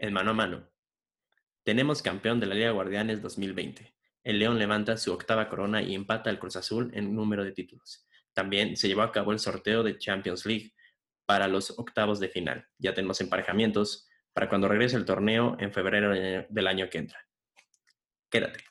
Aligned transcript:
en 0.00 0.12
mano 0.12 0.30
a 0.30 0.34
mano. 0.34 0.68
Tenemos 1.62 2.02
campeón 2.02 2.40
de 2.40 2.46
la 2.46 2.54
Liga 2.54 2.70
Guardianes 2.70 3.20
2020. 3.22 3.94
El 4.24 4.38
León 4.38 4.58
levanta 4.58 4.96
su 4.96 5.12
octava 5.12 5.48
corona 5.48 5.82
y 5.82 5.94
empata 5.94 6.30
al 6.30 6.38
Cruz 6.38 6.56
Azul 6.56 6.90
en 6.94 7.14
número 7.14 7.44
de 7.44 7.52
títulos. 7.52 8.06
También 8.32 8.76
se 8.76 8.88
llevó 8.88 9.02
a 9.02 9.12
cabo 9.12 9.32
el 9.32 9.38
sorteo 9.38 9.82
de 9.82 9.98
Champions 9.98 10.46
League 10.46 10.72
para 11.26 11.48
los 11.48 11.78
octavos 11.78 12.18
de 12.18 12.28
final. 12.28 12.66
Ya 12.78 12.94
tenemos 12.94 13.20
emparejamientos 13.20 14.08
para 14.32 14.48
cuando 14.48 14.68
regrese 14.68 14.96
el 14.96 15.04
torneo 15.04 15.56
en 15.60 15.72
febrero 15.72 16.12
del 16.48 16.66
año 16.66 16.88
que 16.88 16.98
entra. 16.98 17.20
Quédate. 18.30 18.69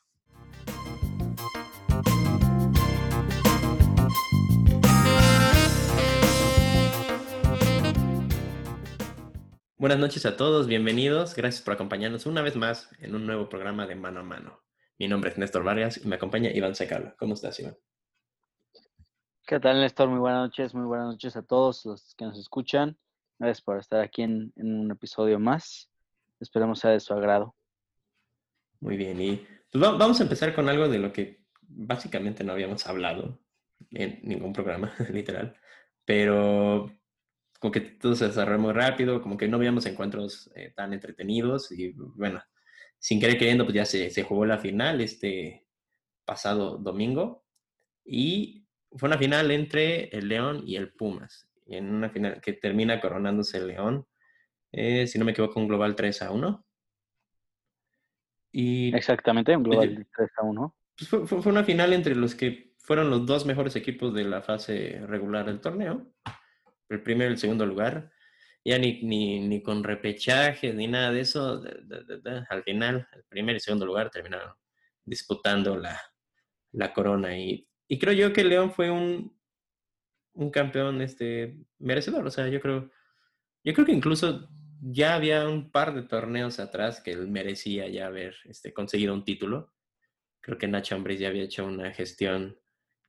Buenas 9.79 9.97
noches 9.97 10.25
a 10.25 10.35
todos, 10.35 10.67
bienvenidos. 10.67 11.33
Gracias 11.37 11.63
por 11.63 11.73
acompañarnos 11.73 12.25
una 12.25 12.41
vez 12.41 12.57
más 12.57 12.89
en 12.99 13.15
un 13.15 13.25
nuevo 13.25 13.47
programa 13.47 13.87
de 13.87 13.95
Mano 13.95 14.19
a 14.19 14.23
Mano. 14.23 14.61
Mi 14.97 15.07
nombre 15.07 15.29
es 15.29 15.37
Néstor 15.37 15.63
Vargas 15.63 16.01
y 16.03 16.05
me 16.05 16.17
acompaña 16.17 16.51
Iván 16.51 16.75
Secala. 16.75 17.15
¿Cómo 17.17 17.33
estás, 17.33 17.61
Iván? 17.61 17.77
¿Qué 19.47 19.57
tal, 19.57 19.79
Néstor? 19.79 20.09
Muy 20.09 20.19
buenas 20.19 20.41
noches, 20.41 20.73
muy 20.73 20.85
buenas 20.85 21.07
noches 21.07 21.37
a 21.37 21.43
todos 21.43 21.85
los 21.85 22.13
que 22.15 22.25
nos 22.25 22.37
escuchan. 22.37 22.97
Gracias 23.39 23.61
por 23.61 23.79
estar 23.79 24.01
aquí 24.01 24.23
en, 24.23 24.51
un 24.57 24.91
episodio 24.91 25.39
más. 25.39 25.89
Esperemos 26.41 26.79
sea 26.79 26.91
de 26.91 26.99
su 26.99 27.13
agrado. 27.13 27.55
Muy 28.81 28.97
bien, 28.97 29.21
y 29.21 29.47
pues 29.71 29.81
vamos 29.81 30.19
a 30.19 30.23
empezar 30.23 30.53
con 30.53 30.67
algo 30.67 30.89
de 30.89 30.99
lo 30.99 31.13
que 31.13 31.45
básicamente 31.61 32.43
no 32.43 32.51
habíamos 32.51 32.85
hablado 32.85 33.39
en 33.91 34.19
ningún 34.23 34.51
programa, 34.51 34.93
literal, 35.09 35.55
pero 36.03 36.91
como 37.59 37.71
que 37.71 37.81
todo 37.81 38.15
se 38.15 38.27
desarrolló 38.27 38.59
muy 38.59 38.73
rápido, 38.73 39.21
como 39.21 39.37
que 39.37 39.47
no 39.47 39.57
habíamos 39.57 39.85
encuentros 39.85 40.49
eh, 40.55 40.71
tan 40.75 40.93
entretenidos 40.93 41.71
y 41.71 41.91
bueno, 41.91 42.41
sin 42.97 43.19
querer 43.19 43.37
queriendo, 43.37 43.65
pues 43.65 43.75
ya 43.75 43.85
se, 43.85 44.09
se, 44.09 44.23
jugó 44.23 44.45
la 44.45 44.57
final 44.57 45.01
este 45.01 45.67
pasado 46.25 46.77
domingo 46.77 47.45
y 48.05 48.65
fue 48.91 49.07
una 49.07 49.17
final 49.17 49.51
entre 49.51 50.05
el 50.17 50.29
León 50.29 50.63
y 50.65 50.77
el 50.77 50.93
Pumas, 50.93 51.49
en 51.67 51.93
una 51.93 52.09
final 52.09 52.41
que 52.41 52.53
termina 52.53 52.99
coronándose 53.01 53.57
el 53.57 53.67
León, 53.67 54.07
eh, 54.71 55.05
si 55.07 55.19
no 55.19 55.25
me 55.25 55.31
equivoco, 55.31 55.59
un 55.59 55.67
global 55.67 55.95
3 55.95 56.21
a 56.21 56.31
1. 56.31 56.65
Y, 58.51 58.95
Exactamente, 58.95 59.55
un 59.55 59.63
global 59.63 60.07
3 60.15 60.29
a 60.37 60.43
1. 60.43 60.75
Pues 60.97 61.09
fue, 61.09 61.25
fue 61.25 61.51
una 61.51 61.63
final 61.63 61.93
entre 61.93 62.15
los 62.15 62.35
que 62.35 62.73
fueron 62.77 63.09
los 63.09 63.25
dos 63.25 63.45
mejores 63.45 63.75
equipos 63.75 64.13
de 64.13 64.23
la 64.23 64.41
fase 64.41 65.01
regular 65.05 65.45
del 65.45 65.61
torneo 65.61 66.11
el 66.89 67.01
primero 67.01 67.29
y 67.29 67.33
el 67.33 67.39
segundo 67.39 67.65
lugar. 67.65 68.11
Ya 68.65 68.77
ni, 68.77 69.01
ni, 69.03 69.39
ni 69.39 69.63
con 69.63 69.83
repechajes 69.83 70.75
ni 70.75 70.87
nada 70.87 71.11
de 71.11 71.21
eso. 71.21 71.63
al 72.49 72.63
final, 72.63 73.07
el 73.13 73.23
primer 73.23 73.55
y 73.55 73.59
segundo 73.59 73.85
lugar 73.85 74.09
terminaron 74.09 74.53
disputando 75.05 75.77
la, 75.77 75.99
la 76.73 76.93
corona. 76.93 77.37
Y, 77.37 77.67
y, 77.87 77.97
creo 77.99 78.13
yo 78.13 78.33
que 78.33 78.43
León 78.43 78.71
fue 78.71 78.91
un, 78.91 79.35
un 80.33 80.51
campeón 80.51 81.01
este, 81.01 81.57
merecedor. 81.79 82.25
O 82.27 82.31
sea, 82.31 82.47
yo 82.47 82.59
creo, 82.59 82.91
yo 83.63 83.73
creo 83.73 83.85
que 83.85 83.93
incluso 83.93 84.49
ya 84.81 85.15
había 85.15 85.47
un 85.47 85.71
par 85.71 85.93
de 85.93 86.03
torneos 86.03 86.59
atrás 86.59 87.01
que 87.01 87.11
él 87.11 87.27
merecía 87.27 87.87
ya 87.87 88.07
haber 88.07 88.35
este, 88.45 88.73
conseguido 88.73 89.13
un 89.13 89.25
título. 89.25 89.73
Creo 90.41 90.57
que 90.57 90.67
Nacho 90.67 90.95
Ambriz 90.95 91.19
ya 91.19 91.27
había 91.27 91.43
hecho 91.43 91.65
una 91.65 91.91
gestión 91.91 92.57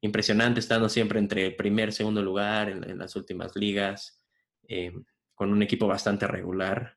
impresionante, 0.01 0.61
estando 0.61 0.89
siempre 0.89 1.19
entre 1.19 1.51
primer, 1.51 1.93
segundo 1.93 2.23
lugar 2.23 2.69
en, 2.69 2.99
las 2.99 3.17
últimas 3.17 3.55
ligas, 3.57 4.23
eh, 4.69 4.93
con 5.35 5.53
un 5.53 5.63
equipo 5.63 5.87
bastante 5.87 6.27
regular. 6.27 6.97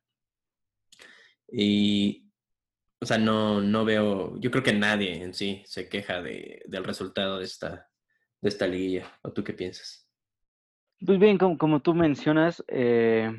Y, 1.48 2.30
o 3.00 3.06
sea, 3.06 3.18
no, 3.18 3.60
no 3.60 3.84
veo, 3.84 4.38
yo 4.40 4.50
creo 4.50 4.62
que 4.62 4.72
nadie 4.72 5.22
en 5.22 5.34
sí 5.34 5.62
se 5.66 5.88
queja 5.88 6.22
de, 6.22 6.62
del 6.66 6.84
resultado 6.84 7.38
de 7.38 7.44
esta, 7.44 7.88
de 8.40 8.48
esta 8.48 8.66
liguilla. 8.66 9.18
¿O 9.22 9.32
tú 9.32 9.44
qué 9.44 9.52
piensas? 9.52 10.08
Pues 11.04 11.18
bien, 11.18 11.36
como, 11.36 11.58
como 11.58 11.80
tú 11.80 11.92
mencionas, 11.94 12.64
eh, 12.68 13.30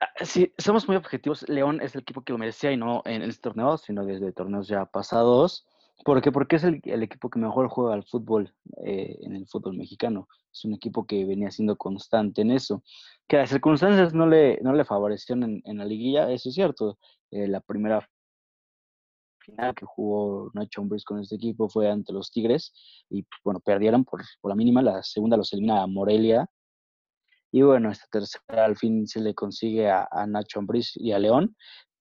ah, 0.00 0.24
si 0.24 0.52
somos 0.56 0.88
muy 0.88 0.96
objetivos, 0.96 1.46
León 1.48 1.80
es 1.82 1.94
el 1.94 2.02
equipo 2.02 2.22
que 2.22 2.32
lo 2.32 2.38
merecía 2.38 2.72
y 2.72 2.78
no 2.78 3.02
en 3.04 3.22
este 3.22 3.42
torneo, 3.42 3.76
sino 3.76 4.06
desde 4.06 4.32
torneos 4.32 4.68
ya 4.68 4.86
pasados. 4.86 5.66
¿Por 6.04 6.20
qué? 6.20 6.32
Porque 6.32 6.56
es 6.56 6.64
el, 6.64 6.80
equipo 7.02 7.30
que 7.30 7.38
mejor 7.38 7.68
juega 7.68 7.94
al 7.94 8.04
fútbol 8.04 8.52
eh, 8.84 9.16
en 9.20 9.36
el 9.36 9.46
fútbol 9.46 9.76
mexicano. 9.76 10.28
Es 10.52 10.64
un 10.64 10.74
equipo 10.74 11.06
que 11.06 11.24
venía 11.24 11.50
siendo 11.50 11.76
constante 11.76 12.42
en 12.42 12.50
eso. 12.50 12.82
Que 13.28 13.36
las 13.36 13.50
circunstancias 13.50 14.12
no 14.12 14.26
le, 14.26 14.58
no 14.62 14.72
le 14.72 14.84
favorecieron 14.84 15.62
en, 15.64 15.78
la 15.78 15.84
liguilla, 15.84 16.30
eso 16.30 16.48
es 16.48 16.54
cierto. 16.56 16.98
Eh, 17.30 17.46
la 17.46 17.60
primera 17.60 18.08
final 19.38 19.74
que 19.74 19.86
jugó 19.86 20.50
Nacho 20.54 20.80
Ambriz 20.80 21.04
con 21.04 21.20
este 21.20 21.36
equipo 21.36 21.68
fue 21.68 21.88
ante 21.88 22.12
los 22.12 22.30
Tigres 22.30 22.72
y 23.08 23.22
pues, 23.22 23.40
bueno, 23.44 23.60
perdieron 23.60 24.04
por, 24.04 24.22
la 24.42 24.54
mínima. 24.56 24.82
La 24.82 25.02
segunda 25.04 25.36
los 25.36 25.52
elimina 25.52 25.82
a 25.82 25.86
Morelia. 25.86 26.48
Y 27.52 27.62
bueno, 27.62 27.90
esta 27.90 28.06
tercera 28.10 28.64
al 28.64 28.76
fin 28.76 29.06
se 29.06 29.20
le 29.20 29.34
consigue 29.34 29.88
a, 29.88 30.08
a 30.10 30.26
Nacho 30.26 30.58
Ambriz 30.58 30.96
y 30.96 31.12
a 31.12 31.18
León, 31.18 31.54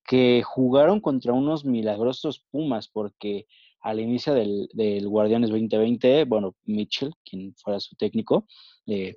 que 0.05 0.41
jugaron 0.43 1.01
contra 1.01 1.33
unos 1.33 1.65
milagrosos 1.65 2.43
Pumas 2.51 2.87
porque 2.87 3.45
al 3.81 3.99
inicio 3.99 4.33
del, 4.33 4.69
del, 4.73 5.07
Guardianes 5.07 5.49
2020, 5.49 6.25
bueno, 6.25 6.55
Mitchell, 6.65 7.13
quien 7.23 7.53
fuera 7.55 7.79
su 7.79 7.95
técnico, 7.95 8.45
eh, 8.85 9.15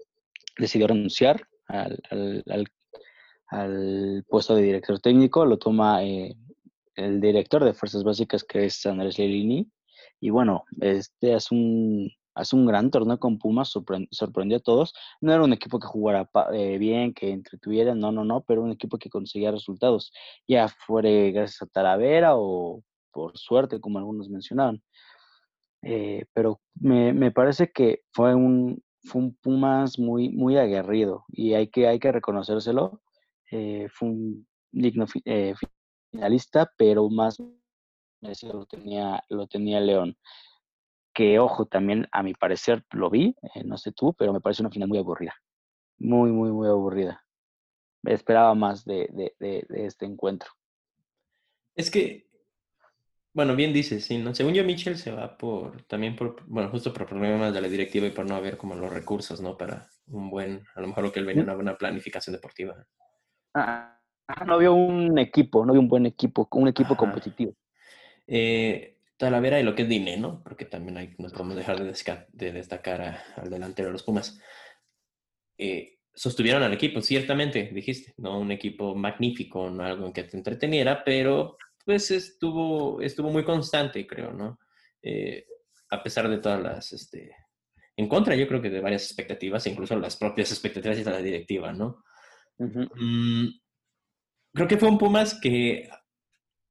decidió 0.58 0.86
renunciar 0.86 1.46
al, 1.66 2.00
al, 2.10 2.66
al, 3.48 4.24
puesto 4.28 4.54
de 4.54 4.62
director 4.62 5.00
técnico, 5.00 5.44
lo 5.44 5.58
toma 5.58 6.02
eh, 6.04 6.34
el 6.96 7.20
director 7.20 7.64
de 7.64 7.74
Fuerzas 7.74 8.04
Básicas, 8.04 8.44
que 8.44 8.66
es 8.66 8.84
Andrés 8.86 9.18
Lelini, 9.18 9.70
y 10.20 10.30
bueno, 10.30 10.64
este 10.80 11.34
hace 11.34 11.54
un, 11.54 12.10
hace 12.34 12.56
un 12.56 12.66
gran 12.66 12.90
torneo 12.90 13.18
con 13.18 13.38
Pumas, 13.38 13.68
sorprendió 14.10 14.56
a 14.56 14.60
todos. 14.60 14.94
No 15.20 15.32
era 15.32 15.42
un 15.42 15.52
equipo 15.52 15.78
que 15.78 15.86
jugara 15.86 16.28
eh, 16.52 16.78
bien, 16.78 17.14
que 17.14 17.30
entretuviera, 17.30 17.94
no, 17.94 18.12
no, 18.12 18.24
no, 18.24 18.42
pero 18.42 18.62
un 18.62 18.72
equipo 18.72 18.98
que 18.98 19.10
conseguía 19.10 19.50
resultados, 19.50 20.12
ya 20.48 20.68
fuera 20.68 21.10
gracias 21.30 21.62
a 21.62 21.66
Talavera 21.66 22.36
o 22.36 22.82
por 23.14 23.38
suerte, 23.38 23.80
como 23.80 23.98
algunos 23.98 24.28
mencionaron. 24.28 24.82
Eh, 25.82 26.24
pero 26.32 26.60
me, 26.74 27.12
me, 27.12 27.30
parece 27.30 27.70
que 27.70 28.02
fue 28.12 28.34
un, 28.34 28.82
fue 29.02 29.22
un 29.22 29.34
Pumas 29.36 29.98
muy, 29.98 30.30
muy 30.30 30.56
aguerrido 30.56 31.24
y 31.28 31.54
hay 31.54 31.68
que, 31.68 31.86
hay 31.86 31.98
que 31.98 32.12
reconocérselo. 32.12 33.00
Eh, 33.50 33.88
fue 33.90 34.08
un 34.08 34.46
digno 34.72 35.06
eh, 35.24 35.54
finalista, 36.10 36.72
pero 36.76 37.08
más 37.08 37.38
lo 38.42 38.66
tenía, 38.66 39.22
lo 39.28 39.46
tenía 39.46 39.80
León. 39.80 40.16
Que 41.14 41.38
ojo, 41.38 41.66
también 41.66 42.08
a 42.10 42.22
mi 42.24 42.34
parecer 42.34 42.84
lo 42.90 43.08
vi, 43.08 43.36
no 43.64 43.78
sé 43.78 43.92
tú, 43.92 44.14
pero 44.14 44.32
me 44.32 44.40
parece 44.40 44.62
una 44.62 44.70
final 44.70 44.88
muy 44.88 44.98
aburrida. 44.98 45.34
Muy, 45.98 46.32
muy, 46.32 46.50
muy 46.50 46.66
aburrida. 46.66 47.22
Esperaba 48.02 48.54
más 48.54 48.84
de, 48.84 49.08
de 49.38 49.66
este 49.68 50.06
encuentro. 50.06 50.50
Es 51.76 51.90
que 51.90 52.26
bueno, 53.34 53.56
bien 53.56 53.72
dices, 53.72 54.04
sí, 54.04 54.16
¿no? 54.16 54.32
Según 54.32 54.54
yo, 54.54 54.62
Mitchell 54.64 54.96
se 54.96 55.10
va 55.10 55.36
por, 55.36 55.82
también 55.82 56.14
por, 56.14 56.46
bueno, 56.46 56.70
justo 56.70 56.92
por 56.92 57.04
problemas 57.06 57.52
de 57.52 57.60
la 57.60 57.68
directiva 57.68 58.06
y 58.06 58.12
por 58.12 58.26
no 58.26 58.36
haber 58.36 58.56
como 58.56 58.76
los 58.76 58.92
recursos, 58.92 59.40
¿no? 59.40 59.58
Para 59.58 59.88
un 60.06 60.30
buen, 60.30 60.62
a 60.76 60.80
lo 60.80 60.86
mejor 60.86 61.02
lo 61.02 61.12
que 61.12 61.18
él 61.18 61.26
venía, 61.26 61.42
una 61.42 61.54
buena 61.54 61.76
planificación 61.76 62.32
deportiva. 62.32 62.86
Ah, 63.52 64.00
no 64.46 64.56
vio 64.56 64.74
un 64.74 65.18
equipo, 65.18 65.66
no 65.66 65.72
vio 65.72 65.82
un 65.82 65.88
buen 65.88 66.06
equipo, 66.06 66.48
un 66.52 66.68
equipo 66.68 66.96
competitivo. 66.96 67.54
Eh, 68.28 68.98
Talavera 69.16 69.58
y 69.58 69.64
lo 69.64 69.74
que 69.74 69.82
es 69.82 69.88
Dine, 69.88 70.16
¿no? 70.16 70.40
Porque 70.44 70.64
también 70.64 70.96
hay, 70.96 71.14
no 71.18 71.28
podemos 71.28 71.56
dejar 71.56 71.78
de, 71.82 72.52
destacar 72.52 73.18
al 73.36 73.50
delantero 73.50 73.88
de 73.88 73.92
los 73.94 74.04
Pumas. 74.04 74.40
Eh, 75.58 75.98
sostuvieron 76.14 76.62
al 76.62 76.72
equipo, 76.72 77.02
ciertamente, 77.02 77.70
dijiste, 77.72 78.14
¿no? 78.16 78.38
Un 78.38 78.52
equipo 78.52 78.94
magnífico, 78.94 79.70
no 79.70 79.82
algo 79.82 80.06
en 80.06 80.12
que 80.12 80.22
te 80.22 80.36
entreteniera, 80.36 81.02
pero 81.02 81.56
pues 81.84 82.10
estuvo, 82.10 83.00
estuvo 83.00 83.30
muy 83.30 83.44
constante, 83.44 84.06
creo, 84.06 84.32
¿no? 84.32 84.58
Eh, 85.02 85.46
a 85.90 86.02
pesar 86.02 86.28
de 86.28 86.38
todas 86.38 86.62
las, 86.62 86.92
este, 86.92 87.36
en 87.96 88.08
contra 88.08 88.34
yo 88.34 88.48
creo 88.48 88.60
que 88.60 88.70
de 88.70 88.80
varias 88.80 89.04
expectativas, 89.04 89.66
incluso 89.66 89.96
las 89.96 90.16
propias 90.16 90.50
expectativas 90.50 90.96
de 90.96 91.10
la 91.10 91.18
directiva, 91.18 91.72
¿no? 91.72 92.04
Mm, 92.58 93.48
creo 94.52 94.68
que 94.68 94.78
fue 94.78 94.88
un 94.88 94.98
Pumas 94.98 95.38
que 95.40 95.88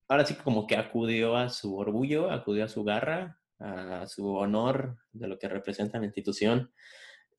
ahora 0.07 0.25
sí 0.25 0.35
como 0.35 0.67
que 0.67 0.77
acudió 0.77 1.35
a 1.35 1.49
su 1.49 1.77
orgullo, 1.77 2.31
acudió 2.31 2.65
a 2.65 2.69
su 2.69 2.83
garra, 2.83 3.39
a 3.59 4.05
su 4.07 4.27
honor 4.35 4.97
de 5.11 5.27
lo 5.27 5.39
que 5.39 5.47
representa 5.47 5.99
la 5.99 6.05
institución 6.05 6.73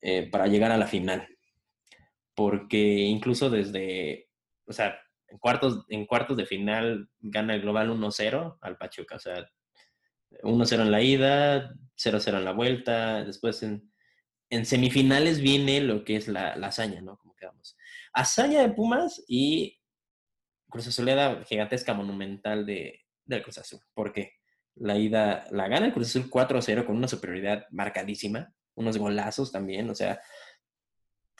eh, 0.01 0.29
para 0.29 0.47
llegar 0.47 0.71
a 0.71 0.77
la 0.77 0.87
final. 0.87 1.27
Porque 2.33 2.77
incluso 2.77 3.49
desde, 3.49 4.29
o 4.65 4.73
sea, 4.73 4.99
en 5.27 5.37
cuartos, 5.37 5.85
en 5.89 6.05
cuartos 6.05 6.37
de 6.37 6.45
final 6.45 7.09
gana 7.19 7.55
el 7.55 7.61
global 7.61 7.89
1-0 7.89 8.57
al 8.61 8.77
Pachuca. 8.77 9.15
O 9.15 9.19
sea, 9.19 9.47
1-0 10.43 10.81
en 10.81 10.91
la 10.91 11.01
ida, 11.01 11.73
0-0 11.97 12.37
en 12.37 12.45
la 12.45 12.53
vuelta. 12.53 13.23
Después 13.23 13.63
en, 13.63 13.91
en, 14.49 14.65
semifinales 14.65 15.41
viene 15.41 15.81
lo 15.81 16.03
que 16.03 16.15
es 16.15 16.27
la, 16.27 16.51
hazaña, 16.53 17.01
¿no? 17.01 17.17
Como 17.17 17.35
quedamos. 17.35 17.77
hazaña 18.13 18.61
de 18.61 18.73
Pumas 18.73 19.23
y 19.27 19.79
Cruz 20.69 20.87
Azuleda 20.87 21.43
gigantesca 21.45 21.93
monumental 21.93 22.65
de, 22.65 23.05
del 23.25 23.43
Cruz 23.43 23.57
Azul. 23.57 23.79
Porque 23.93 24.33
la 24.75 24.97
ida 24.97 25.45
la 25.51 25.67
gana 25.67 25.87
el 25.87 25.93
Cruz 25.93 26.09
Azul 26.09 26.29
4-0 26.29 26.85
con 26.85 26.97
una 26.97 27.07
superioridad 27.07 27.65
marcadísima, 27.71 28.53
unos 28.75 28.97
golazos 28.97 29.51
también, 29.51 29.89
o 29.89 29.95
sea, 29.95 30.19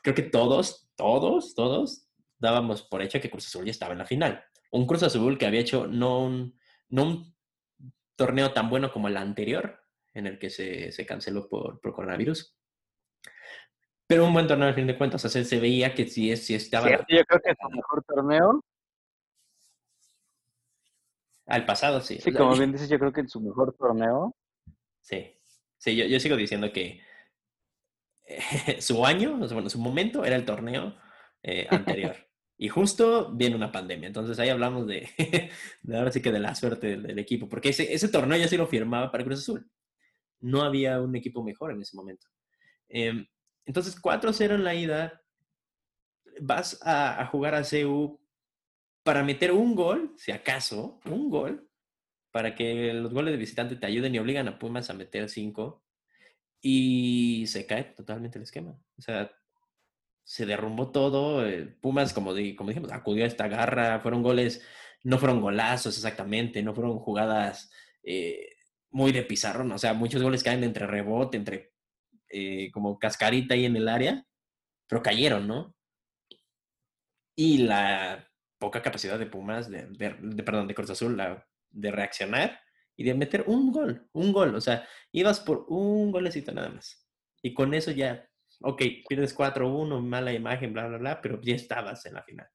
creo 0.01 0.15
que 0.15 0.21
todos, 0.21 0.89
todos, 0.95 1.53
todos 1.53 2.04
dábamos 2.45 2.83
por 2.83 3.01
hecho 3.01 3.19
que 3.19 3.29
Cruz 3.29 3.47
Azul 3.47 3.65
ya 3.65 3.71
estaba 3.71 3.91
en 3.91 3.99
la 3.99 4.05
final. 4.05 4.43
Un 4.71 4.87
Cruz 4.87 5.03
Azul 5.03 5.37
que 5.37 5.45
había 5.45 5.59
hecho 5.59 5.87
no 5.87 6.23
un, 6.23 6.57
no 6.89 7.03
un 7.03 7.35
torneo 8.15 8.53
tan 8.53 8.69
bueno 8.69 8.91
como 8.91 9.07
el 9.07 9.17
anterior, 9.17 9.83
en 10.13 10.27
el 10.27 10.39
que 10.39 10.49
se, 10.49 10.91
se 10.91 11.05
canceló 11.05 11.49
por, 11.49 11.81
por, 11.81 11.93
coronavirus. 11.93 12.55
Pero 14.07 14.25
un 14.25 14.33
buen 14.33 14.47
torneo 14.47 14.67
al 14.67 14.75
fin 14.75 14.87
de 14.87 14.97
cuentas, 14.97 15.25
o 15.25 15.29
sea, 15.29 15.43
se 15.43 15.59
veía 15.59 15.93
que 15.93 16.07
sí, 16.07 16.35
sí 16.37 16.55
estaba... 16.55 16.89
yo 16.89 17.25
creo 17.25 17.41
que 17.41 17.51
es 17.51 17.57
el 17.59 17.75
mejor 17.75 18.03
torneo 18.03 18.61
al 21.47 21.65
pasado, 21.65 22.01
sí. 22.01 22.17
Sí, 22.19 22.33
como 22.33 22.55
bien 22.55 22.71
dices, 22.71 22.89
yo 22.89 22.97
creo 22.97 23.13
que 23.13 23.21
en 23.21 23.29
su 23.29 23.39
mejor 23.39 23.75
torneo. 23.77 24.35
Sí, 25.01 25.39
sí, 25.77 25.95
yo, 25.95 26.05
yo 26.05 26.19
sigo 26.19 26.35
diciendo 26.35 26.71
que 26.71 27.01
su 28.79 29.05
año, 29.05 29.37
bueno, 29.37 29.69
su 29.69 29.79
momento 29.79 30.25
era 30.25 30.35
el 30.35 30.45
torneo 30.45 30.95
eh, 31.43 31.67
anterior. 31.69 32.15
y 32.57 32.69
justo 32.69 33.31
viene 33.33 33.55
una 33.55 33.71
pandemia. 33.71 34.07
Entonces 34.07 34.39
ahí 34.39 34.49
hablamos 34.49 34.87
de, 34.87 35.09
ahora 35.93 36.11
sí 36.11 36.21
que 36.21 36.31
de 36.31 36.39
la 36.39 36.55
suerte 36.55 36.97
del, 36.97 37.19
equipo, 37.19 37.49
porque 37.49 37.69
ese, 37.69 38.07
torneo 38.09 38.37
ya 38.37 38.47
sí 38.47 38.57
lo 38.57 38.67
firmaba 38.67 39.11
para 39.11 39.23
Cruz 39.23 39.39
Azul. 39.39 39.69
No 40.39 40.61
había 40.61 41.01
un 41.01 41.15
equipo 41.15 41.43
mejor 41.43 41.71
en 41.71 41.81
ese 41.81 41.95
momento. 41.95 42.27
Eh, 42.89 43.27
entonces, 43.65 43.99
4-0 43.99 44.55
en 44.55 44.63
la 44.63 44.75
ida. 44.75 45.21
Vas 46.41 46.79
a, 46.83 47.21
a 47.21 47.25
jugar 47.27 47.55
a 47.55 47.63
CU 47.63 48.19
para 49.03 49.23
meter 49.23 49.53
un 49.53 49.73
gol, 49.73 50.13
si 50.17 50.31
acaso, 50.33 50.99
un 51.05 51.29
gol, 51.29 51.69
para 52.31 52.55
que 52.55 52.93
los 52.93 53.13
goles 53.13 53.31
de 53.31 53.37
visitante 53.37 53.77
te 53.77 53.85
ayuden 53.85 54.13
y 54.13 54.19
obligan 54.19 54.47
a 54.49 54.59
Pumas 54.59 54.89
a 54.89 54.93
meter 54.93 55.29
cinco. 55.29 55.83
Y 56.61 57.45
se 57.47 57.65
cae 57.65 57.85
totalmente 57.85 58.37
el 58.37 58.43
esquema. 58.43 58.77
O 58.97 59.01
sea, 59.01 59.31
se 60.25 60.45
derrumbó 60.45 60.91
todo. 60.91 61.47
Eh, 61.47 61.77
Pumas, 61.81 62.11
como, 62.11 62.31
como 62.57 62.69
dijimos, 62.69 62.91
acudió 62.91 63.23
a 63.23 63.27
esta 63.27 63.47
garra. 63.47 64.01
Fueron 64.01 64.23
goles, 64.23 64.61
no 65.03 65.17
fueron 65.19 65.39
golazos 65.39 65.95
exactamente, 65.95 66.61
no 66.63 66.73
fueron 66.75 66.99
jugadas 66.99 67.71
eh, 68.03 68.49
muy 68.89 69.11
de 69.13 69.23
pizarrón. 69.23 69.71
O 69.71 69.77
sea, 69.77 69.93
muchos 69.93 70.21
goles 70.21 70.43
caen 70.43 70.63
entre 70.63 70.87
rebote, 70.87 71.37
entre 71.37 71.73
eh, 72.29 72.71
como 72.73 72.99
cascarita 72.99 73.53
ahí 73.53 73.65
en 73.65 73.77
el 73.77 73.87
área, 73.87 74.25
pero 74.87 75.03
cayeron, 75.03 75.47
¿no? 75.47 75.75
Y 77.35 77.59
la 77.59 78.27
poca 78.57 78.81
capacidad 78.81 79.19
de 79.19 79.27
Pumas, 79.27 79.69
de, 79.69 79.83
perdón, 80.43 80.67
de 80.67 80.75
Cruz 80.75 80.89
Azul, 80.89 81.21
de 81.69 81.91
reaccionar 81.91 82.59
y 82.95 83.03
de 83.03 83.13
meter 83.13 83.43
un 83.47 83.71
gol, 83.71 84.09
un 84.13 84.31
gol. 84.31 84.55
O 84.55 84.61
sea, 84.61 84.87
ibas 85.11 85.39
por 85.39 85.65
un 85.67 86.11
golecito 86.11 86.51
nada 86.51 86.69
más. 86.69 87.07
Y 87.43 87.53
con 87.53 87.73
eso 87.73 87.91
ya, 87.91 88.27
ok, 88.61 88.81
pierdes 89.07 89.35
4-1, 89.35 90.01
mala 90.01 90.33
imagen, 90.33 90.73
bla, 90.73 90.87
bla, 90.87 90.97
bla, 90.97 91.21
pero 91.21 91.41
ya 91.41 91.55
estabas 91.55 92.05
en 92.05 92.13
la 92.13 92.23
final. 92.23 92.47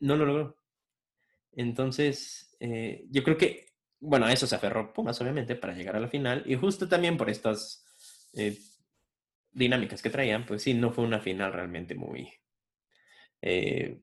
No 0.00 0.16
lo 0.16 0.26
logró. 0.26 0.58
Entonces, 1.52 2.56
eh, 2.60 3.04
yo 3.10 3.22
creo 3.22 3.36
que, 3.36 3.66
bueno, 4.00 4.26
a 4.26 4.32
eso 4.32 4.46
se 4.46 4.56
aferró 4.56 4.92
Pumas, 4.92 5.20
obviamente, 5.20 5.56
para 5.56 5.74
llegar 5.74 5.96
a 5.96 6.00
la 6.00 6.08
final. 6.08 6.42
Y 6.46 6.56
justo 6.56 6.88
también 6.88 7.16
por 7.16 7.30
estas 7.30 7.84
eh, 8.34 8.58
dinámicas 9.52 10.02
que 10.02 10.10
traían, 10.10 10.44
pues 10.46 10.62
sí, 10.62 10.74
no 10.74 10.92
fue 10.92 11.04
una 11.04 11.20
final 11.20 11.52
realmente 11.52 11.94
muy, 11.94 12.32
eh, 13.42 14.00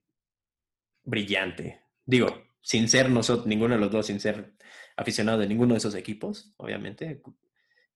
brillante. 1.04 1.82
Digo, 2.06 2.44
sin 2.62 2.88
ser 2.88 3.10
nosotros, 3.10 3.48
ninguno 3.48 3.76
de 3.76 3.82
los 3.82 3.92
dos, 3.92 4.08
sin 4.08 4.20
ser 4.20 4.54
aficionado 4.96 5.40
de 5.40 5.48
ninguno 5.48 5.74
de 5.74 5.80
esos 5.80 5.96
equipos, 5.96 6.54
obviamente, 6.58 7.22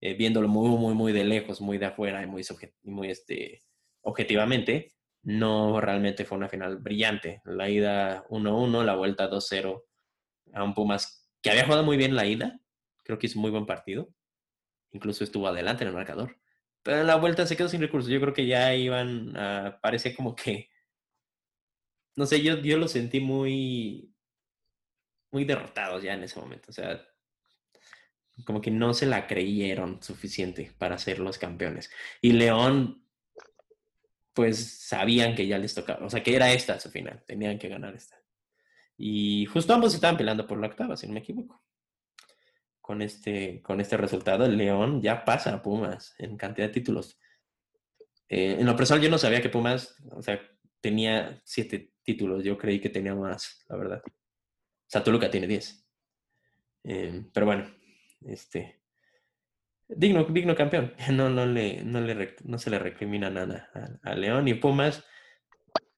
eh, 0.02 0.14
viéndolo 0.14 0.48
muy, 0.48 0.70
muy, 0.70 0.94
muy 0.94 1.14
de 1.14 1.24
lejos, 1.24 1.62
muy 1.62 1.78
de 1.78 1.88
afuera 1.88 2.24
y 2.24 2.28
muy, 2.28 3.10
este, 3.10 3.64
objetivamente, 4.02 4.94
no 5.24 5.82
realmente 5.82 6.26
fue 6.26 6.38
una 6.38 6.50
final 6.50 6.78
brillante. 6.78 7.42
La 7.46 7.70
ida 7.70 8.26
1-1, 8.30 8.84
la 8.84 8.96
vuelta 8.96 9.30
2-0 9.30 9.84
a 10.54 10.64
un 10.64 10.74
Pumas 10.74 11.30
que 11.42 11.50
había 11.50 11.66
jugado 11.66 11.84
muy 11.84 11.98
bien 11.98 12.16
la 12.16 12.26
ida, 12.26 12.60
creo 13.04 13.20
que 13.20 13.28
hizo 13.28 13.40
muy 13.40 13.52
buen 13.52 13.66
partido, 13.66 14.10
incluso 14.92 15.24
estuvo 15.24 15.48
adelante 15.48 15.84
en 15.84 15.90
el 15.90 15.96
marcador. 15.96 16.38
Pero 16.84 17.02
en 17.02 17.08
la 17.08 17.16
vuelta 17.16 17.46
se 17.48 17.58
quedó 17.58 17.68
sin 17.70 17.82
recursos. 17.82 18.10
Yo 18.12 18.22
creo 18.22 18.34
que 18.34 18.46
ya 18.46 18.76
iban 18.76 19.36
a, 19.38 19.80
parecía 19.82 20.16
como 20.16 20.36
que 20.36 20.70
no 22.16 22.26
sé, 22.26 22.42
yo, 22.42 22.58
yo 22.60 22.78
lo 22.78 22.88
sentí 22.88 23.20
muy, 23.20 24.14
muy 25.32 25.44
derrotados 25.46 26.04
ya 26.04 26.14
en 26.14 26.24
ese 26.24 26.40
momento. 26.40 26.68
O 26.70 26.74
sea, 26.74 27.06
como 28.44 28.62
que 28.62 28.72
no 28.72 28.94
se 28.94 29.06
la 29.06 29.28
creyeron 29.28 30.02
suficiente 30.04 30.74
para 30.78 30.98
ser 30.98 31.20
los 31.20 31.38
campeones. 31.38 31.90
Y 32.22 32.34
León, 32.34 33.06
pues 34.34 34.80
sabían 34.86 35.36
que 35.36 35.48
ya 35.48 35.58
les 35.58 35.74
tocaba, 35.74 36.06
o 36.06 36.10
sea, 36.10 36.22
que 36.22 36.36
era 36.36 36.52
esta 36.52 36.80
su 36.80 36.90
final, 36.90 37.24
tenían 37.26 37.58
que 37.58 37.70
ganar 37.70 37.96
esta. 37.96 38.18
Y 38.98 39.46
justo 39.46 39.74
ambos 39.74 39.94
estaban 39.94 40.18
peleando 40.18 40.48
por 40.48 40.60
la 40.60 40.68
octava, 40.68 40.98
si 40.98 41.08
no 41.08 41.14
me 41.14 41.20
equivoco. 41.20 41.64
Con 42.82 43.02
este, 43.02 43.62
con 43.62 43.80
este 43.82 43.98
resultado, 43.98 44.48
León 44.48 45.02
ya 45.02 45.26
pasa 45.26 45.54
a 45.54 45.62
Pumas 45.62 46.14
en 46.18 46.38
cantidad 46.38 46.68
de 46.68 46.74
títulos. 46.74 47.20
Eh, 48.28 48.58
en 48.60 48.66
lo 48.66 48.76
personal, 48.76 49.04
yo 49.04 49.10
no 49.10 49.18
sabía 49.18 49.42
que 49.42 49.50
Pumas, 49.50 49.96
o 50.12 50.22
sea, 50.22 50.40
tenía 50.82 51.42
siete 51.44 51.94
títulos. 52.04 52.44
Yo 52.44 52.58
creí 52.58 52.80
que 52.80 52.90
tenía 52.90 53.16
más, 53.16 53.66
la 53.68 53.78
verdad. 53.78 54.02
O 54.06 54.12
sea, 54.88 55.04
Toluca 55.04 55.32
tiene 55.32 55.48
10. 55.48 55.88
Eh, 56.84 57.26
pero 57.34 57.48
bueno, 57.48 57.66
este. 58.26 58.82
Digno, 59.88 60.24
digno 60.26 60.56
campeón. 60.56 60.94
No, 61.12 61.30
no, 61.30 61.46
le, 61.46 61.84
no, 61.84 62.02
le, 62.02 62.36
no 62.44 62.58
se 62.58 62.70
le 62.70 62.80
recrimina 62.80 63.30
nada 63.30 63.70
a, 64.04 64.16
León 64.16 64.48
y 64.48 64.56
Pumas. 64.56 65.04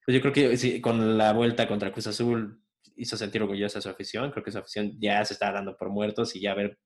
Pues 0.06 0.16
yo 0.16 0.22
creo 0.22 0.34
que 0.34 0.82
con 0.82 1.18
la 1.18 1.34
vuelta 1.34 1.68
contra 1.68 1.92
Cruz 1.92 2.08
Azul 2.08 2.62
hizo 2.96 3.18
sentir 3.18 3.42
orgullosa 3.42 3.80
a 3.80 3.82
su 3.82 3.90
afición. 3.90 4.32
Creo 4.32 4.44
que 4.44 4.52
su 4.52 4.58
afición 4.58 4.98
ya 5.00 5.24
se 5.26 5.34
está 5.34 5.52
dando 5.52 5.78
por 5.78 5.90
muertos 5.90 6.36
y 6.36 6.42
ya 6.42 6.52
haber 6.52 6.80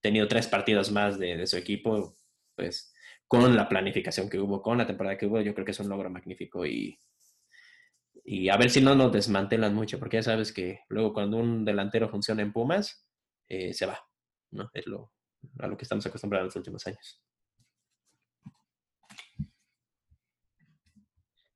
tenido 0.00 0.28
tres 0.28 0.46
partidos 0.46 0.92
más 0.92 1.18
de, 1.18 1.46
su 1.46 1.56
equipo, 1.56 2.18
pues 2.54 2.92
con 3.26 3.56
la 3.56 3.68
planificación 3.68 4.28
que 4.28 4.38
hubo, 4.38 4.60
con 4.60 4.76
la 4.76 4.86
temporada 4.86 5.16
que 5.16 5.26
hubo, 5.26 5.40
yo 5.40 5.54
creo 5.54 5.64
que 5.64 5.72
es 5.72 5.80
un 5.80 5.88
logro 5.88 6.10
magnífico 6.10 6.66
y, 6.66 6.98
y 8.22 8.50
a 8.50 8.56
ver 8.58 8.70
si 8.70 8.82
no 8.82 8.94
nos 8.94 9.12
desmantelan 9.12 9.74
mucho, 9.74 9.98
porque 9.98 10.18
ya 10.18 10.22
sabes 10.22 10.52
que 10.52 10.80
luego 10.88 11.14
cuando 11.14 11.38
un 11.38 11.64
delantero 11.64 12.10
funciona 12.10 12.42
en 12.42 12.52
Pumas, 12.52 13.08
eh, 13.48 13.72
se 13.72 13.86
va, 13.86 13.98
¿no? 14.54 14.70
Es 14.72 14.86
lo, 14.86 15.12
a 15.58 15.66
lo 15.66 15.76
que 15.76 15.82
estamos 15.82 16.06
acostumbrados 16.06 16.44
en 16.44 16.46
los 16.46 16.56
últimos 16.56 16.86
años. 16.86 17.20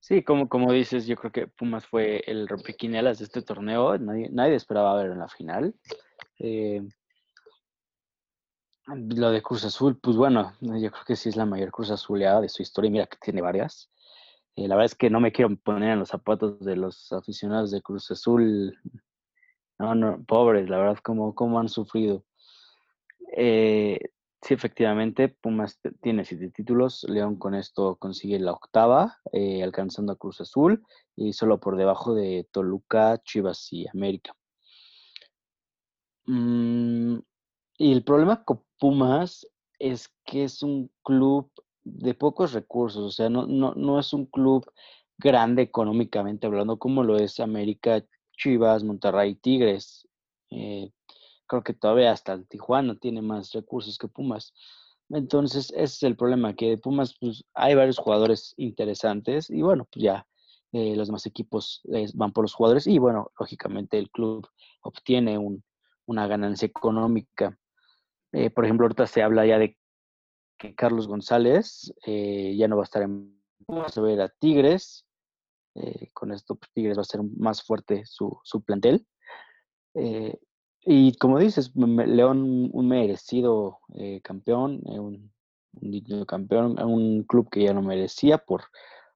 Sí, 0.01 0.23
como, 0.23 0.49
como 0.49 0.73
dices, 0.73 1.07
yo 1.07 1.17
creo 1.17 1.31
que 1.31 1.47
Pumas 1.49 1.85
fue 1.87 2.23
el 2.27 2.49
rompequinelas 2.49 3.19
de 3.19 3.27
este 3.27 3.43
torneo. 3.43 3.99
Nadie, 3.99 4.31
nadie 4.31 4.55
esperaba 4.55 4.97
ver 4.97 5.13
en 5.13 5.19
la 5.19 5.29
final. 5.29 5.75
Eh, 6.39 6.81
lo 8.87 9.31
de 9.31 9.43
Cruz 9.43 9.67
Azul, 9.67 9.99
pues 10.01 10.17
bueno, 10.17 10.55
yo 10.61 10.91
creo 10.91 11.05
que 11.07 11.15
sí 11.15 11.29
es 11.29 11.37
la 11.37 11.45
mayor 11.45 11.71
Cruz 11.71 11.91
Azuleada 11.91 12.41
de 12.41 12.49
su 12.49 12.63
historia. 12.63 12.91
Mira 12.91 13.07
que 13.07 13.19
tiene 13.21 13.43
varias. 13.43 13.91
Eh, 14.57 14.67
la 14.67 14.77
verdad 14.77 14.87
es 14.87 14.95
que 14.95 15.11
no 15.11 15.21
me 15.21 15.31
quiero 15.31 15.55
poner 15.57 15.91
en 15.91 15.99
los 15.99 16.09
zapatos 16.09 16.59
de 16.61 16.77
los 16.77 17.13
aficionados 17.13 17.71
de 17.71 17.83
Cruz 17.83 18.11
Azul. 18.11 18.79
No, 19.79 19.95
no, 19.95 20.25
pobres, 20.25 20.71
la 20.71 20.79
verdad, 20.79 20.99
cómo, 21.03 21.35
cómo 21.35 21.61
han 21.61 21.69
sufrido. 21.69 22.25
Eh, 23.37 23.99
sí, 24.43 24.55
efectivamente, 24.55 25.29
Pumas 25.29 25.81
tiene 26.01 26.25
siete 26.25 26.51
títulos. 26.51 27.05
León 27.09 27.37
con 27.37 27.55
esto 27.55 27.97
consigue 27.97 28.39
la 28.39 28.53
octava, 28.53 29.19
eh, 29.33 29.63
alcanzando 29.63 30.13
a 30.13 30.17
Cruz 30.17 30.41
Azul 30.41 30.85
y 31.17 31.33
solo 31.33 31.61
por 31.61 31.77
debajo 31.77 32.15
de 32.15 32.49
Toluca, 32.51 33.21
Chivas 33.25 33.73
y 33.73 33.89
América. 33.89 34.35
Mm, 36.27 37.19
y 37.79 37.93
el 37.93 38.05
problema 38.05 38.45
con 38.45 38.63
Pumas 38.79 39.47
es 39.79 40.09
que 40.25 40.45
es 40.45 40.63
un 40.63 40.91
club 41.03 41.51
de 41.85 42.15
pocos 42.15 42.53
recursos, 42.53 43.03
o 43.03 43.11
sea, 43.11 43.31
no, 43.31 43.99
es 43.99 44.13
un 44.13 44.27
club 44.27 44.71
grande 45.17 45.63
económicamente 45.63 46.47
hablando 46.47 46.79
como 46.79 47.03
lo 47.03 47.17
es 47.17 47.41
América, 47.41 48.05
Chivas, 48.37 48.85
Monterrey, 48.85 49.35
Tigres. 49.37 50.07
Eh, 50.51 50.91
creo 51.49 51.63
que 51.63 51.75
todavía 51.75 52.13
hasta 52.13 52.35
el 52.35 52.47
Tijuana 52.47 52.97
tiene 52.97 53.23
más 53.23 53.53
recursos 53.53 53.99
que 53.99 54.09
Pumas. 54.09 54.55
Entonces, 55.11 55.71
ese 55.73 55.83
es 55.83 56.03
el 56.03 56.17
problema, 56.17 56.55
que 56.55 56.71
de 56.71 56.79
Pumas 56.79 57.17
pues, 57.21 57.45
hay 57.55 57.75
varios 57.75 57.99
jugadores 57.99 58.55
interesantes 58.57 59.51
y 59.51 59.63
bueno, 59.63 59.89
pues 59.91 60.03
ya 60.05 60.27
eh, 60.73 60.95
los 60.97 61.09
demás 61.09 61.27
equipos 61.27 61.81
eh, 61.93 62.07
van 62.15 62.33
por 62.33 62.45
los 62.45 62.55
jugadores 62.55 62.87
y 62.87 62.99
bueno, 62.99 63.33
lógicamente 63.39 63.99
el 63.99 64.11
club 64.11 64.47
obtiene 64.83 65.39
un, 65.39 65.65
una 66.07 66.27
ganancia 66.27 66.67
económica. 66.67 67.59
por 68.55 68.65
ejemplo, 68.65 68.85
ahorita 68.85 69.07
se 69.07 69.23
habla 69.23 69.47
ya 69.47 69.59
de 69.59 69.79
que 70.59 70.75
Carlos 70.75 71.07
González 71.09 71.95
eh, 72.05 72.55
ya 72.57 72.69
no 72.69 72.77
va 72.77 72.83
a 72.83 72.85
estar 72.85 73.03
en 73.03 73.39
Vamos 73.67 73.99
a 73.99 74.01
ver 74.01 74.21
a 74.21 74.29
Tigres. 74.29 75.05
Eh, 75.75 76.09
con 76.13 76.33
esto 76.33 76.55
pues, 76.55 76.71
Tigres 76.73 76.97
va 76.97 77.03
a 77.03 77.05
ser 77.05 77.21
más 77.23 77.63
fuerte 77.63 78.03
su, 78.07 78.39
su 78.43 78.63
plantel. 78.63 79.07
Eh, 79.95 80.39
y 80.89 81.13
como 81.17 81.39
dices, 81.39 81.73
León 81.75 82.71
un 82.73 82.89
merecido 82.89 83.81
eh, 83.95 84.21
campeón, 84.23 84.81
un, 84.85 85.31
un 85.81 86.25
campeón, 86.25 86.81
un 86.83 87.25
club 87.25 87.51
que 87.51 87.65
ya 87.65 87.75
no 87.75 87.83
merecía 87.83 88.39
por, 88.39 88.65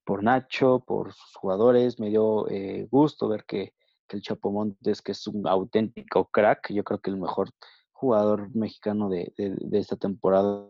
por 0.05 0.23
Nacho, 0.23 0.81
por 0.87 1.13
sus 1.13 1.35
jugadores. 1.35 1.99
Me 1.99 2.11
dio 2.11 2.47
gusto 2.91 3.29
ver 3.29 3.45
que, 3.45 3.73
el 4.11 4.21
Chapo 4.21 4.53
Montes, 4.53 5.01
que 5.01 5.13
es 5.13 5.27
un 5.27 5.47
auténtico 5.47 6.27
crack, 6.27 6.71
yo 6.71 6.85
creo 6.85 7.01
que 7.01 7.11
el 7.11 7.17
mejor 7.17 7.49
jugador 7.93 8.55
mexicano 8.55 9.09
de, 9.09 9.33
de, 9.37 9.79
esta 9.79 9.97
temporada, 9.97 10.69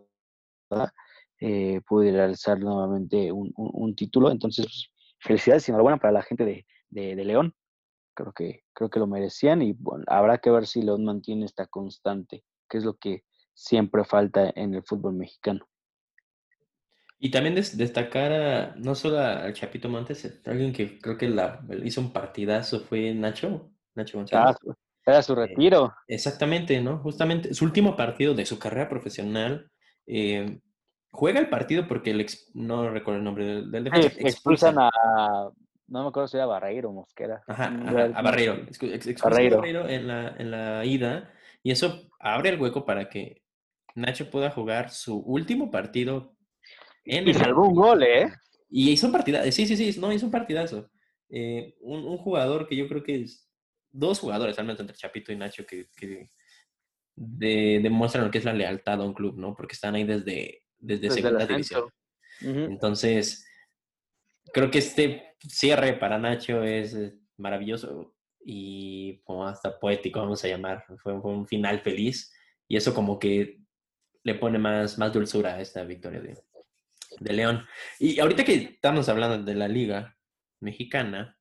eh, 1.39 1.81
pude 1.87 2.11
realizar 2.11 2.59
nuevamente 2.59 3.31
un, 3.31 3.51
un, 3.55 3.95
título. 3.95 4.31
Entonces, 4.31 4.65
pues, 4.65 4.89
felicidades 5.19 5.67
y 5.67 5.71
enhorabuena 5.71 5.97
para 5.97 6.13
la 6.13 6.21
gente 6.21 6.45
de, 6.45 6.65
de, 6.89 7.25
León. 7.25 7.53
Creo 8.13 8.31
que, 8.33 8.63
creo 8.73 8.89
que 8.89 8.99
lo 8.99 9.07
merecían 9.07 9.61
y 9.61 9.73
bueno, 9.73 10.03
habrá 10.07 10.37
que 10.37 10.51
ver 10.51 10.67
si 10.67 10.81
León 10.81 11.05
mantiene 11.05 11.45
esta 11.45 11.65
constante, 11.67 12.43
que 12.69 12.77
es 12.77 12.83
lo 12.83 12.97
que 12.97 13.23
siempre 13.53 14.03
falta 14.03 14.51
en 14.55 14.73
el 14.73 14.83
fútbol 14.83 15.13
mexicano. 15.13 15.67
Y 17.19 17.31
también 17.31 17.55
destacar 17.55 18.75
no 18.77 18.95
solo 18.95 19.19
al 19.19 19.53
Chapito 19.53 19.87
Montes, 19.87 20.41
alguien 20.45 20.73
que 20.73 20.99
creo 20.99 21.17
que 21.17 21.29
la, 21.29 21.65
hizo 21.83 22.01
un 22.01 22.11
partidazo 22.11 22.81
fue 22.81 23.13
Nacho, 23.13 23.71
Nacho 23.95 24.17
González. 24.17 24.57
Ah, 24.67 24.73
era 25.05 25.21
su 25.21 25.33
eh, 25.33 25.47
retiro. 25.47 25.93
exactamente, 26.07 26.81
¿no? 26.81 26.99
Justamente 26.99 27.53
su 27.53 27.65
último 27.65 27.95
partido 27.95 28.33
de 28.33 28.45
su 28.45 28.59
carrera 28.59 28.89
profesional. 28.89 29.69
Eh, 30.05 30.59
juega 31.11 31.39
el 31.39 31.49
partido 31.49 31.87
porque 31.87 32.11
el 32.11 32.25
no 32.55 32.89
recuerdo 32.89 33.19
el 33.19 33.23
nombre 33.23 33.45
del, 33.45 33.71
del 33.71 33.83
defensa. 33.85 34.19
expulsan 34.19 34.75
a, 34.79 34.91
no 35.87 36.03
me 36.03 36.09
acuerdo 36.09 36.27
si 36.27 36.37
era 36.37 36.45
Barreiro 36.45 36.89
o 36.89 36.93
Mosquera. 36.93 37.43
Ajá, 37.47 37.65
a 37.67 38.21
Barreiro. 38.21 38.65
A 39.21 39.29
Barreiro 39.29 39.87
en 39.87 40.07
la, 40.07 40.35
en 40.37 40.51
la 40.51 40.85
ida 40.85 41.33
y 41.61 41.71
eso 41.71 42.09
abre 42.19 42.49
el 42.49 42.61
hueco 42.61 42.85
para 42.85 43.09
que 43.09 43.41
Nacho 43.95 44.29
pueda 44.29 44.49
jugar 44.49 44.89
su 44.89 45.17
último 45.17 45.71
partido. 45.71 46.35
En 47.05 47.27
y 47.27 47.33
salvó 47.33 47.67
un 47.67 47.75
gol, 47.75 48.03
¿eh? 48.03 48.31
Y 48.69 48.91
hizo 48.91 49.07
un 49.07 49.13
partidazo. 49.13 49.51
Sí, 49.51 49.65
sí, 49.65 49.75
sí, 49.75 49.99
no, 49.99 50.11
hizo 50.11 50.25
un 50.25 50.31
partidazo. 50.31 50.89
Eh, 51.29 51.75
un, 51.81 52.05
un, 52.05 52.17
jugador 52.17 52.67
que 52.67 52.75
yo 52.75 52.87
creo 52.87 53.03
que 53.03 53.21
es. 53.21 53.49
Dos 53.91 54.19
jugadores, 54.19 54.57
al 54.57 54.65
menos 54.65 54.79
entre 54.79 54.95
Chapito 54.95 55.31
y 55.31 55.35
Nacho, 55.35 55.65
que, 55.67 55.87
que 55.95 56.31
de, 57.15 57.79
demuestran 57.83 58.25
lo 58.25 58.31
que 58.31 58.39
es 58.39 58.45
la 58.45 58.53
lealtad 58.53 58.99
a 58.99 59.05
un 59.05 59.13
club, 59.13 59.37
¿no? 59.37 59.53
Porque 59.55 59.73
están 59.73 59.93
ahí 59.93 60.03
desde 60.03 60.63
desde, 60.83 61.09
segunda 61.09 61.45
división. 61.45 61.89
Entonces, 62.41 63.47
creo 64.53 64.69
que 64.69 64.79
este 64.79 65.32
cierre 65.47 65.93
para 65.93 66.17
Nacho 66.17 66.63
es 66.63 66.93
eh, 66.93 67.13
maravilloso 67.37 68.15
y 68.45 69.21
como 69.23 69.47
hasta 69.47 69.79
poético, 69.79 70.19
vamos 70.19 70.43
a 70.43 70.47
llamar. 70.47 70.85
Fue, 71.01 71.13
un 71.13 71.47
final 71.47 71.81
feliz 71.81 72.33
y 72.67 72.77
eso 72.77 72.93
como 72.93 73.19
que 73.19 73.59
le 74.23 74.35
pone 74.35 74.59
más, 74.59 74.97
más 74.97 75.13
dulzura 75.13 75.55
a 75.55 75.61
esta 75.61 75.83
victoria 75.83 76.21
de, 76.21 76.37
de 77.19 77.33
León. 77.33 77.65
Y 77.99 78.19
ahorita 78.19 78.43
que 78.43 78.53
estamos 78.53 79.09
hablando 79.09 79.43
de 79.43 79.55
la 79.55 79.67
liga 79.67 80.17
mexicana, 80.59 81.37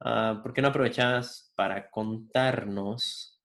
uh, 0.00 0.42
¿por 0.42 0.52
qué 0.52 0.62
no 0.62 0.68
aprovechas 0.68 1.52
para 1.56 1.90
contarnos 1.90 3.42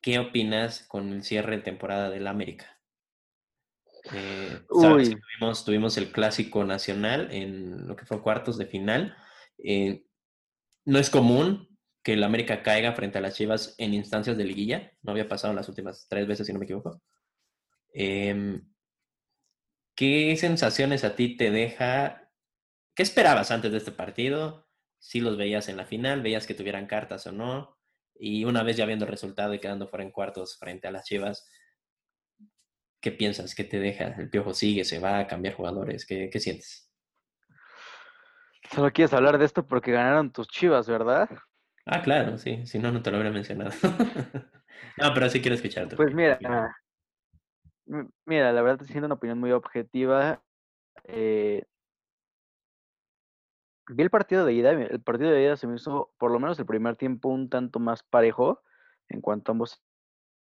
qué 0.00 0.18
opinas 0.18 0.84
con 0.86 1.12
el 1.12 1.22
cierre 1.22 1.56
de 1.56 1.62
temporada 1.62 2.10
del 2.10 2.26
América? 2.26 2.78
Eh, 4.12 4.60
tuvimos, 4.68 5.64
tuvimos, 5.64 5.96
el 5.96 6.12
clásico 6.12 6.64
nacional 6.64 7.28
en 7.32 7.88
lo 7.88 7.96
que 7.96 8.04
fue 8.04 8.22
cuartos 8.22 8.58
de 8.58 8.66
final. 8.66 9.16
Eh, 9.58 10.04
no 10.84 10.98
es 10.98 11.10
común 11.10 11.68
que 12.02 12.12
el 12.12 12.22
América 12.22 12.62
caiga 12.62 12.92
frente 12.92 13.18
a 13.18 13.20
las 13.22 13.34
Chivas 13.34 13.74
en 13.78 13.94
instancias 13.94 14.36
de 14.36 14.44
liguilla. 14.44 14.92
No 15.02 15.12
había 15.12 15.28
pasado 15.28 15.54
las 15.54 15.68
últimas 15.68 16.06
tres 16.08 16.26
veces, 16.26 16.46
si 16.46 16.52
no 16.52 16.58
me 16.58 16.66
equivoco. 16.66 17.00
Em, 17.94 18.62
¿Qué 19.94 20.36
sensaciones 20.36 21.04
a 21.04 21.14
ti 21.16 21.36
te 21.36 21.50
deja? 21.50 22.30
¿Qué 22.94 23.02
esperabas 23.02 23.50
antes 23.50 23.72
de 23.72 23.78
este 23.78 23.92
partido? 23.92 24.68
Si 24.98 25.20
los 25.20 25.36
veías 25.36 25.68
en 25.68 25.76
la 25.76 25.86
final, 25.86 26.20
veías 26.20 26.46
que 26.46 26.54
tuvieran 26.54 26.86
cartas 26.86 27.26
o 27.26 27.32
no. 27.32 27.78
Y 28.14 28.44
una 28.44 28.62
vez 28.62 28.76
ya 28.76 28.86
viendo 28.86 29.04
el 29.04 29.10
resultado 29.10 29.54
y 29.54 29.60
quedando 29.60 29.88
fuera 29.88 30.04
en 30.04 30.10
cuartos 30.10 30.58
frente 30.58 30.88
a 30.88 30.90
las 30.90 31.06
Chivas, 31.06 31.48
¿Qué 33.04 33.12
piensas? 33.12 33.54
¿Qué 33.54 33.64
te 33.64 33.78
deja? 33.78 34.14
¿El 34.18 34.30
piojo 34.30 34.54
sigue? 34.54 34.82
¿Se 34.82 34.98
va 34.98 35.18
a 35.18 35.26
cambiar 35.26 35.54
jugadores? 35.54 36.06
¿Qué, 36.06 36.30
qué 36.32 36.40
sientes? 36.40 36.90
Solo 38.70 38.90
quieres 38.94 39.12
hablar 39.12 39.36
de 39.36 39.44
esto 39.44 39.66
porque 39.66 39.92
ganaron 39.92 40.32
tus 40.32 40.48
chivas, 40.48 40.88
¿verdad? 40.88 41.28
Ah, 41.84 42.00
claro, 42.00 42.38
sí. 42.38 42.66
Si 42.66 42.78
no, 42.78 42.90
no 42.90 43.02
te 43.02 43.10
lo 43.10 43.18
hubiera 43.18 43.30
mencionado. 43.30 43.72
no, 44.96 45.12
pero 45.12 45.28
sí 45.28 45.42
quiero 45.42 45.54
escucharte. 45.54 45.96
Pues 45.96 46.14
mira, 46.14 46.38
mira, 48.24 48.52
la 48.54 48.62
verdad, 48.62 48.86
siendo 48.86 49.04
una 49.04 49.16
opinión 49.16 49.38
muy 49.38 49.52
objetiva, 49.52 50.42
eh, 51.04 51.62
vi 53.88 54.02
el 54.02 54.08
partido 54.08 54.46
de 54.46 54.54
ida. 54.54 54.70
El 54.70 55.02
partido 55.02 55.30
de 55.30 55.42
ida 55.42 55.58
se 55.58 55.66
me 55.66 55.76
hizo, 55.76 56.14
por 56.16 56.30
lo 56.30 56.40
menos 56.40 56.58
el 56.58 56.64
primer 56.64 56.96
tiempo, 56.96 57.28
un 57.28 57.50
tanto 57.50 57.80
más 57.80 58.02
parejo 58.02 58.62
en 59.10 59.20
cuanto 59.20 59.50
a 59.50 59.52
ambos 59.52 59.84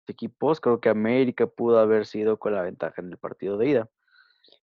equipos, 0.09 0.61
creo 0.61 0.81
que 0.81 0.89
América 0.89 1.47
pudo 1.47 1.79
haber 1.79 2.07
sido 2.07 2.39
con 2.39 2.55
la 2.55 2.63
ventaja 2.63 3.01
en 3.01 3.11
el 3.11 3.19
partido 3.19 3.57
de 3.57 3.69
ida. 3.69 3.89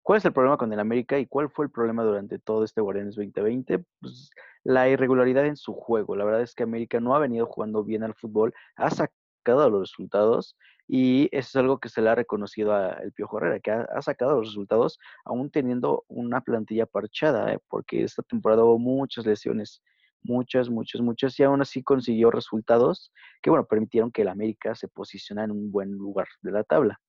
¿Cuál 0.01 0.17
es 0.17 0.25
el 0.25 0.33
problema 0.33 0.57
con 0.57 0.73
el 0.73 0.79
América 0.79 1.19
y 1.19 1.25
cuál 1.25 1.49
fue 1.49 1.65
el 1.65 1.71
problema 1.71 2.03
durante 2.03 2.39
todo 2.39 2.63
este 2.63 2.81
Guardianes 2.81 3.15
2020? 3.15 3.83
Pues 4.01 4.31
la 4.63 4.89
irregularidad 4.89 5.45
en 5.45 5.55
su 5.55 5.73
juego. 5.73 6.15
La 6.15 6.25
verdad 6.25 6.41
es 6.41 6.55
que 6.55 6.63
América 6.63 6.99
no 6.99 7.15
ha 7.15 7.19
venido 7.19 7.45
jugando 7.45 7.83
bien 7.83 8.03
al 8.03 8.15
fútbol, 8.15 8.53
ha 8.75 8.89
sacado 8.89 9.69
los 9.69 9.81
resultados 9.81 10.57
y 10.87 11.29
eso 11.31 11.49
es 11.49 11.55
algo 11.55 11.79
que 11.79 11.89
se 11.89 12.01
le 12.01 12.09
ha 12.09 12.15
reconocido 12.15 12.73
a 12.73 12.93
el 12.93 13.11
Piojo 13.11 13.37
Herrera, 13.37 13.59
que 13.59 13.71
ha, 13.71 14.01
sacado 14.01 14.37
los 14.37 14.47
resultados 14.47 14.99
aún 15.23 15.51
teniendo 15.51 16.03
una 16.07 16.41
plantilla 16.41 16.85
parchada, 16.85 17.53
¿eh? 17.53 17.59
porque 17.67 18.03
esta 18.03 18.23
temporada 18.23 18.63
hubo 18.63 18.79
muchas 18.79 19.25
lesiones 19.25 19.83
muchas, 20.23 20.69
muchas, 20.69 21.01
muchas, 21.01 21.39
y 21.39 21.43
aún 21.43 21.61
así 21.61 21.83
consiguió 21.83 22.31
resultados 22.31 23.11
que, 23.41 23.49
bueno, 23.49 23.65
permitieron 23.65 24.11
que 24.11 24.23
el 24.23 24.27
América 24.29 24.75
se 24.75 24.87
posicionara 24.87 25.45
en 25.45 25.51
un 25.51 25.71
buen 25.71 25.91
lugar 25.91 26.27
de 26.41 26.51
la 26.51 26.63
tabla. 26.63 26.99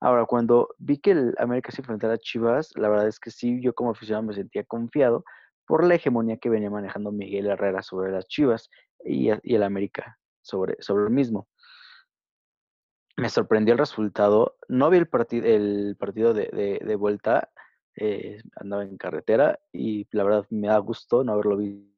Ahora, 0.00 0.26
cuando 0.26 0.74
vi 0.78 0.98
que 0.98 1.12
el 1.12 1.34
América 1.38 1.70
se 1.70 1.80
enfrentara 1.80 2.14
a 2.14 2.18
Chivas, 2.18 2.72
la 2.74 2.88
verdad 2.88 3.06
es 3.06 3.20
que 3.20 3.30
sí, 3.30 3.60
yo 3.62 3.72
como 3.72 3.92
aficionado 3.92 4.26
me 4.26 4.34
sentía 4.34 4.64
confiado 4.64 5.24
por 5.64 5.84
la 5.84 5.94
hegemonía 5.94 6.38
que 6.38 6.50
venía 6.50 6.70
manejando 6.70 7.12
Miguel 7.12 7.46
Herrera 7.46 7.82
sobre 7.82 8.10
las 8.10 8.26
Chivas 8.26 8.68
y, 9.04 9.28
el 9.28 9.62
América 9.62 10.18
sobre, 10.40 10.76
sobre 10.80 11.04
el 11.04 11.10
mismo. 11.10 11.48
Me 13.16 13.28
sorprendió 13.28 13.74
el 13.74 13.78
resultado. 13.78 14.56
No 14.68 14.90
vi 14.90 14.98
el, 14.98 15.06
partido 15.06 15.46
el 15.46 15.96
partido 15.98 16.34
de, 16.34 16.80
de, 16.82 16.96
vuelta, 16.96 17.52
eh, 17.94 18.42
andaba 18.56 18.82
en 18.82 18.96
carretera 18.96 19.60
y 19.72 20.08
la 20.10 20.24
verdad 20.24 20.46
me 20.50 20.66
da 20.66 20.78
gusto 20.78 21.22
no 21.22 21.32
haberlo 21.32 21.58
visto 21.58 21.91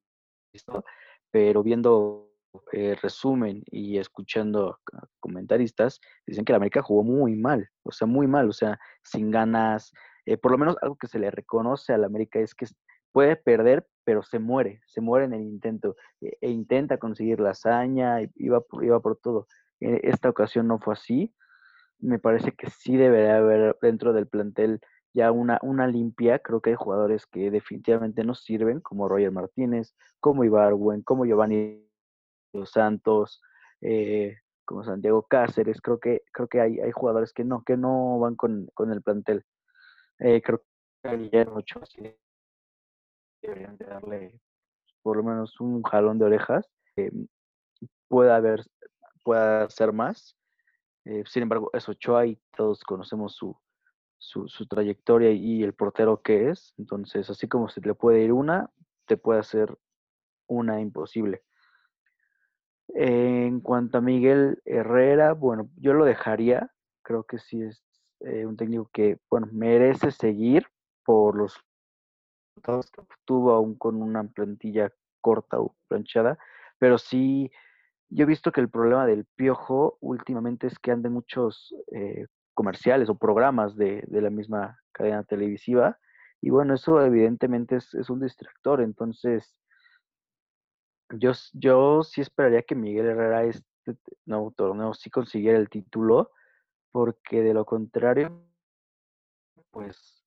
pero 1.31 1.63
viendo 1.63 2.31
eh, 2.73 2.97
resumen 3.03 3.65
y 3.67 3.99
escuchando 3.99 4.79
comentaristas, 5.19 6.01
dicen 6.27 6.45
que 6.45 6.53
la 6.53 6.59
América 6.59 6.83
jugó 6.83 7.03
muy 7.03 7.35
mal, 7.35 7.69
o 7.83 7.91
sea, 7.91 8.07
muy 8.07 8.27
mal, 8.27 8.49
o 8.49 8.53
sea, 8.53 8.79
sin 9.03 9.31
ganas. 9.31 9.93
Eh, 10.27 10.37
por 10.37 10.53
lo 10.53 10.59
menos 10.59 10.77
algo 10.81 10.97
que 10.97 11.09
se 11.09 11.19
le 11.19 11.31
reconoce 11.31 11.93
a 11.93 11.99
la 11.99 12.07
América 12.07 12.39
es 12.39 12.55
que 12.55 12.67
puede 13.13 13.37
perder, 13.37 13.87
pero 14.05 14.23
se 14.23 14.39
muere, 14.39 14.81
se 14.87 15.01
muere 15.01 15.25
en 15.27 15.33
el 15.35 15.43
intento 15.43 15.97
e, 16.21 16.37
e 16.41 16.51
intenta 16.51 16.99
conseguir 16.99 17.41
la 17.41 17.51
hazaña, 17.51 18.19
iba 18.37 18.61
por, 18.61 18.85
iba 18.85 19.01
por 19.01 19.17
todo. 19.17 19.47
E, 19.81 20.01
esta 20.05 20.29
ocasión 20.29 20.69
no 20.69 20.79
fue 20.79 20.95
así. 20.95 21.35
Me 21.99 22.19
parece 22.19 22.53
que 22.53 22.71
sí 22.71 22.97
debería 22.97 23.39
haber 23.39 23.77
dentro 23.83 24.13
del 24.13 24.29
plantel 24.29 24.81
ya 25.15 25.33
una, 25.33 25.59
una 25.63 25.87
limpia. 25.87 26.41
Creo 26.41 26.61
que 26.61 26.71
hay 26.71 26.77
jugadores 26.77 27.27
que 27.27 27.51
definitivamente 27.51 28.25
no 28.25 28.35
sirven, 28.35 28.81
como 28.81 29.09
Roger 29.09 29.31
Martínez, 29.31 29.95
como 30.21 30.45
Ibarwen, 30.45 31.03
como 31.03 31.25
Giovanni 31.25 31.89
Los 32.53 32.73
Santos, 32.73 33.41
eh, 33.81 34.39
como 34.65 34.85
Santiago 34.85 35.23
Cáceres. 35.23 35.81
Creo 35.81 35.99
que, 35.99 36.23
creo 36.33 36.49
que 36.49 36.61
hay, 36.61 36.81
hay 36.81 36.91
jugadores 36.91 37.33
que 37.33 37.45
no, 37.45 37.63
que 37.63 37.77
no 37.77 38.19
van 38.19 38.35
con, 38.35 38.69
el 38.91 39.03
plantel. 39.03 39.45
Eh, 40.19 40.43
creo 40.43 40.63
que 41.03 41.17
Guillermo 41.17 41.57
Ochoa 41.57 41.85
deberían 43.41 43.77
de 43.77 43.85
darle 43.87 44.41
por 45.03 45.19
lo 45.19 45.23
menos 45.23 45.61
un 45.61 45.83
jalón 45.83 46.19
de 46.19 46.25
orejas. 46.25 46.69
Eh, 46.97 47.13
pueda 48.09 48.37
haber, 48.37 48.65
pueda 49.23 49.69
ser 49.71 49.93
más. 49.93 50.37
Eh, 51.05 51.23
sin 51.27 51.43
embargo, 51.45 51.71
es 51.73 51.89
Ochoa 51.89 52.27
y 52.27 52.41
todos 52.57 52.83
conocemos 52.83 53.35
su, 53.35 53.57
su, 54.25 54.67
trayectoria 54.67 55.31
y 55.31 55.63
el 55.63 55.75
portero 55.75 56.23
que 56.23 56.51
es. 56.51 56.75
Entonces, 56.79 57.29
así 57.31 57.49
como 57.49 57.69
se 57.69 57.81
le 57.81 57.95
puede 57.95 58.23
ir 58.23 58.33
una, 58.33 58.71
te 59.07 59.17
puede 59.17 59.41
hacer 59.41 59.77
una 60.47 60.81
imposible. 60.81 61.43
En 62.89 63.61
cuanto 63.61 63.99
a 63.99 64.01
Miguel 64.01 64.61
Herrera, 64.65 65.33
bueno, 65.33 65.71
yo 65.77 65.95
lo 65.95 66.05
dejaría. 66.05 66.71
Creo 67.03 67.25
que 67.25 67.39
sí 67.39 67.63
es 67.63 67.83
eh, 68.21 68.47
un 68.47 68.57
técnico 68.57 68.91
que, 68.93 69.19
bueno, 69.31 69.49
merece 69.53 70.11
seguir 70.11 70.67
por 71.05 71.37
los 71.37 71.61
resultados 72.57 72.91
que 72.91 73.01
obtuvo 73.01 73.53
aún 73.53 73.75
con 73.77 74.01
una 74.01 74.25
plantilla 74.25 74.93
corta 75.21 75.59
o 75.59 75.75
planchada, 75.89 76.39
pero 76.79 76.99
sí, 76.99 77.51
yo 78.11 78.25
he 78.25 78.27
visto 78.27 78.53
que 78.53 78.61
el 78.61 78.69
problema 78.69 79.07
del 79.07 79.25
piojo 79.37 79.99
últimamente 80.01 80.67
es 80.67 80.79
que 80.79 80.93
ande 80.93 81.09
muchos 81.09 81.75
eh, 81.93 82.27
comerciales 82.55 83.09
o 83.09 83.19
programas 83.19 83.77
de, 83.77 84.05
la 84.09 84.31
misma 84.31 84.81
cadena 84.93 85.25
televisiva, 85.25 85.99
y 86.41 86.51
bueno, 86.51 86.75
eso 86.75 87.01
evidentemente 87.03 87.77
es, 87.77 87.95
es 87.95 88.11
un 88.11 88.21
distractor, 88.21 88.81
entonces 88.81 89.59
yo, 91.11 91.33
yo 91.53 92.03
sí 92.03 92.21
esperaría 92.21 92.63
que 92.63 92.75
Miguel 92.75 93.07
Herrera 93.07 93.45
este 93.45 93.97
nuevo 94.25 94.51
torneo 94.53 94.95
sí 94.95 95.11
consiguiera 95.11 95.59
el 95.59 95.69
título, 95.69 96.31
porque 96.91 97.43
de 97.43 97.55
lo 97.55 97.65
contrario, 97.65 98.47
pues, 99.71 100.25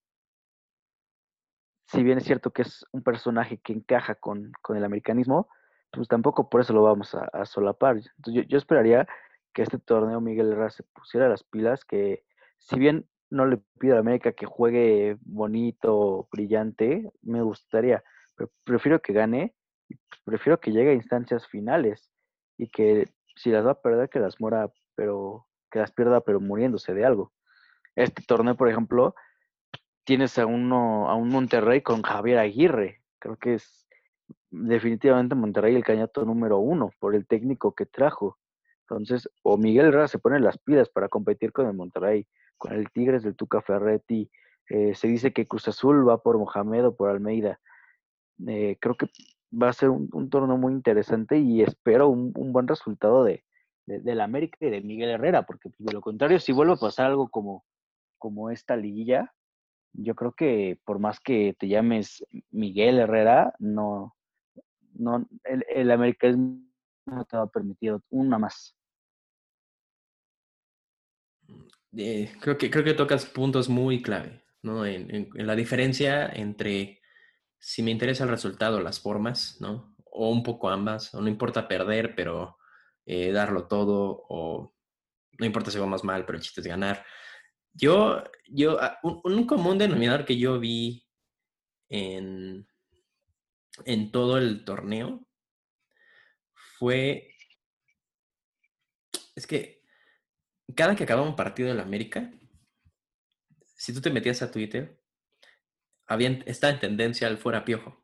si 1.88 2.04
bien 2.04 2.18
es 2.18 2.26
cierto 2.26 2.52
que 2.52 2.64
es 2.64 2.86
un 2.92 3.02
personaje 3.02 3.60
que 3.60 3.74
encaja 3.74 4.16
con, 4.16 4.52
el 4.70 4.84
americanismo, 4.84 5.48
pues 5.92 6.08
tampoco 6.08 6.50
por 6.50 6.62
eso 6.62 6.74
lo 6.74 6.84
vamos 6.84 7.16
a, 7.16 7.46
solapar. 7.46 7.98
Entonces 8.18 8.46
yo, 8.48 8.58
esperaría 8.58 9.08
que 9.58 9.64
este 9.64 9.80
torneo 9.80 10.22
Miguel 10.22 10.52
Herrera 10.52 10.70
se 10.70 10.84
pusiera 10.84 11.28
las 11.28 11.44
pilas, 11.44 11.84
que 11.84 12.24
si 12.60 12.78
bien 12.78 13.10
no 13.32 13.48
le 13.48 13.58
pido 13.80 13.96
a 13.96 14.02
América 14.02 14.34
que 14.34 14.46
juegue 14.46 15.18
bonito, 15.22 16.28
brillante, 16.32 17.12
me 17.24 17.42
gustaría, 17.42 18.04
pero 18.36 18.52
prefiero 18.64 19.02
que 19.02 19.14
gane 19.14 19.56
prefiero 20.24 20.60
que 20.60 20.72
llegue 20.72 20.92
a 20.92 20.94
instancias 20.94 21.48
finales 21.48 22.12
y 22.56 22.68
que 22.68 23.10
si 23.36 23.50
las 23.50 23.66
va 23.66 23.72
a 23.72 23.82
perder, 23.82 24.10
que 24.10 24.20
las 24.20 24.40
muera, 24.40 24.72
pero 24.94 25.48
que 25.72 25.80
las 25.80 25.92
pierda, 25.92 26.22
pero 26.22 26.40
muriéndose 26.40 26.94
de 26.94 27.04
algo. 27.04 27.34
Este 27.96 28.22
torneo, 28.22 28.56
por 28.56 28.70
ejemplo, 28.70 29.16
tienes 30.04 30.38
a 30.38 30.46
uno, 30.46 31.10
a 31.10 31.16
un 31.16 31.30
Monterrey 31.30 31.82
con 31.82 32.04
Javier 32.04 32.38
Aguirre. 32.38 33.02
Creo 33.18 33.38
que 33.38 33.56
es 33.56 33.88
definitivamente 34.52 35.34
Monterrey 35.34 35.74
el 35.74 35.84
cañato 35.84 36.26
número 36.26 36.60
uno 36.60 36.92
por 37.00 37.16
el 37.16 37.26
técnico 37.26 37.74
que 37.74 37.88
trajo. 37.88 38.38
Entonces, 38.90 39.30
o 39.44 39.58
Miguel 39.58 39.88
Herrera 39.88 40.08
se 40.08 40.18
pone 40.18 40.40
las 40.40 40.58
pilas 40.60 40.88
para 40.90 41.10
competir 41.10 41.52
con 41.52 41.68
el 41.68 41.74
Monterrey, 41.74 42.26
con 42.58 42.72
el 42.72 42.90
Tigres 42.92 43.24
del 43.24 43.36
Tuca 43.36 43.62
Ferretti. 43.62 44.32
Eh, 44.70 44.96
se 44.96 45.10
dice 45.10 45.34
que 45.34 45.46
Cruz 45.46 45.68
Azul 45.68 46.08
va 46.08 46.22
por 46.22 46.38
Mohamed 46.38 46.88
o 46.88 46.96
por 46.96 47.10
Almeida. 47.10 47.60
Eh, 48.48 48.78
creo 48.80 48.96
que 48.96 49.08
va 49.52 49.70
a 49.70 49.74
ser 49.74 49.90
un, 49.90 50.30
torneo 50.30 50.58
muy 50.58 50.72
interesante 50.72 51.38
y 51.38 51.62
espero 51.62 52.08
un, 52.08 52.32
buen 52.32 52.68
resultado 52.68 53.26
de, 53.26 53.44
la 53.86 54.24
América 54.24 54.58
y 54.62 54.70
de 54.70 54.82
Miguel 54.82 55.10
Herrera, 55.10 55.44
porque 55.44 55.70
pues, 55.70 55.86
de 55.86 55.94
lo 55.94 56.02
contrario, 56.02 56.40
si 56.40 56.54
vuelve 56.54 56.74
a 56.74 56.78
pasar 56.78 57.08
algo 57.08 57.30
como, 57.30 57.66
como 58.18 58.52
esta 58.52 58.78
liguilla, 58.78 59.34
yo 59.94 60.16
creo 60.16 60.32
que 60.32 60.80
por 60.86 61.00
más 61.00 61.20
que 61.20 61.56
te 61.60 61.68
llames 61.68 62.26
Miguel 62.52 63.00
Herrera, 63.00 63.54
no, 63.60 64.16
no 64.94 65.28
el, 65.44 65.66
el 65.70 65.92
América 65.92 66.30
no 67.08 67.26
te 67.26 67.38
va 67.38 67.44
a 67.44 67.48
permitir 67.48 67.98
una 68.10 68.38
más. 68.38 68.77
Eh, 71.96 72.32
creo, 72.42 72.58
que, 72.58 72.70
creo 72.70 72.84
que 72.84 72.94
tocas 72.94 73.26
puntos 73.26 73.70
muy 73.70 74.02
clave, 74.02 74.44
¿no? 74.62 74.86
en 74.86 75.30
la 75.34 75.56
diferencia 75.56 76.28
entre 76.28 76.98
si 77.60 77.84
me 77.84 77.92
interesa 77.92 78.24
el 78.24 78.30
resultado, 78.30 78.82
las 78.82 79.00
formas, 79.00 79.58
¿no? 79.60 79.96
O 80.06 80.30
un 80.30 80.44
poco 80.44 80.70
ambas, 80.70 81.14
o 81.14 81.22
no 81.22 81.28
importa 81.28 81.68
perder, 81.68 82.16
pero 82.16 82.58
eh, 83.06 83.32
darlo 83.32 83.68
todo, 83.68 84.26
o 84.30 84.74
no 85.40 85.46
importa 85.46 85.72
si 85.72 85.80
vamos 85.80 86.04
mal, 86.04 86.26
pero 86.26 86.38
el 86.38 86.44
chiste 86.44 86.62
es 86.62 86.68
ganar. 86.68 87.06
Yo, 87.74 88.24
yo, 88.48 88.82
ah, 88.82 89.00
un, 89.04 89.46
común 89.46 89.78
denominador 89.78 90.26
que 90.26 90.38
yo 90.38 90.60
vi 90.60 91.06
en, 91.90 92.68
en 93.86 94.12
todo 94.12 94.38
el 94.38 94.66
torneo 94.66 95.28
fue, 96.80 97.34
es 99.36 99.46
que 99.46 99.77
cada 100.76 100.96
que 100.96 101.04
acababa 101.04 101.28
un 101.28 101.36
partido 101.36 101.70
en 101.70 101.80
América, 101.80 102.32
si 103.76 103.94
tú 103.94 104.02
te 104.02 104.10
metías 104.10 104.42
a 104.42 104.52
Twitter, 104.52 105.00
está 106.46 106.70
en 106.70 106.80
tendencia 106.80 107.28
al 107.28 107.38
fuera 107.38 107.64
piojo. 107.66 108.04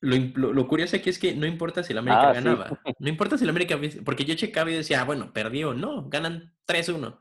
Lo, 0.00 0.68
curioso 0.68 0.96
aquí 0.96 1.10
es 1.10 1.18
que 1.18 1.34
no 1.34 1.46
importa 1.46 1.82
si 1.82 1.92
el 1.92 1.98
América 1.98 2.30
ah, 2.30 2.32
ganaba. 2.34 2.80
No 2.98 3.08
importa 3.08 3.38
si 3.38 3.44
el 3.44 3.50
América. 3.50 3.78
Porque 4.04 4.24
yo 4.24 4.34
checaba 4.34 4.70
y 4.70 4.74
decía, 4.74 5.00
ah, 5.00 5.04
bueno, 5.04 5.32
perdió. 5.32 5.74
No, 5.74 6.08
ganan 6.08 6.54
3-1. 6.66 7.18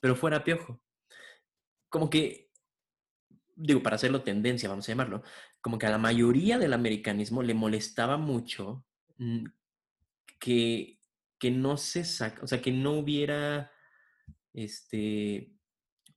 Pero 0.00 0.16
fuera 0.16 0.44
piojo. 0.44 0.80
Como 1.88 2.10
que. 2.10 2.50
Digo, 3.56 3.82
para 3.82 3.96
hacerlo 3.96 4.22
tendencia, 4.22 4.68
vamos 4.68 4.88
a 4.88 4.92
llamarlo. 4.92 5.22
Como 5.60 5.78
que 5.78 5.86
a 5.86 5.90
la 5.90 5.98
mayoría 5.98 6.58
del 6.58 6.72
americanismo 6.72 7.42
le 7.42 7.52
molestaba 7.52 8.16
mucho 8.16 8.86
mm, 9.18 9.46
que, 10.38 10.99
que 11.40 11.50
no 11.50 11.76
se 11.76 12.04
saca. 12.04 12.44
O 12.44 12.46
sea, 12.46 12.62
que 12.62 12.70
no 12.70 12.92
hubiera. 12.92 13.72
Este 14.52 15.60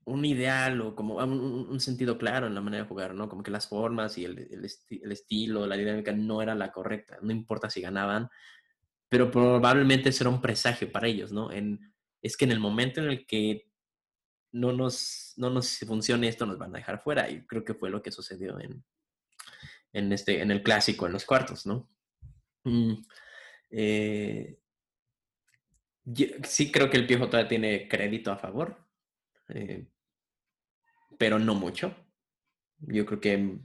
un 0.05 0.25
ideal 0.25 0.81
o 0.81 0.95
como 0.95 1.15
un, 1.15 1.79
sentido 1.79 2.17
claro 2.17 2.47
en 2.47 2.55
la 2.55 2.61
manera 2.61 2.83
de 2.83 2.89
jugar, 2.89 3.13
¿no? 3.13 3.29
Como 3.29 3.43
que 3.43 3.51
las 3.51 3.67
formas 3.67 4.17
y 4.17 4.25
el, 4.25 4.37
el, 4.39 5.11
estilo, 5.11 5.65
la 5.65 5.77
dinámica 5.77 6.11
no 6.11 6.41
era 6.41 6.55
la 6.55 6.71
correcta, 6.71 7.17
no 7.21 7.31
importa 7.31 7.69
si 7.69 7.81
ganaban, 7.81 8.29
pero 9.07 9.31
probablemente 9.31 10.09
eso 10.09 10.23
era 10.23 10.29
un 10.29 10.41
presagio 10.41 10.91
para 10.91 11.07
ellos, 11.07 11.31
¿no? 11.31 11.49
Es 12.21 12.35
que 12.35 12.45
en 12.45 12.51
el 12.51 12.59
momento 12.59 13.01
en 13.01 13.09
el 13.09 13.25
que 13.25 13.69
no 14.51 14.73
nos, 14.73 15.33
no 15.37 15.49
nos 15.49 15.77
funcione 15.79 16.27
esto, 16.27 16.45
nos 16.45 16.57
van 16.57 16.75
a 16.75 16.79
dejar 16.79 17.01
fuera, 17.01 17.29
y 17.29 17.45
creo 17.45 17.63
que 17.63 17.73
fue 17.73 17.89
lo 17.89 18.01
que 18.01 18.11
sucedió 18.11 18.59
en, 18.59 18.83
en, 19.93 20.11
este, 20.11 20.41
en 20.41 20.51
el 20.51 20.63
clásico, 20.63 21.05
en 21.05 21.13
los 21.13 21.25
cuartos, 21.25 21.65
¿no? 21.65 21.89
Mm, 22.65 22.93
eh, 23.71 24.59
sí 26.43 26.71
creo 26.71 26.89
que 26.89 26.97
el 26.97 27.07
Piojo 27.07 27.27
todavía 27.27 27.49
tiene 27.49 27.87
crédito 27.87 28.31
a 28.31 28.37
favor. 28.37 28.77
Eh, 29.49 29.85
pero 31.17 31.39
no 31.39 31.55
mucho. 31.55 31.95
Yo 32.79 33.05
creo 33.05 33.19
que 33.19 33.57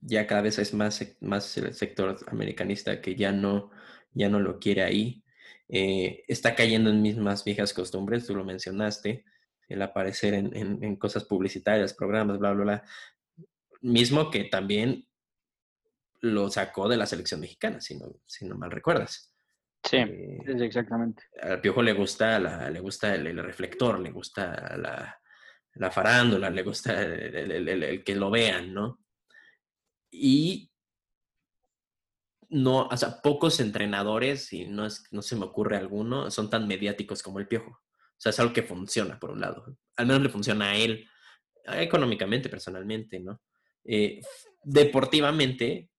ya 0.00 0.26
cada 0.26 0.42
vez 0.42 0.58
es 0.58 0.74
más, 0.74 1.16
más 1.20 1.56
el 1.56 1.74
sector 1.74 2.16
americanista 2.28 3.00
que 3.00 3.14
ya 3.14 3.32
no, 3.32 3.70
ya 4.12 4.28
no 4.28 4.40
lo 4.40 4.58
quiere 4.58 4.82
ahí. 4.82 5.24
Eh, 5.68 6.24
está 6.28 6.54
cayendo 6.54 6.90
en 6.90 7.02
mismas 7.02 7.44
viejas 7.44 7.72
costumbres, 7.72 8.26
tú 8.26 8.34
lo 8.34 8.44
mencionaste, 8.44 9.24
el 9.68 9.82
aparecer 9.82 10.34
en, 10.34 10.54
en, 10.54 10.96
cosas 10.96 11.24
publicitarias, 11.24 11.94
programas, 11.94 12.38
bla, 12.38 12.52
bla, 12.52 12.64
bla. 12.64 12.84
Mismo 13.80 14.30
que 14.30 14.44
también 14.44 15.06
lo 16.20 16.50
sacó 16.50 16.88
de 16.88 16.96
la 16.96 17.06
selección 17.06 17.40
mexicana, 17.40 17.80
si 17.80 17.96
no, 17.96 18.14
si 18.26 18.46
no 18.46 18.56
mal 18.56 18.70
recuerdas. 18.70 19.33
Sí, 19.84 19.96
eh, 19.98 20.42
exactamente. 20.46 21.24
Al 21.42 21.60
Piojo 21.60 21.82
le 21.82 21.92
gusta, 21.92 22.38
la, 22.38 22.70
le 22.70 22.80
gusta 22.80 23.14
el, 23.14 23.36
reflector, 23.38 24.00
le 24.00 24.10
gusta 24.10 24.76
la, 24.78 25.20
la 25.74 25.90
farándula, 25.90 26.48
le 26.50 26.62
gusta 26.62 27.02
el, 27.02 28.02
que 28.02 28.14
lo 28.14 28.30
vean, 28.30 28.72
¿no? 28.72 29.00
Y 30.10 30.70
no, 32.48 32.86
o 32.86 32.96
sea, 32.96 33.20
pocos 33.20 33.60
entrenadores, 33.60 34.52
y 34.52 34.66
no, 34.66 34.86
es, 34.86 35.04
no 35.10 35.22
se 35.22 35.36
me 35.36 35.44
ocurre 35.44 35.76
alguno, 35.76 36.30
son 36.30 36.48
tan 36.48 36.66
mediáticos 36.66 37.22
como 37.22 37.38
el 37.38 37.48
Piojo. 37.48 37.70
O 37.70 38.16
sea, 38.16 38.30
es 38.30 38.40
algo 38.40 38.52
que 38.52 38.62
funciona, 38.62 39.18
por 39.18 39.32
un 39.32 39.40
lado. 39.40 39.76
Al 39.96 40.06
menos 40.06 40.22
le 40.22 40.28
funciona 40.28 40.70
a 40.70 40.76
él, 40.76 41.08
económicamente, 41.66 42.48
personalmente, 42.48 43.20
¿no? 43.20 43.42
Eh, 43.84 44.20
deportivamente, 44.62 45.90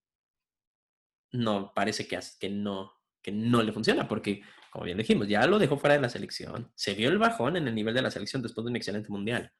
no, 1.32 1.72
parece 1.74 2.08
que, 2.08 2.18
que, 2.40 2.48
no, 2.48 2.95
que 3.26 3.32
no 3.32 3.60
le 3.60 3.72
funciona, 3.72 4.06
porque, 4.06 4.40
como 4.70 4.84
bien 4.84 4.98
dijimos, 4.98 5.26
ya 5.26 5.44
lo 5.48 5.58
dejó 5.58 5.76
fuera 5.76 5.96
de 5.96 6.00
la 6.00 6.08
selección. 6.08 6.70
Se 6.76 6.94
vio 6.94 7.08
el 7.08 7.18
bajón 7.18 7.56
en 7.56 7.66
el 7.66 7.74
nivel 7.74 7.92
de 7.92 8.02
la 8.02 8.10
selección 8.12 8.40
después 8.40 8.64
de 8.64 8.70
un 8.70 8.76
excelente 8.76 9.08
mundial 9.10 9.52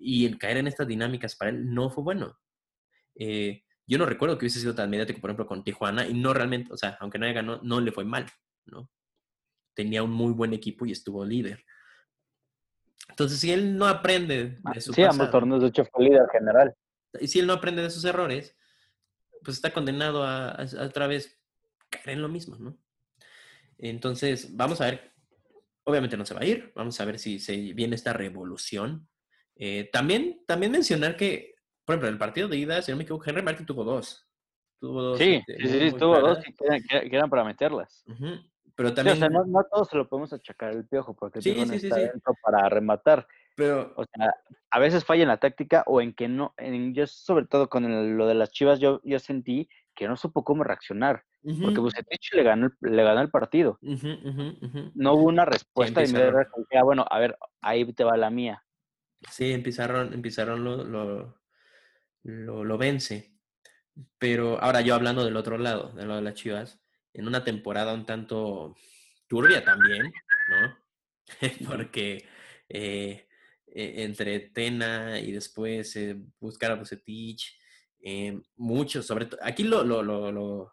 y 0.00 0.26
el 0.26 0.38
caer 0.38 0.56
en 0.56 0.66
estas 0.66 0.88
dinámicas 0.88 1.36
para 1.36 1.52
él 1.52 1.72
no 1.72 1.88
fue 1.88 2.02
bueno. 2.02 2.36
Eh, 3.14 3.62
yo 3.86 3.96
no 3.96 4.06
recuerdo 4.06 4.36
que 4.36 4.44
hubiese 4.44 4.58
sido 4.58 4.74
tan 4.74 4.90
mediático, 4.90 5.20
por 5.20 5.30
ejemplo, 5.30 5.46
con 5.46 5.62
Tijuana, 5.62 6.04
y 6.04 6.14
no 6.14 6.34
realmente, 6.34 6.72
o 6.72 6.76
sea, 6.76 6.96
aunque 6.98 7.20
no 7.20 7.32
ganó, 7.32 7.60
no 7.62 7.80
le 7.80 7.92
fue 7.92 8.04
mal, 8.04 8.26
¿no? 8.64 8.90
Tenía 9.72 10.02
un 10.02 10.10
muy 10.10 10.32
buen 10.32 10.52
equipo 10.52 10.84
y 10.84 10.90
estuvo 10.90 11.24
líder. 11.24 11.64
Entonces, 13.08 13.38
si 13.38 13.52
él 13.52 13.78
no 13.78 13.86
aprende 13.86 14.58
de 14.74 14.80
su 14.80 14.92
Sí, 14.92 15.04
ambos 15.04 15.30
torneos, 15.30 15.62
de 15.62 15.68
hecho, 15.68 15.84
fue 15.84 16.06
líder 16.06 16.26
general. 16.32 16.74
Y 17.20 17.28
si 17.28 17.38
él 17.38 17.46
no 17.46 17.52
aprende 17.52 17.82
de 17.82 17.90
sus 17.90 18.04
errores, 18.04 18.56
pues 19.44 19.56
está 19.56 19.72
condenado 19.72 20.24
a, 20.24 20.48
a, 20.48 20.62
a 20.62 20.84
otra 20.86 21.06
vez 21.06 21.40
caer 21.88 22.16
en 22.16 22.22
lo 22.22 22.28
mismo, 22.28 22.56
¿no? 22.58 22.76
Entonces, 23.78 24.56
vamos 24.56 24.80
a 24.80 24.86
ver, 24.86 25.12
obviamente 25.84 26.16
no 26.16 26.24
se 26.24 26.34
va 26.34 26.40
a 26.40 26.46
ir, 26.46 26.72
vamos 26.74 27.00
a 27.00 27.04
ver 27.04 27.18
si 27.18 27.38
se 27.38 27.56
viene 27.74 27.94
esta 27.94 28.12
revolución 28.12 29.08
eh, 29.56 29.88
también, 29.92 30.42
también 30.46 30.72
mencionar 30.72 31.16
que, 31.16 31.54
por 31.84 31.94
ejemplo, 31.94 32.08
en 32.08 32.14
el 32.14 32.18
partido 32.18 32.48
de 32.48 32.58
ida, 32.58 32.82
si 32.82 32.90
no 32.90 32.98
me 32.98 33.04
equivoco, 33.04 33.24
Henry 33.26 33.42
Martin 33.42 33.66
tuvo 33.66 33.84
dos. 33.84 34.28
Tuvo 34.78 35.02
dos. 35.02 35.18
Sí, 35.18 35.42
este, 35.46 35.66
sí, 35.66 35.90
sí, 35.90 35.96
tuvo 35.96 36.20
dos 36.20 36.38
y 36.46 37.08
quedan, 37.08 37.30
para 37.30 37.44
meterlas. 37.44 38.04
Pero 38.74 38.92
también. 38.92 39.18
no, 39.18 39.64
todos 39.72 39.88
se 39.88 39.96
lo 39.96 40.06
podemos 40.06 40.32
achacar 40.34 40.72
el 40.74 40.86
piojo, 40.86 41.14
porque 41.14 41.40
sí, 41.40 41.54
sí, 41.66 41.80
sí, 41.80 41.88
para 42.42 42.68
rematar. 42.68 43.26
Pero... 43.56 43.94
O 43.96 44.04
sea, 44.04 44.34
a 44.70 44.78
veces 44.78 45.06
falla 45.06 45.22
en 45.22 45.28
la 45.28 45.38
táctica 45.38 45.82
o 45.86 46.02
en 46.02 46.12
que 46.12 46.28
no, 46.28 46.52
en, 46.58 46.92
yo 46.94 47.06
sobre 47.06 47.46
todo 47.46 47.70
con 47.70 48.18
lo 48.18 48.26
de 48.26 48.34
las 48.34 48.50
Chivas, 48.50 48.78
yo, 48.78 49.00
yo 49.02 49.18
sentí 49.18 49.70
que 49.96 50.06
no 50.06 50.16
supo 50.16 50.44
cómo 50.44 50.62
reaccionar, 50.62 51.24
porque 51.42 51.80
Bucetich 51.80 52.34
le 52.34 52.42
ganó, 52.42 52.70
le 52.80 53.02
ganó 53.02 53.22
el 53.22 53.30
partido. 53.30 53.78
no 53.82 55.14
hubo 55.14 55.24
una 55.24 55.44
respuesta 55.44 56.04
y 56.04 56.12
me 56.12 56.22
ah, 56.22 56.82
bueno, 56.84 57.04
a 57.08 57.18
ver, 57.18 57.36
ahí 57.62 57.90
te 57.94 58.04
va 58.04 58.16
la 58.16 58.30
mía. 58.30 58.62
Sí, 59.30 59.56
Pizarrón, 59.58 60.12
en 60.12 60.64
lo, 60.64 60.84
lo, 60.84 62.64
lo, 62.64 62.78
vence. 62.78 63.32
Pero 64.18 64.60
ahora 64.60 64.82
yo 64.82 64.94
hablando 64.94 65.24
del 65.24 65.36
otro 65.36 65.56
lado, 65.56 65.92
de 65.92 66.04
lo 66.04 66.16
de 66.16 66.22
las 66.22 66.34
Chivas, 66.34 66.78
en 67.14 67.26
una 67.26 67.42
temporada 67.42 67.94
un 67.94 68.04
tanto 68.04 68.76
turbia 69.26 69.64
también, 69.64 70.12
¿no? 70.48 70.76
Porque 71.66 72.28
eh, 72.68 73.26
e, 73.66 74.04
entre 74.04 74.40
Tena 74.40 75.18
y 75.18 75.32
después 75.32 75.96
eh, 75.96 76.16
buscar 76.38 76.72
a 76.72 76.74
Bucetich, 76.74 77.58
eh, 78.00 78.40
muchos, 78.56 79.06
sobre 79.06 79.26
todo, 79.26 79.40
aquí 79.42 79.64
lo, 79.64 79.84
lo, 79.84 80.02
lo, 80.02 80.72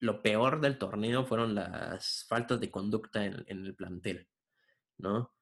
lo, 0.00 0.22
peor 0.22 0.60
del 0.60 0.78
torneo 0.78 1.24
fueron 1.24 1.54
las 1.54 2.24
faltas 2.28 2.60
de 2.60 2.70
conducta 2.70 3.24
en, 3.24 3.44
el 3.48 3.74
plantel, 3.74 4.28
¿no? 4.98 5.32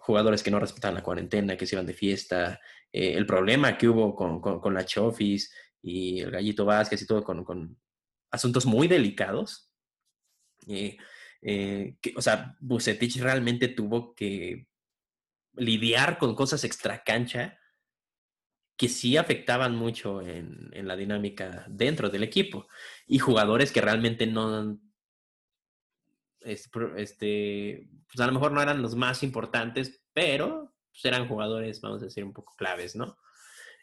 jugadores 0.00 0.42
que 0.42 0.50
no 0.50 0.60
respetaban 0.60 0.96
la 0.96 1.02
cuarentena, 1.02 1.56
que 1.56 1.66
se 1.66 1.76
iban 1.76 1.86
de 1.86 1.94
fiesta, 1.94 2.60
el 2.92 3.24
problema 3.24 3.78
que 3.78 3.88
hubo 3.88 4.14
con, 4.14 4.40
con, 4.40 4.74
la 4.74 4.84
Chofis 4.84 5.50
y 5.80 6.20
el 6.20 6.30
Gallito 6.30 6.66
Vázquez 6.66 7.00
y 7.00 7.06
todo 7.06 7.24
con, 7.24 7.42
con 7.42 7.80
asuntos 8.30 8.66
muy 8.66 8.86
delicados. 8.86 9.72
Eh, 11.46 11.96
que, 12.00 12.14
o 12.16 12.22
sea, 12.22 12.56
Bucetich 12.58 13.20
realmente 13.20 13.68
tuvo 13.68 14.14
que 14.14 14.66
lidiar 15.52 16.16
con 16.16 16.34
cosas 16.34 16.64
extra 16.64 17.04
cancha 17.04 17.58
que 18.76 18.88
sí 18.88 19.16
afectaban 19.16 19.76
mucho 19.76 20.20
en, 20.20 20.70
la 20.72 20.96
dinámica 20.96 21.64
dentro 21.68 22.10
del 22.10 22.22
equipo 22.22 22.66
y 23.06 23.18
jugadores 23.18 23.72
que 23.72 23.80
realmente 23.80 24.26
no 24.26 24.78
este 26.40 27.88
pues 28.06 28.20
a 28.20 28.26
lo 28.26 28.32
mejor 28.32 28.52
no 28.52 28.60
eran 28.60 28.82
los 28.82 28.96
más 28.96 29.22
importantes 29.22 30.02
pero 30.12 30.74
pues 30.90 31.04
eran 31.04 31.26
jugadores 31.26 31.80
vamos 31.80 32.02
a 32.02 32.06
decir 32.06 32.24
un 32.24 32.32
poco 32.32 32.54
claves 32.56 32.96
no 32.96 33.16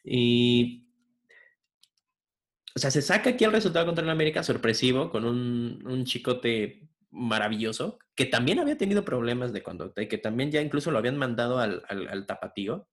y 0.04 0.88
o 2.75 2.80
sea 2.80 2.91
se 2.91 3.01
saca 3.01 3.32
aquí 3.32 3.45
el 3.45 3.51
resultado 3.51 3.86
contra 3.86 4.04
el 4.04 4.12
América 4.12 4.43
sorpresivo 4.43 5.10
con 5.10 5.25
un, 5.25 5.82
un 5.88 6.06
chicote 6.06 6.91
maravilloso, 7.12 7.99
que 8.15 8.25
también 8.25 8.60
había 8.60 8.77
tenido 8.77 9.06
problemas 9.06 9.54
de 9.54 9.62
conducta 9.62 10.01
y 10.01 10.08
que 10.08 10.17
también 10.17 10.51
ya 10.51 10.62
incluso 10.62 10.91
lo 10.91 10.97
habían 10.97 11.17
mandado 11.17 11.60
al, 11.60 11.84
al, 11.88 12.25
Tapatío, 12.25 12.88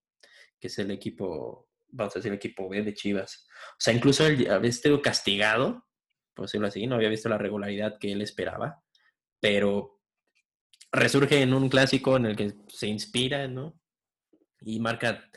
que 0.58 0.66
es 0.66 0.78
el 0.78 0.90
equipo, 0.90 1.68
vamos 1.90 2.14
a 2.14 2.18
decir, 2.18 2.32
el 2.32 2.36
equipo 2.36 2.68
B 2.68 2.82
de 2.82 2.94
Chivas. 2.94 3.46
O 3.72 3.80
sea, 3.80 3.94
incluso 3.94 4.26
él 4.26 4.50
había 4.50 4.70
estado 4.70 5.00
castigado, 5.02 5.86
por 6.34 6.46
decirlo 6.46 6.66
así, 6.66 6.86
no 6.86 6.96
había 6.96 7.08
visto 7.08 7.28
la 7.28 7.38
regularidad 7.38 7.98
que 7.98 8.12
él 8.12 8.22
esperaba, 8.22 8.82
pero 9.40 10.00
resurge 10.92 11.42
en 11.42 11.54
un 11.54 11.68
clásico 11.68 12.16
en 12.16 12.26
el 12.26 12.36
que 12.36 12.54
se 12.68 12.86
inspira, 12.86 13.48
¿no? 13.48 13.78
Y 14.60 14.80
marca 14.80 15.30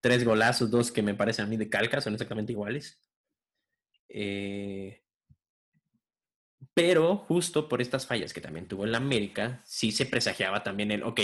tres 0.00 0.24
golazos, 0.24 0.70
dos 0.70 0.92
que 0.92 1.02
me 1.02 1.14
parecen 1.14 1.44
a 1.44 1.48
mí 1.48 1.56
de 1.56 1.68
calca, 1.68 2.00
son 2.00 2.14
exactamente 2.14 2.52
iguales. 2.52 3.00
Eh, 4.08 5.02
pero 6.74 7.16
justo 7.16 7.68
por 7.68 7.80
estas 7.80 8.06
fallas 8.06 8.32
que 8.32 8.40
también 8.40 8.68
tuvo 8.68 8.84
el 8.84 8.94
América, 8.94 9.62
sí 9.64 9.92
se 9.92 10.06
presagiaba 10.06 10.62
también 10.62 10.90
el, 10.90 11.02
ok, 11.02 11.20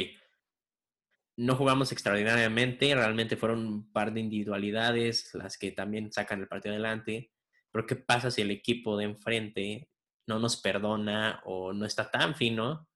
no 1.37 1.57
jugamos 1.57 1.93
extraordinariamente, 1.93 2.95
realmente 2.95 3.37
fueron 3.37 3.67
un 3.67 3.93
par 3.93 4.13
de 4.13 4.21
individualidades 4.21 5.35
las 5.35 5.57
que 5.59 5.73
también 5.73 6.13
sacan 6.13 6.41
el 6.41 6.49
partido 6.49 6.75
adelante, 6.75 7.33
pero 7.71 7.87
¿qué 7.87 7.97
pasa 7.97 8.31
si 8.31 8.43
el 8.43 8.51
equipo 8.51 8.97
de 8.97 9.05
enfrente 9.05 9.89
no 10.27 10.39
nos 10.39 10.61
perdona 10.61 11.41
o 11.45 11.73
no 11.73 11.87
está 11.87 12.11
tan 12.11 12.35
fino? 12.35 12.89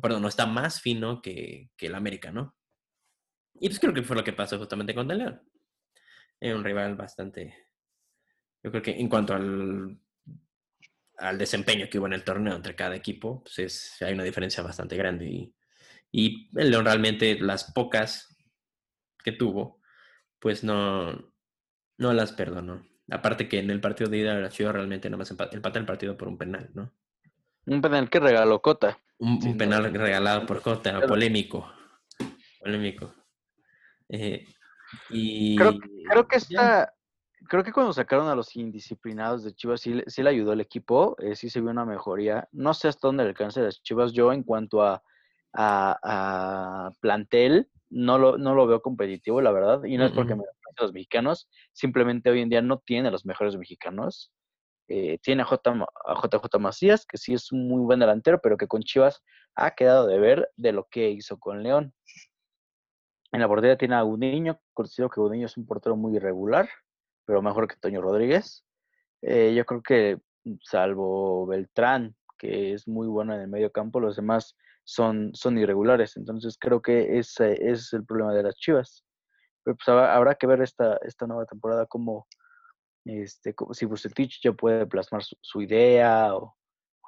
Perdón, 0.00 0.22
no 0.22 0.28
está 0.28 0.46
más 0.46 0.80
fino 0.80 1.20
que, 1.20 1.70
que 1.76 1.86
el 1.86 1.94
América, 1.94 2.30
¿no? 2.30 2.54
Y 3.54 3.68
pues 3.68 3.80
creo 3.80 3.94
que 3.94 4.02
fue 4.02 4.16
lo 4.16 4.24
que 4.24 4.32
pasó 4.32 4.58
justamente 4.58 4.94
con 4.94 5.10
El 5.10 5.18
León. 5.18 5.42
Era 6.38 6.54
un 6.54 6.64
rival 6.64 6.94
bastante, 6.94 7.68
yo 8.62 8.70
creo 8.70 8.82
que 8.82 8.90
en 8.92 9.08
cuanto 9.08 9.34
al 9.34 9.98
al 11.18 11.38
desempeño 11.38 11.88
que 11.88 11.98
hubo 11.98 12.06
en 12.06 12.12
el 12.12 12.24
torneo 12.24 12.54
entre 12.54 12.74
cada 12.74 12.96
equipo, 12.96 13.42
pues 13.42 13.58
es, 13.58 14.02
hay 14.02 14.12
una 14.12 14.24
diferencia 14.24 14.62
bastante 14.62 14.96
grande. 14.96 15.26
Y, 15.26 15.54
y 16.12 16.48
el 16.58 16.70
León 16.70 16.84
realmente 16.84 17.38
las 17.40 17.72
pocas 17.72 18.36
que 19.22 19.32
tuvo, 19.32 19.80
pues 20.38 20.64
no, 20.64 21.12
no 21.98 22.12
las 22.12 22.32
perdonó. 22.32 22.86
Aparte 23.10 23.48
que 23.48 23.58
en 23.58 23.70
el 23.70 23.80
partido 23.80 24.10
de 24.10 24.18
ida 24.18 24.34
la 24.34 24.50
Ciudad 24.50 24.72
realmente 24.72 25.08
nada 25.08 25.18
más 25.18 25.30
empata, 25.30 25.78
el 25.78 25.86
partido 25.86 26.16
por 26.16 26.28
un 26.28 26.38
penal, 26.38 26.70
¿no? 26.74 26.92
Un 27.66 27.80
penal 27.80 28.08
que 28.08 28.20
regaló 28.20 28.62
Cota. 28.62 28.98
Un, 29.18 29.56
penal 29.56 29.92
regalado 29.92 30.46
por 30.46 30.62
Cota, 30.62 31.00
polémico. 31.06 31.70
Polémico. 32.60 33.14
Eh, 34.08 34.46
y, 35.10 35.56
creo, 35.56 35.74
creo 36.08 36.28
que 36.28 36.36
esta, 36.36 36.92
creo 37.48 37.64
que 37.64 37.72
cuando 37.72 37.92
sacaron 37.92 38.28
a 38.28 38.34
los 38.34 38.54
indisciplinados 38.56 39.44
de 39.44 39.52
Chivas 39.54 39.80
sí, 39.80 40.02
sí 40.06 40.22
le 40.22 40.30
ayudó 40.30 40.52
el 40.52 40.60
equipo, 40.60 41.16
eh, 41.18 41.34
sí 41.34 41.50
se 41.50 41.60
vio 41.60 41.70
una 41.70 41.84
mejoría. 41.84 42.48
No 42.52 42.74
sé 42.74 42.88
hasta 42.88 43.08
dónde 43.08 43.24
le 43.24 43.30
alcance 43.30 43.60
las 43.60 43.82
Chivas. 43.82 44.12
Yo 44.12 44.32
en 44.32 44.42
cuanto 44.42 44.82
a, 44.82 45.02
a, 45.52 46.90
plantel, 47.00 47.68
no 47.90 48.18
lo, 48.18 48.38
no 48.38 48.54
lo 48.54 48.66
veo 48.66 48.82
competitivo, 48.82 49.40
la 49.40 49.52
verdad. 49.52 49.84
Y 49.84 49.96
no 49.96 50.04
es 50.04 50.12
porque 50.12 50.34
me 50.34 50.42
a 50.42 50.82
los 50.82 50.92
mexicanos, 50.92 51.48
simplemente 51.72 52.28
hoy 52.28 52.42
en 52.42 52.50
día 52.50 52.60
no 52.60 52.78
tiene 52.78 53.08
a 53.08 53.10
los 53.10 53.24
mejores 53.24 53.56
mexicanos. 53.56 54.32
Eh, 54.88 55.18
tiene 55.22 55.42
a, 55.42 55.46
J, 55.46 55.70
a 56.06 56.14
JJ 56.14 56.58
Macías, 56.60 57.06
que 57.06 57.18
sí 57.18 57.34
es 57.34 57.50
un 57.50 57.66
muy 57.66 57.82
buen 57.82 57.98
delantero, 57.98 58.40
pero 58.40 58.56
que 58.56 58.68
con 58.68 58.82
Chivas 58.82 59.22
ha 59.54 59.72
quedado 59.72 60.06
de 60.06 60.18
ver 60.18 60.50
de 60.56 60.72
lo 60.72 60.86
que 60.90 61.10
hizo 61.10 61.38
con 61.38 61.62
León. 61.62 61.94
En 63.32 63.40
la 63.40 63.48
portería 63.48 63.76
tiene 63.76 63.96
a 63.96 64.02
Gudiño, 64.02 64.60
considero 64.74 65.10
que 65.10 65.20
Gudiño 65.20 65.46
es 65.46 65.56
un 65.56 65.66
portero 65.66 65.96
muy 65.96 66.16
irregular 66.16 66.68
pero 67.26 67.42
mejor 67.42 67.68
que 67.68 67.76
Toño 67.76 68.00
Rodríguez. 68.00 68.64
Eh, 69.20 69.52
yo 69.54 69.66
creo 69.66 69.82
que 69.82 70.18
mm, 70.44 70.54
salvo 70.62 71.46
Beltrán, 71.46 72.16
que 72.38 72.72
es 72.72 72.88
muy 72.88 73.08
bueno 73.08 73.34
en 73.34 73.40
el 73.42 73.48
medio 73.48 73.70
campo, 73.70 74.00
los 74.00 74.16
demás 74.16 74.56
son, 74.86 75.34
son 75.34 75.58
irregulares. 75.58 76.16
Entonces 76.16 76.56
creo 76.58 76.80
que 76.80 77.18
ese, 77.18 77.70
es 77.70 77.92
el 77.92 78.06
problema 78.06 78.32
de 78.32 78.44
las 78.44 78.54
Chivas. 78.56 79.04
Pero 79.64 79.76
pues 79.76 79.88
habrá, 79.88 80.36
que 80.36 80.46
ver 80.46 80.62
esta, 80.62 80.96
esta 81.02 81.26
nueva 81.26 81.44
temporada 81.44 81.86
como 81.86 82.26
este, 83.04 83.54
si 83.72 83.84
Bucetich 83.84 84.40
ya 84.42 84.52
puede 84.52 84.86
plasmar 84.86 85.22
su, 85.22 85.60
idea 85.60 86.34
o, 86.34 86.56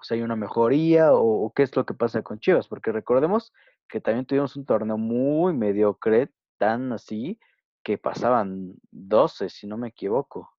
si 0.02 0.14
hay 0.14 0.22
una 0.22 0.36
mejoría 0.36 1.12
o, 1.12 1.46
o, 1.46 1.52
qué 1.52 1.62
es 1.62 1.74
lo 1.76 1.86
que 1.86 1.94
pasa 1.94 2.22
con 2.22 2.40
Chivas, 2.40 2.66
porque 2.66 2.92
recordemos 2.92 3.52
que 3.88 4.00
también 4.00 4.26
tuvimos 4.26 4.56
un 4.56 4.66
torneo 4.66 4.98
muy 4.98 5.54
mediocre, 5.54 6.30
tan 6.58 6.92
así, 6.92 7.38
que 7.82 7.96
pasaban 7.96 8.74
12, 8.90 9.48
si 9.48 9.66
no 9.66 9.76
me 9.76 9.88
equivoco. 9.88 10.50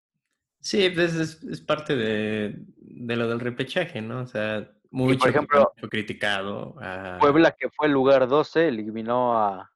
Sí, 0.61 0.91
pues 0.91 1.15
es, 1.15 1.61
parte 1.61 1.95
de, 1.95 2.65
lo 2.81 3.29
del 3.29 3.41
repechaje, 3.41 4.01
¿no? 4.01 4.21
O 4.21 4.27
sea, 4.27 4.71
mucho, 4.91 5.19
por 5.19 5.29
ejemplo, 5.29 5.73
criticado. 5.91 6.75
Puebla, 7.21 7.53
que 7.53 7.69
fue 7.71 7.87
el 7.87 7.93
lugar 7.93 8.29
12, 8.29 8.69
eliminó 8.69 9.39
a, 9.39 9.71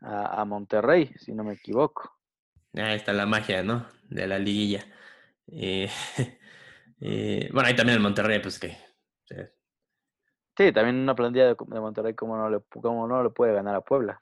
a, 0.00 0.44
Monterrey, 0.44 1.12
si 1.16 1.32
no 1.32 1.44
me 1.44 1.54
equivoco. 1.54 2.14
Ahí 2.74 2.96
está 2.96 3.12
la 3.12 3.26
magia, 3.26 3.62
¿no? 3.62 3.86
De 4.08 4.26
la 4.26 4.38
liguilla. 4.38 4.84
Eh, 5.50 5.90
eh, 7.00 7.48
bueno, 7.52 7.68
ahí 7.68 7.76
también 7.76 7.96
el 7.96 8.02
Monterrey, 8.02 8.40
pues 8.40 8.58
que... 8.58 8.76
Sí, 10.56 10.72
también 10.72 10.96
una 10.96 11.14
plantilla 11.14 11.54
de, 11.54 11.80
Monterrey, 11.80 12.14
como 12.14 12.36
no, 12.36 12.50
le, 12.50 12.60
como 12.68 13.06
no 13.06 13.22
le 13.22 13.30
puede 13.30 13.54
ganar 13.54 13.76
a 13.76 13.80
Puebla? 13.80 14.20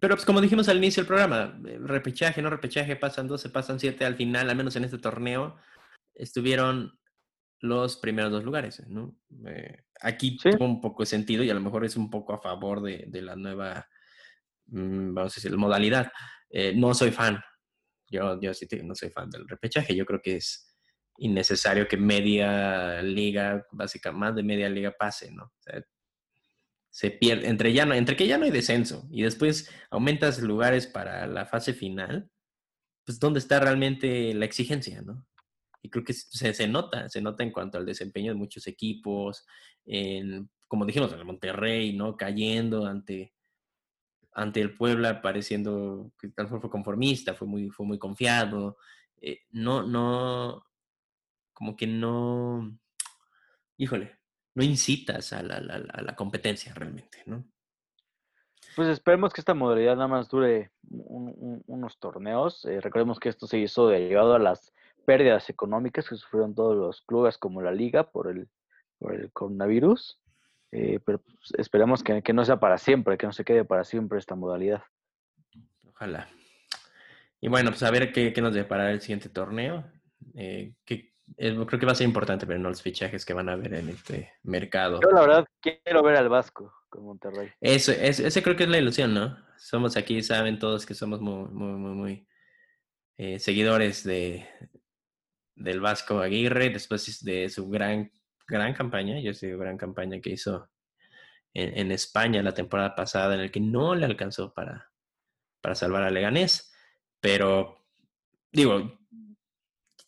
Pero 0.00 0.14
pues 0.14 0.24
como 0.24 0.40
dijimos 0.40 0.68
al 0.68 0.78
inicio 0.78 1.02
del 1.02 1.08
programa, 1.08 1.58
eh, 1.66 1.78
repechaje, 1.80 2.40
no 2.40 2.48
repechaje, 2.48 2.96
pasan 2.96 3.28
12, 3.28 3.50
pasan 3.50 3.78
7 3.78 4.04
al 4.04 4.16
final, 4.16 4.48
al 4.48 4.56
menos 4.56 4.74
en 4.76 4.84
este 4.84 4.98
torneo, 4.98 5.56
estuvieron 6.14 6.98
los 7.60 7.96
primeros 7.96 8.30
dos 8.30 8.44
lugares, 8.44 8.82
¿no? 8.88 9.16
Eh, 9.46 9.84
aquí 10.00 10.36
tuvo 10.36 10.64
un 10.64 10.80
poco 10.80 11.02
de 11.02 11.06
sentido 11.06 11.42
y 11.42 11.50
a 11.50 11.54
lo 11.54 11.60
mejor 11.60 11.84
es 11.84 11.96
un 11.96 12.10
poco 12.10 12.34
a 12.34 12.40
favor 12.40 12.82
de, 12.82 13.22
la 13.22 13.36
nueva, 13.36 13.88
mm, 14.66 15.14
vamos 15.14 15.32
a 15.32 15.36
decir, 15.36 15.56
modalidad. 15.56 16.10
Eh, 16.50 16.74
no 16.74 16.94
soy 16.94 17.10
fan, 17.10 17.40
yo, 18.08 18.40
yo 18.40 18.54
sí 18.54 18.66
no 18.82 18.94
soy 18.94 19.10
fan 19.10 19.30
del 19.30 19.48
repechaje, 19.48 19.96
yo 19.96 20.06
creo 20.06 20.20
que 20.22 20.36
es 20.36 20.76
innecesario 21.18 21.88
que 21.88 21.96
media 21.96 23.02
liga, 23.02 23.66
básicamente 23.72 24.20
más 24.20 24.36
de 24.36 24.42
media 24.42 24.68
liga 24.68 24.94
pase, 24.96 25.32
¿no? 25.32 25.44
O 25.44 25.60
sea, 25.60 25.82
se 26.90 27.10
pierde, 27.10 27.48
entre, 27.48 27.72
ya 27.72 27.84
no, 27.84 27.94
entre 27.94 28.16
que 28.16 28.26
ya 28.26 28.38
no 28.38 28.44
hay 28.44 28.50
descenso 28.50 29.06
y 29.10 29.22
después 29.22 29.70
aumentas 29.90 30.40
lugares 30.40 30.86
para 30.86 31.26
la 31.26 31.46
fase 31.46 31.74
final, 31.74 32.30
pues 33.04 33.18
dónde 33.18 33.38
está 33.38 33.60
realmente 33.60 34.32
la 34.34 34.44
exigencia, 34.44 35.02
¿no? 35.02 35.26
Y 35.86 35.88
creo 35.88 36.04
que 36.04 36.12
se, 36.12 36.52
se 36.52 36.66
nota, 36.66 37.08
se 37.08 37.20
nota 37.20 37.44
en 37.44 37.52
cuanto 37.52 37.78
al 37.78 37.86
desempeño 37.86 38.32
de 38.32 38.38
muchos 38.38 38.66
equipos, 38.66 39.46
en, 39.84 40.50
como 40.66 40.84
dijimos, 40.84 41.12
en 41.12 41.20
el 41.20 41.24
Monterrey, 41.24 41.92
¿no? 41.92 42.16
Cayendo 42.16 42.86
ante, 42.86 43.32
ante 44.32 44.60
el 44.60 44.74
Puebla 44.74 45.22
pareciendo 45.22 46.12
que 46.18 46.28
tal 46.30 46.48
fue 46.48 46.60
conformista, 46.68 47.34
fue 47.34 47.46
muy, 47.46 47.70
fue 47.70 47.86
muy 47.86 47.98
confiado. 48.00 48.78
Eh, 49.20 49.42
no, 49.50 49.84
no, 49.84 50.66
como 51.52 51.76
que 51.76 51.86
no, 51.86 52.76
híjole, 53.76 54.18
no 54.56 54.64
incitas 54.64 55.32
a 55.32 55.44
la, 55.44 55.60
la 55.60 56.16
competencia 56.16 56.74
realmente, 56.74 57.22
¿no? 57.26 57.44
Pues 58.74 58.88
esperemos 58.88 59.32
que 59.32 59.40
esta 59.40 59.54
modalidad 59.54 59.94
nada 59.94 60.08
más 60.08 60.28
dure 60.28 60.72
unos 60.90 61.98
torneos. 61.98 62.64
Eh, 62.64 62.80
recordemos 62.80 63.18
que 63.18 63.28
esto 63.28 63.46
se 63.46 63.58
hizo 63.58 63.88
derivado 63.88 64.34
a 64.34 64.38
las 64.38 64.72
pérdidas 65.06 65.48
económicas 65.48 66.08
que 66.08 66.16
sufrieron 66.16 66.54
todos 66.54 66.76
los 66.76 67.00
clubes 67.02 67.38
como 67.38 67.62
la 67.62 67.72
liga 67.72 68.10
por 68.10 68.28
el, 68.28 68.48
por 68.98 69.14
el 69.14 69.32
coronavirus. 69.32 70.20
Eh, 70.72 71.00
pero 71.04 71.20
pues, 71.20 71.54
esperemos 71.56 72.02
que, 72.02 72.32
no 72.34 72.44
sea 72.44 72.60
para 72.60 72.76
siempre, 72.76 73.16
que 73.16 73.26
no 73.26 73.32
se 73.32 73.44
quede 73.44 73.64
para 73.64 73.84
siempre 73.84 74.18
esta 74.18 74.34
modalidad. 74.34 74.82
Ojalá. 75.88 76.28
Y 77.40 77.48
bueno, 77.48 77.70
pues 77.70 77.82
a 77.82 77.90
ver 77.90 78.12
qué, 78.12 78.32
qué 78.32 78.42
nos 78.42 78.54
depara 78.54 78.90
el 78.90 79.00
siguiente 79.00 79.28
torneo. 79.28 79.84
Eh, 80.34 80.74
que 80.84 81.14
creo 81.36 81.66
que 81.66 81.86
va 81.86 81.92
a 81.92 81.96
ser 81.96 82.06
importante 82.06 82.46
ver 82.46 82.60
los 82.60 82.82
fichajes 82.82 83.24
que 83.24 83.34
van 83.34 83.48
a 83.48 83.52
haber 83.52 83.74
en 83.74 83.88
este 83.88 84.32
mercado. 84.42 85.00
Yo 85.02 85.10
la 85.10 85.20
verdad 85.20 85.46
quiero 85.60 86.02
ver 86.02 86.16
al 86.16 86.28
Vasco 86.28 86.72
con 86.88 87.04
Monterrey. 87.04 87.50
Eso, 87.60 87.92
ese 87.92 88.42
creo 88.42 88.56
que 88.56 88.64
es 88.64 88.68
la 88.68 88.78
ilusión, 88.78 89.14
¿no? 89.14 89.36
Somos 89.58 89.96
aquí, 89.96 90.22
saben 90.22 90.58
todos 90.58 90.86
que 90.86 90.94
somos 90.94 91.20
muy, 91.20 91.48
muy, 91.48 91.72
muy, 91.72 91.94
muy 91.94 92.28
eh, 93.16 93.38
seguidores 93.38 94.04
de 94.04 94.46
del 95.56 95.80
Vasco 95.80 96.20
Aguirre 96.20 96.70
después 96.70 97.24
de 97.24 97.48
su 97.48 97.68
gran, 97.68 98.12
gran 98.46 98.74
campaña, 98.74 99.18
yo 99.18 99.34
sé, 99.34 99.56
gran 99.56 99.76
campaña 99.76 100.20
que 100.20 100.30
hizo 100.30 100.68
en, 101.52 101.78
en, 101.78 101.92
España 101.92 102.42
la 102.42 102.52
temporada 102.52 102.94
pasada, 102.94 103.34
en 103.34 103.40
el 103.40 103.50
que 103.50 103.60
no 103.60 103.94
le 103.94 104.06
alcanzó 104.06 104.52
para, 104.52 104.92
para 105.60 105.74
salvar 105.74 106.02
a 106.02 106.10
Leganés, 106.10 106.72
pero 107.20 107.78
digo, 108.52 109.00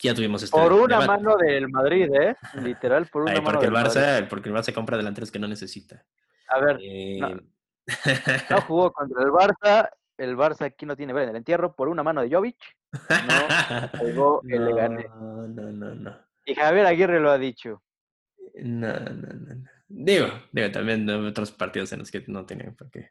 ya 0.01 0.15
tuvimos 0.15 0.43
este 0.43 0.57
Por 0.57 0.73
una 0.73 1.01
mano 1.01 1.37
del 1.37 1.69
Madrid, 1.69 2.09
¿eh? 2.13 2.37
Literal, 2.63 3.07
por 3.07 3.23
una 3.23 3.43
porque 3.43 3.67
el 3.67 3.73
Barça, 3.73 4.29
Porque 4.29 4.49
el 4.49 4.55
Barça 4.55 4.73
compra 4.73 4.97
delanteros 4.97 5.31
que 5.31 5.39
no 5.39 5.49
necesita. 5.49 6.05
A 6.49 6.61
ver, 6.61 6.77
no, 6.77 6.83
eh, 6.83 7.41
jugó 8.69 8.93
contra 8.93 9.23
el 9.23 9.31
Barça, 9.31 9.91
el 10.17 10.37
Barça 10.37 10.67
aquí 10.67 10.87
no 10.87 10.97
tiene 10.97 11.13
ver 11.13 11.25
en 11.25 11.31
el 11.31 11.37
entierro, 11.37 11.75
por 11.75 11.89
una 11.89 12.03
mano 12.03 12.23
de 12.23 12.31
Jovic, 12.31 12.57
no 14.01 14.41
el 14.49 14.65
Leganés. 14.65 15.11
No, 15.11 15.47
no, 15.47 15.95
no. 15.95 16.19
Y 16.45 16.55
Javier 16.55 16.87
Aguirre 16.87 17.21
lo 17.21 17.31
ha 17.31 17.39
dicho. 17.39 17.83
No, 18.63 18.93
no, 18.93 19.33
no. 19.33 19.65
Digo, 19.89 20.29
digo, 20.53 20.71
también 20.71 21.09
otros 21.09 21.53
partidos 21.53 21.93
en 21.93 22.01
los 22.01 22.11
que 22.11 22.25
no 22.27 22.45
tienen 22.45 22.75
por 22.75 22.91
qué. 22.91 23.11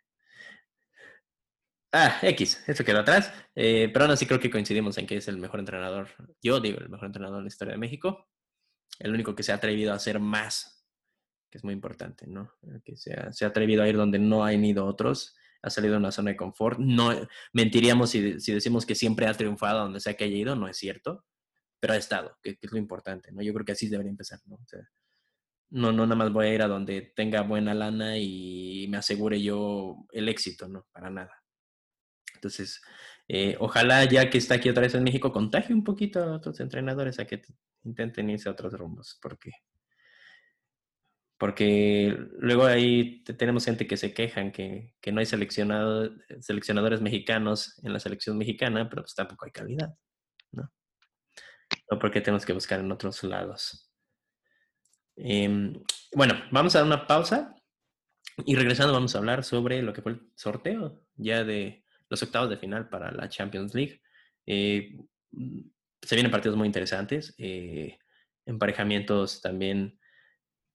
Ah, 1.91 2.19
X, 2.21 2.63
eso 2.67 2.83
quedó 2.83 2.99
atrás. 2.99 3.33
Eh, 3.55 3.89
pero 3.91 4.05
aún 4.05 4.11
así 4.11 4.25
creo 4.25 4.39
que 4.39 4.51
coincidimos 4.51 4.97
en 4.97 5.07
que 5.07 5.17
es 5.17 5.27
el 5.27 5.37
mejor 5.37 5.59
entrenador, 5.59 6.09
yo 6.41 6.59
digo, 6.59 6.79
el 6.79 6.89
mejor 6.89 7.07
entrenador 7.07 7.37
de 7.37 7.43
la 7.43 7.47
historia 7.47 7.73
de 7.73 7.79
México. 7.79 8.27
El 8.99 9.13
único 9.13 9.35
que 9.35 9.43
se 9.43 9.51
ha 9.51 9.55
atrevido 9.55 9.93
a 9.93 9.95
hacer 9.95 10.19
más, 10.19 10.85
que 11.49 11.57
es 11.57 11.63
muy 11.63 11.73
importante, 11.73 12.27
¿no? 12.27 12.51
que 12.83 12.97
se 12.97 13.13
ha, 13.13 13.31
se 13.31 13.45
ha 13.45 13.49
atrevido 13.49 13.83
a 13.83 13.87
ir 13.87 13.95
donde 13.95 14.19
no 14.19 14.43
han 14.43 14.63
ido 14.65 14.85
otros, 14.85 15.35
ha 15.67 15.69
salido 15.69 15.93
de 15.93 15.99
una 15.99 16.11
zona 16.11 16.31
de 16.31 16.37
confort. 16.37 16.79
No 16.79 17.11
mentiríamos 17.53 18.11
si, 18.11 18.33
decimos 18.33 18.85
que 18.85 18.95
siempre 18.95 19.27
ha 19.27 19.33
triunfado 19.33 19.81
donde 19.81 19.99
sea 19.99 20.15
que 20.15 20.25
haya 20.25 20.37
ido, 20.37 20.55
no 20.55 20.67
es 20.67 20.77
cierto, 20.77 21.25
pero 21.79 21.93
ha 21.93 21.97
estado, 21.97 22.37
que, 22.41 22.57
es 22.59 22.71
lo 22.71 22.77
importante, 22.77 23.31
¿no? 23.31 23.41
Yo 23.41 23.53
creo 23.53 23.65
que 23.65 23.73
así 23.73 23.87
debería 23.87 24.11
empezar, 24.11 24.39
¿no? 24.45 24.57
no, 25.69 25.91
no 25.91 26.05
nada 26.05 26.15
más 26.15 26.31
voy 26.31 26.47
a 26.47 26.53
ir 26.53 26.61
a 26.61 26.67
donde 26.67 27.13
tenga 27.15 27.41
buena 27.41 27.73
lana 27.73 28.17
y 28.17 28.87
me 28.89 28.97
asegure 28.97 29.41
yo 29.41 30.05
el 30.11 30.29
éxito, 30.29 30.67
no, 30.67 30.87
para 30.91 31.09
nada. 31.09 31.43
Entonces, 32.35 32.81
eh, 33.27 33.57
ojalá 33.59 34.05
ya 34.05 34.29
que 34.29 34.37
está 34.37 34.55
aquí 34.55 34.69
otra 34.69 34.83
vez 34.83 34.95
en 34.95 35.03
México, 35.03 35.31
contagie 35.31 35.73
un 35.73 35.83
poquito 35.83 36.23
a 36.23 36.35
otros 36.35 36.59
entrenadores 36.59 37.19
a 37.19 37.25
que 37.25 37.41
intenten 37.83 38.29
irse 38.29 38.47
a 38.47 38.53
otros 38.53 38.73
rumbos, 38.73 39.17
porque 39.21 39.51
porque 41.37 42.17
luego 42.39 42.65
ahí 42.65 43.23
tenemos 43.23 43.65
gente 43.65 43.85
que 43.85 43.97
se 43.97 44.13
quejan 44.13 44.51
que, 44.51 44.95
que 45.01 45.11
no 45.11 45.19
hay 45.19 45.25
seleccionado, 45.25 46.11
seleccionadores 46.39 47.01
mexicanos 47.01 47.79
en 47.83 47.93
la 47.93 47.99
selección 47.99 48.37
mexicana, 48.37 48.89
pero 48.89 49.03
pues 49.03 49.13
tampoco 49.13 49.45
hay 49.45 49.51
calidad, 49.51 49.95
¿no? 50.51 50.71
No 51.91 51.99
porque 51.99 52.21
tenemos 52.21 52.45
que 52.45 52.53
buscar 52.53 52.79
en 52.79 52.91
otros 52.91 53.23
lados. 53.23 53.91
Em, 55.15 55.73
bueno, 56.13 56.35
vamos 56.51 56.75
a 56.75 56.79
dar 56.79 56.87
una 56.87 57.07
pausa 57.07 57.55
y 58.45 58.55
regresando 58.55 58.93
vamos 58.93 59.15
a 59.15 59.17
hablar 59.17 59.43
sobre 59.43 59.81
lo 59.81 59.93
que 59.93 60.01
fue 60.01 60.13
el 60.13 60.31
sorteo 60.35 61.01
ya 61.15 61.43
de 61.43 61.83
los 62.09 62.21
octavos 62.21 62.49
de 62.49 62.57
final 62.57 62.89
para 62.89 63.11
la 63.11 63.29
Champions 63.29 63.73
League. 63.73 64.01
Eh, 64.45 64.95
se 66.01 66.15
vienen 66.15 66.31
partidos 66.31 66.57
muy 66.57 66.67
interesantes, 66.67 67.33
eh, 67.37 67.97
emparejamientos 68.45 69.41
también, 69.41 69.99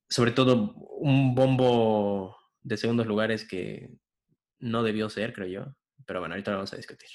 sobre 0.09 0.33
todo 0.33 0.75
un 0.99 1.35
bombo 1.35 2.37
de 2.63 2.77
segundos 2.77 3.07
lugares 3.07 3.47
que 3.47 3.91
no 4.59 4.83
debió 4.83 5.09
ser, 5.09 5.33
creo 5.33 5.49
yo. 5.49 5.77
Pero 6.07 6.21
bueno, 6.21 6.35
ahorita 6.35 6.51
lo 6.51 6.59
vamos 6.59 6.73
a 6.73 6.77
discutir. 6.77 7.09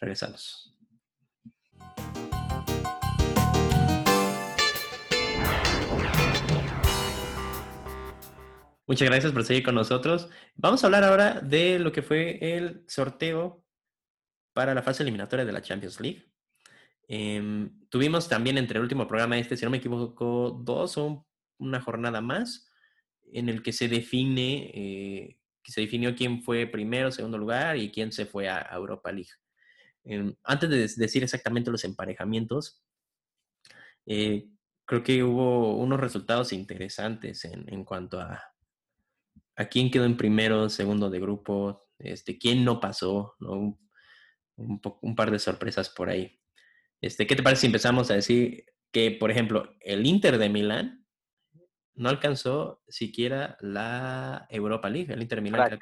Regresamos. 0.00 0.76
Muchas 8.88 9.08
gracias 9.08 9.32
por 9.32 9.42
seguir 9.42 9.64
con 9.64 9.74
nosotros. 9.74 10.28
Vamos 10.54 10.84
a 10.84 10.86
hablar 10.86 11.02
ahora 11.02 11.40
de 11.40 11.80
lo 11.80 11.90
que 11.90 12.02
fue 12.02 12.38
el 12.40 12.84
sorteo 12.86 13.64
para 14.52 14.74
la 14.74 14.82
fase 14.82 15.02
eliminatoria 15.02 15.44
de 15.44 15.52
la 15.52 15.60
Champions 15.60 16.00
League. 16.00 16.24
Em, 17.08 17.88
tuvimos 17.88 18.28
también 18.28 18.58
entre 18.58 18.78
el 18.78 18.84
último 18.84 19.08
programa 19.08 19.38
este, 19.38 19.56
si 19.56 19.64
no 19.64 19.70
me 19.70 19.78
equivoco, 19.78 20.60
dos 20.62 20.96
o 20.98 21.25
una 21.58 21.80
jornada 21.80 22.20
más 22.20 22.68
en 23.32 23.48
el 23.48 23.62
que 23.62 23.72
se 23.72 23.88
define, 23.88 24.70
eh, 24.74 25.38
que 25.62 25.72
se 25.72 25.80
definió 25.80 26.14
quién 26.14 26.42
fue 26.42 26.66
primero, 26.66 27.10
segundo 27.10 27.38
lugar 27.38 27.76
y 27.76 27.90
quién 27.90 28.12
se 28.12 28.26
fue 28.26 28.48
a, 28.48 28.68
Europa 28.72 29.10
League. 29.12 29.30
Em, 30.04 30.34
antes 30.44 30.70
de 30.70 31.02
decir 31.02 31.22
exactamente 31.22 31.70
los 31.70 31.84
emparejamientos, 31.84 32.82
eh, 34.06 34.48
creo 34.84 35.02
que 35.02 35.24
hubo 35.24 35.76
unos 35.76 35.98
resultados 35.98 36.52
interesantes 36.52 37.44
en, 37.44 37.84
cuanto 37.84 38.20
a, 38.20 38.40
a 39.56 39.64
quién 39.66 39.90
quedó 39.90 40.04
en 40.04 40.16
primero, 40.16 40.68
segundo 40.68 41.10
de 41.10 41.18
grupo, 41.18 41.86
este, 41.98 42.38
quién 42.38 42.64
no 42.64 42.80
pasó, 42.80 43.34
¿no? 43.40 43.78
Un, 44.56 45.16
par 45.16 45.30
de 45.30 45.38
sorpresas 45.38 45.90
por 45.90 46.08
ahí. 46.08 46.40
Este, 47.00 47.26
¿Qué 47.26 47.36
te 47.36 47.42
parece 47.42 47.62
si 47.62 47.66
empezamos 47.66 48.10
a 48.10 48.14
decir 48.14 48.64
que, 48.90 49.10
por 49.10 49.30
ejemplo, 49.30 49.74
el 49.80 50.06
Inter 50.06 50.38
de 50.38 50.48
Milán 50.48 51.05
no 51.96 52.08
alcanzó 52.08 52.82
siquiera 52.88 53.56
la 53.60 54.46
Europa 54.50 54.88
League? 54.88 55.12
El 55.12 55.22
Inter 55.22 55.42
Milán 55.42 55.78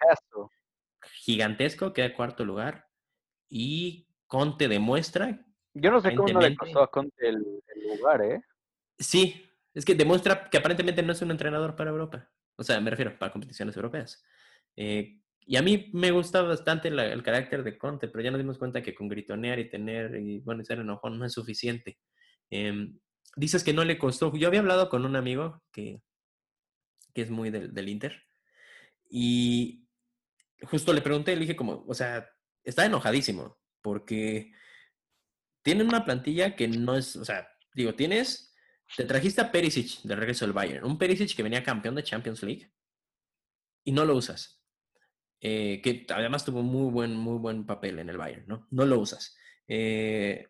gigantesco, 1.20 1.92
queda 1.92 2.14
cuarto 2.14 2.44
lugar 2.44 2.88
y 3.48 4.08
Conte 4.26 4.68
demuestra. 4.68 5.44
Yo 5.74 5.90
no 5.90 6.00
sé 6.00 6.14
cómo 6.14 6.32
no 6.32 6.40
le 6.40 6.56
costó 6.56 6.82
a 6.82 6.90
Conte 6.90 7.28
el 7.28 7.62
lugar, 7.98 8.22
¿eh? 8.22 8.42
Sí, 8.98 9.44
es 9.74 9.84
que 9.84 9.94
demuestra 9.94 10.48
que 10.48 10.58
aparentemente 10.58 11.02
no 11.02 11.12
es 11.12 11.22
un 11.22 11.30
entrenador 11.30 11.76
para 11.76 11.90
Europa. 11.90 12.30
O 12.56 12.62
sea, 12.62 12.80
me 12.80 12.90
refiero 12.90 13.18
para 13.18 13.32
competiciones 13.32 13.76
europeas. 13.76 14.24
Eh, 14.76 15.20
y 15.46 15.56
a 15.56 15.62
mí 15.62 15.90
me 15.92 16.10
gusta 16.10 16.42
bastante 16.42 16.88
el 16.88 17.22
carácter 17.22 17.62
de 17.62 17.76
Conte, 17.76 18.08
pero 18.08 18.22
ya 18.24 18.30
nos 18.30 18.40
dimos 18.40 18.56
cuenta 18.56 18.82
que 18.82 18.94
con 18.94 19.08
gritonear 19.08 19.58
y 19.58 19.68
tener, 19.68 20.16
y 20.16 20.38
bueno, 20.38 20.64
ser 20.64 20.78
enojón 20.78 21.18
no 21.18 21.26
es 21.26 21.32
suficiente. 21.32 21.98
Em, 22.50 22.98
dices 23.36 23.64
que 23.64 23.72
no 23.72 23.84
le 23.84 23.98
costó. 23.98 24.34
Yo 24.36 24.48
había 24.48 24.60
hablado 24.60 24.88
con 24.88 25.04
un 25.04 25.16
amigo 25.16 25.62
que, 25.72 26.02
que 27.12 27.22
es 27.22 27.30
muy 27.30 27.50
del, 27.50 27.72
del 27.72 27.88
Inter 27.88 28.22
y 29.10 29.86
justo 30.62 30.92
le 30.92 31.02
pregunté, 31.02 31.34
le 31.34 31.42
dije 31.42 31.56
como, 31.56 31.84
o 31.86 31.94
sea, 31.94 32.28
está 32.62 32.86
enojadísimo 32.86 33.58
porque 33.82 34.52
tienen 35.62 35.88
una 35.88 36.04
plantilla 36.04 36.56
que 36.56 36.68
no 36.68 36.96
es, 36.96 37.16
o 37.16 37.24
sea, 37.24 37.48
digo, 37.74 37.94
tienes 37.94 38.54
te 38.96 39.04
trajiste 39.04 39.40
a 39.40 39.50
Perisic 39.50 40.02
de 40.02 40.16
regreso 40.16 40.44
del 40.44 40.52
Bayern, 40.52 40.84
un 40.84 40.98
Perisic 40.98 41.34
que 41.34 41.42
venía 41.42 41.64
campeón 41.64 41.94
de 41.94 42.02
Champions 42.02 42.42
League 42.42 42.70
y 43.84 43.92
no 43.92 44.04
lo 44.04 44.16
usas. 44.16 44.60
Eh, 45.40 45.80
que 45.82 46.06
además 46.08 46.44
tuvo 46.44 46.62
muy 46.62 46.90
buen, 46.90 47.14
muy 47.16 47.38
buen 47.38 47.66
papel 47.66 47.98
en 47.98 48.08
el 48.08 48.16
Bayern, 48.16 48.44
¿no? 48.46 48.66
No 48.70 48.86
lo 48.86 48.98
usas. 48.98 49.36
Eh, 49.68 50.48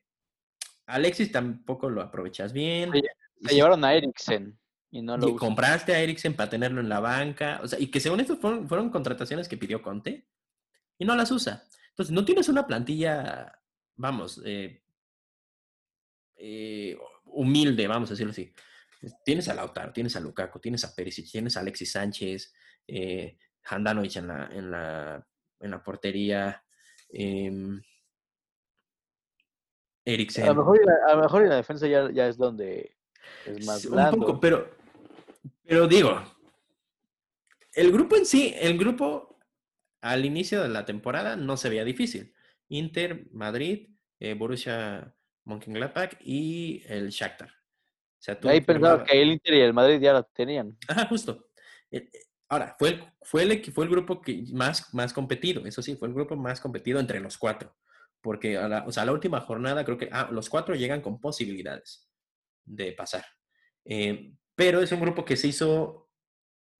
Alexis 0.87 1.33
tampoco 1.33 1.89
lo 1.89 2.03
aprovechas 2.03 2.53
bien. 2.53 2.93
Se, 3.41 3.55
llevaron 3.55 3.85
a 3.85 3.95
Eriksen 3.95 4.59
y 4.91 5.03
no 5.03 5.17
lo 5.17 5.37
Compraste 5.37 5.95
a 5.95 6.01
Eriksen 6.01 6.35
para 6.35 6.51
tenerlo 6.51 6.81
en 6.81 6.89
la 6.89 7.01
banca. 7.01 7.61
O 7.63 7.69
sea, 7.69 7.79
y 7.79 7.89
que 7.89 8.01
según 8.01 8.21
esto 8.21 8.37
fueron, 8.37 8.69
fueron 8.69 8.91
contrataciones 8.91 9.49
que 9.49 9.57
pidió 9.57 9.83
Conte 9.83 10.27
y 10.99 11.05
no 11.05 11.17
las 11.17 11.31
usa. 11.31 11.65
Entonces, 11.91 12.13
no 12.13 12.25
tienes 12.25 12.49
una 12.49 12.67
plantilla, 12.67 13.61
vamos, 13.97 14.41
eh, 14.45 14.83
eh 16.37 16.99
humilde, 17.27 17.87
vamos 17.89 18.11
a 18.11 18.13
decirlo 18.13 18.33
así. 18.33 18.53
Tienes 19.25 19.49
a 19.49 19.55
Lautaro, 19.55 19.93
tienes 19.93 20.17
a 20.17 20.21
Lukaku, 20.21 20.61
tienes 20.61 20.85
a 20.85 20.95
Perisic, 20.95 21.31
tienes 21.31 21.57
a 21.57 21.61
Alexis 21.61 21.93
Sánchez, 21.93 22.55
eh, 22.87 23.39
Handanovic 23.65 24.17
en 24.17 24.29
la, 24.29 24.47
en 24.53 24.71
la, 24.71 25.27
en 25.61 25.71
la 25.71 25.83
portería. 25.83 26.65
Eh, 27.11 27.51
Eriksen. 30.05 30.45
A 30.45 30.49
lo 30.49 30.57
mejor, 30.57 30.81
a 31.09 31.15
lo 31.15 31.23
mejor 31.23 31.43
en 31.43 31.49
la 31.49 31.57
defensa 31.57 31.87
ya, 31.87 32.11
ya 32.11 32.29
es 32.29 32.37
donde 32.37 32.97
es 33.47 33.67
más 33.67 33.89
blando. 33.89 34.17
Un 34.17 34.21
poco, 34.21 34.41
pero, 34.41 34.71
pero 35.65 35.89
digo, 35.89 36.21
el 37.73 37.93
grupo 37.93 38.17
en 38.17 38.27
sí, 38.27 38.55
el 38.59 38.79
grupo 38.79 39.39
al 40.01 40.25
inicio 40.25 40.63
de 40.63 40.69
la 40.69 40.85
temporada 40.85 41.37
no 41.37 41.57
se 41.57 41.69
veía 41.69 41.85
difícil. 41.85 42.35
Inter, 42.69 43.27
Madrid, 43.33 43.89
eh, 44.21 44.35
Borussia 44.35 45.15
Mönchengladbach 45.45 46.17
y 46.21 46.83
el 46.87 47.09
Shakhtar. 47.11 47.49
O 47.49 48.23
sea, 48.25 48.39
Ahí 48.45 48.61
pensaba 48.61 49.05
que 49.05 49.21
el 49.21 49.33
Inter 49.33 49.55
y 49.55 49.61
el 49.61 49.75
Madrid 49.75 50.01
ya 50.01 50.13
lo 50.13 50.23
tenían. 50.25 50.77
Ajá, 50.89 51.07
justo. 51.07 51.49
Eh, 51.91 52.09
eh, 52.13 52.19
ahora, 52.49 52.77
fue 52.79 52.91
el, 52.91 53.05
fue 53.23 53.43
el, 53.43 53.73
fue 53.73 53.85
el 53.85 53.91
grupo 53.91 54.21
que 54.21 54.45
más, 54.53 54.93
más 54.95 55.13
competido, 55.13 55.65
eso 55.67 55.83
sí, 55.83 55.97
fue 55.97 56.09
el 56.09 56.15
grupo 56.15 56.37
más 56.37 56.61
competido 56.61 57.01
entre 57.01 57.21
los 57.21 57.37
cuatro. 57.37 57.75
Porque 58.25 58.59
a 58.59 58.67
la, 58.69 58.85
o 58.87 58.91
sea, 58.91 59.05
la 59.05 59.13
última 59.13 59.41
jornada 59.43 59.85
creo 59.85 59.99
que 59.99 60.09
ah, 60.11 60.31
los 60.33 60.49
cuatro 60.51 60.75
llegan 60.75 61.03
con 61.03 61.21
posibilidades 61.21 62.11
de 62.65 62.93
pasar. 62.93 63.25
pero 64.57 64.81
es 64.81 64.91
un 64.93 65.01
grupo 65.01 65.25
que 65.25 65.37
se 65.37 65.49
hizo 65.49 66.05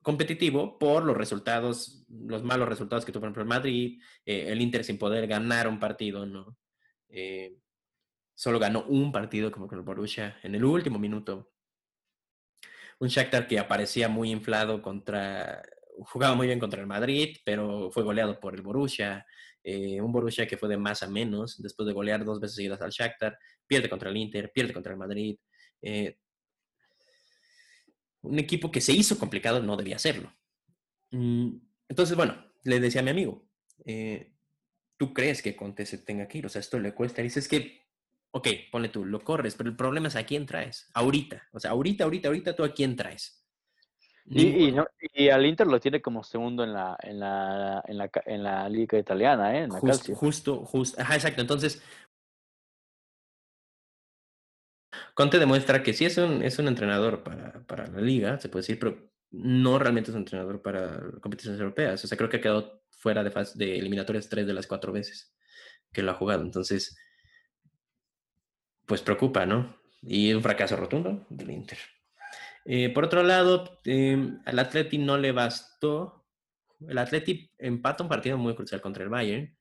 competitivo 0.05 0.79
por 0.79 1.03
los 1.03 1.17
resultados, 1.17 2.05
los 2.09 2.45
malos 2.45 2.69
resultados 2.69 3.05
que 3.07 3.11
tuvo, 3.11 3.33
por 3.33 3.41
el 3.41 3.49
Madrid, 3.49 4.01
eh, 4.27 4.47
el 4.49 4.61
Inter 4.61 4.85
sin 4.85 4.99
poder 4.99 5.27
ganar 5.27 5.67
un 5.67 5.81
partido, 5.81 6.27
¿no? 6.27 6.59
Eh, 7.09 7.57
solo 8.35 8.59
ganó 8.59 8.85
un 8.85 9.11
partido 9.13 9.51
como 9.51 9.67
con 9.67 9.79
el 9.79 9.85
Borussia 9.85 10.39
en 10.43 10.55
el 10.55 10.65
último 10.65 10.99
minuto. 10.99 11.53
Un 12.99 13.09
Shakhtar 13.09 13.49
que 13.49 13.59
aparecía 13.59 14.09
muy 14.11 14.31
inflado 14.31 14.83
contra, 14.83 15.63
jugaba 16.01 16.35
muy 16.35 16.49
bien 16.49 16.61
contra 16.61 16.83
el 16.83 16.87
Madrid, 16.87 17.39
pero 17.43 17.91
fue 17.91 18.03
goleado 18.03 18.39
por 18.39 18.55
el 18.55 18.63
Borussia. 18.63 19.27
Eh, 19.65 20.01
un 20.01 20.13
Borussia 20.13 20.47
que 20.47 20.57
fue 20.57 20.69
de 20.69 20.77
más 20.77 21.03
a 21.03 21.09
menos, 21.09 21.61
después 21.61 21.87
de 21.87 21.93
golear 21.93 22.25
dos 22.25 22.39
veces 22.39 22.57
seguidas 22.57 22.81
al 22.83 22.91
Shakhtar, 22.91 23.39
pierde 23.67 23.89
contra 23.89 24.11
el 24.11 24.17
Inter, 24.17 24.53
pierde 24.53 24.73
contra 24.73 24.93
el 24.93 24.99
Madrid 24.99 25.37
un 28.25 28.39
equipo 28.39 28.71
que 28.71 28.81
se 28.81 28.93
hizo 28.93 29.19
complicado 29.19 29.63
no 29.63 29.77
debía 29.77 29.97
hacerlo. 29.97 30.35
Mm, 31.11 31.57
entonces, 31.89 32.17
bueno, 32.17 32.45
le 32.65 32.81
decía 32.81 33.03
a 33.03 33.05
mi 33.05 33.11
amigo, 33.11 33.47
eh, 33.85 34.33
¿tú 34.97 35.13
crees 35.13 35.43
que 35.43 35.55
Conte 35.55 35.87
se 35.87 35.99
tenga 35.99 36.27
que 36.27 36.39
ir? 36.39 36.47
O 36.47 36.49
sea, 36.49 36.61
esto 36.61 36.79
le 36.79 36.95
cuesta. 36.95 37.21
Y 37.21 37.25
dices 37.25 37.47
que, 37.47 37.83
ok, 38.31 38.49
ponle 38.73 38.89
tú, 38.89 39.05
lo 39.05 39.21
corres, 39.21 39.55
pero 39.55 39.69
el 39.69 39.77
problema 39.77 40.09
es 40.09 40.17
a 40.17 40.25
quién 40.25 40.47
traes. 40.47 40.89
Ahorita, 40.95 41.49
o 41.53 41.61
sea, 41.61 41.73
ahorita, 41.73 42.05
ahorita, 42.05 42.29
ahorita, 42.29 42.57
¿tú 42.57 42.65
a 42.65 42.73
quién 42.73 42.97
traes? 42.97 43.44
Y, 44.27 44.75
y, 45.13 45.29
al 45.29 45.45
Inter 45.45 45.67
lo 45.67 45.79
tiene 45.79 46.01
como 46.01 46.25
segundo 46.25 46.65
en 46.65 46.73
la, 46.73 46.97
en 47.03 47.21
la, 47.21 47.83
en 47.87 47.99
la, 47.99 48.11
en 48.25 48.43
la 48.43 48.69
liga 48.71 48.99
italiana, 48.99 49.55
¿eh? 49.55 49.65
En 49.65 49.71
la 49.71 49.79
justo, 49.79 50.65
justo, 50.65 51.01
ajá, 51.01 51.15
exacto. 51.15 51.43
Entonces, 51.43 51.83
Conte 55.15 55.39
demuestra 55.39 55.83
que 55.83 55.93
sí 55.93 56.07
es 56.07 56.17
un, 56.17 56.43
es 56.43 56.59
un 56.59 56.69
entrenador 56.69 57.23
para, 57.23 57.65
para, 57.67 57.87
la 57.87 58.01
liga, 58.01 58.41
se 58.41 58.49
puede 58.49 58.63
decir, 58.63 58.79
pero 58.79 59.13
no 59.31 59.79
realmente 59.79 60.11
es 60.11 60.15
un 60.15 60.23
entrenador 60.23 60.63
para 60.63 61.01
competiciones 61.21 61.61
europeas. 61.61 62.03
O 62.03 62.07
sea, 62.07 62.17
creo 62.17 62.31
que 62.31 62.39
ha 62.39 62.41
quedado 62.41 62.85
fuera 62.91 63.23
de, 63.23 63.31
fase, 63.31 63.59
de 63.59 63.79
eliminatorias 63.79 64.29
tres 64.29 64.47
de 64.47 64.55
las 64.55 64.67
cuatro 64.67 64.93
veces 64.93 65.35
que 65.93 66.03
lo 66.03 66.13
ha 66.13 66.15
jugado. 66.15 66.43
Entonces, 66.43 66.97
pues 68.87 69.03
preocupa, 69.03 69.47
¿no? 69.47 69.77
Y 70.03 70.33
un 70.33 70.43
fracaso 70.43 70.77
rotundo 70.77 71.27
del 71.29 71.51
Inter. 71.51 71.79
Eh, 72.65 72.91
por 72.91 73.05
otro 73.05 73.23
lado, 73.23 73.81
eh, 73.85 74.39
al 74.45 74.59
Atleti 74.59 74.99
no 74.99 75.19
le 75.19 75.33
bastó. 75.33 76.27
El 76.89 76.99
Atleti 76.99 77.51
empata 77.59 78.03
un 78.03 78.09
partido 78.09 78.39
muy 78.39 78.55
crucial 78.55 78.81
contra 78.81 79.03
el 79.05 79.11
Bayern. 79.11 79.57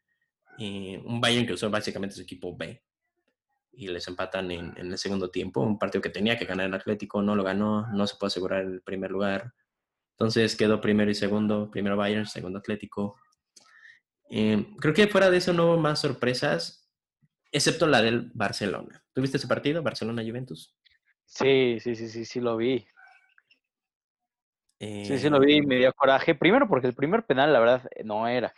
Eh, 0.60 1.02
un 1.06 1.20
Bayern 1.20 1.46
que 1.46 1.54
usó 1.54 1.70
básicamente 1.70 2.16
su 2.16 2.22
equipo 2.22 2.56
B 2.56 2.82
y 3.76 3.88
les 3.88 4.08
empatan 4.08 4.52
en, 4.52 4.78
el 4.78 4.98
segundo 4.98 5.30
tiempo. 5.30 5.62
Un 5.62 5.80
partido 5.80 6.02
que 6.02 6.10
tenía 6.10 6.38
que 6.38 6.46
ganar 6.46 6.68
el 6.68 6.74
Atlético, 6.74 7.22
no 7.22 7.36
lo 7.36 7.44
ganó, 7.44 7.88
no 7.92 8.08
se 8.08 8.16
puede 8.16 8.28
asegurar 8.28 8.62
el 8.62 8.82
primer 8.82 9.12
lugar. 9.12 9.54
Entonces 10.12 10.56
quedó 10.56 10.80
primero 10.80 11.10
y 11.10 11.16
segundo, 11.16 11.72
primero 11.72 11.98
Bayern, 11.98 12.28
segundo 12.28 12.60
Atlético. 12.60 13.18
Eh, 14.30 14.68
creo 14.80 14.94
que 14.94 15.08
fuera 15.08 15.30
de 15.30 15.38
eso 15.38 15.54
no 15.54 15.66
hubo 15.66 15.78
más 15.78 16.00
sorpresas, 16.02 16.90
excepto 17.52 17.88
la 17.88 18.02
del 18.02 18.32
Barcelona. 18.34 19.04
¿Tuviste 19.12 19.38
ese 19.38 19.48
partido, 19.48 19.82
Barcelona-Juventus? 19.82 20.76
Sí, 21.26 21.80
sí, 21.80 21.96
sí, 21.96 22.10
sí, 22.10 22.26
sí 22.26 22.40
lo 22.40 22.58
vi. 22.58 22.86
Sí, 25.06 25.18
sí 25.20 25.30
lo 25.30 25.40
vi 25.40 25.58
y 25.58 25.62
me 25.62 25.76
dio 25.76 25.94
coraje. 25.94 26.36
Primero 26.36 26.68
porque 26.68 26.88
el 26.88 26.96
primer 26.96 27.26
penal, 27.26 27.54
la 27.54 27.60
verdad, 27.60 27.84
no 28.04 28.28
era. 28.28 28.54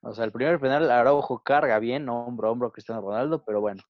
O 0.00 0.14
sea, 0.14 0.24
el 0.24 0.32
primer 0.32 0.60
penal, 0.60 0.90
Araujo 0.90 1.42
carga 1.42 1.78
bien, 1.78 2.08
hombro 2.08 2.48
a 2.48 2.50
hombro 2.50 2.72
Cristiano 2.72 3.00
Ronaldo, 3.00 3.44
pero 3.44 3.60
bueno 3.60 3.82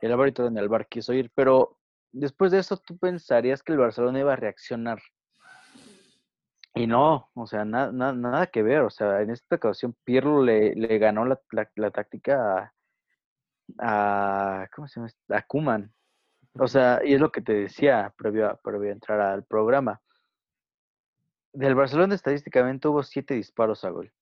el 0.00 0.12
árbitro 0.12 0.46
en 0.46 0.58
el 0.58 0.68
bar 0.68 0.86
quiso 0.86 1.12
ir, 1.12 1.30
pero 1.34 1.78
después 2.12 2.52
de 2.52 2.58
eso 2.58 2.76
tú 2.76 2.98
pensarías 2.98 3.62
que 3.62 3.72
el 3.72 3.78
Barcelona 3.78 4.20
iba 4.20 4.32
a 4.32 4.36
reaccionar. 4.36 5.00
Y 6.74 6.86
no, 6.86 7.30
o 7.34 7.46
sea, 7.46 7.64
nada 7.64 8.46
que 8.46 8.62
ver. 8.62 8.82
O 8.82 8.90
sea, 8.90 9.20
en 9.22 9.30
esta 9.30 9.56
ocasión 9.56 9.96
Pirlo 10.04 10.42
le, 10.44 10.74
le 10.76 10.98
ganó 10.98 11.24
la, 11.24 11.40
la, 11.50 11.90
táctica 11.90 12.72
a, 13.80 14.68
¿cómo 14.74 14.86
se 14.86 15.00
llama? 15.00 15.12
A 15.30 15.42
Kuman. 15.42 15.92
O 16.54 16.68
sea, 16.68 17.00
y 17.04 17.14
es 17.14 17.20
lo 17.20 17.32
que 17.32 17.40
te 17.40 17.52
decía 17.52 18.14
previo 18.16 18.48
a, 18.48 18.56
previo 18.56 18.90
a 18.90 18.92
entrar 18.92 19.20
al 19.20 19.44
programa. 19.44 20.00
Del 21.58 21.74
Barcelona 21.74 22.14
estadísticamente 22.14 22.86
hubo 22.86 23.02
siete 23.02 23.34
disparos 23.34 23.84
a 23.84 23.90
gol. 23.90 24.12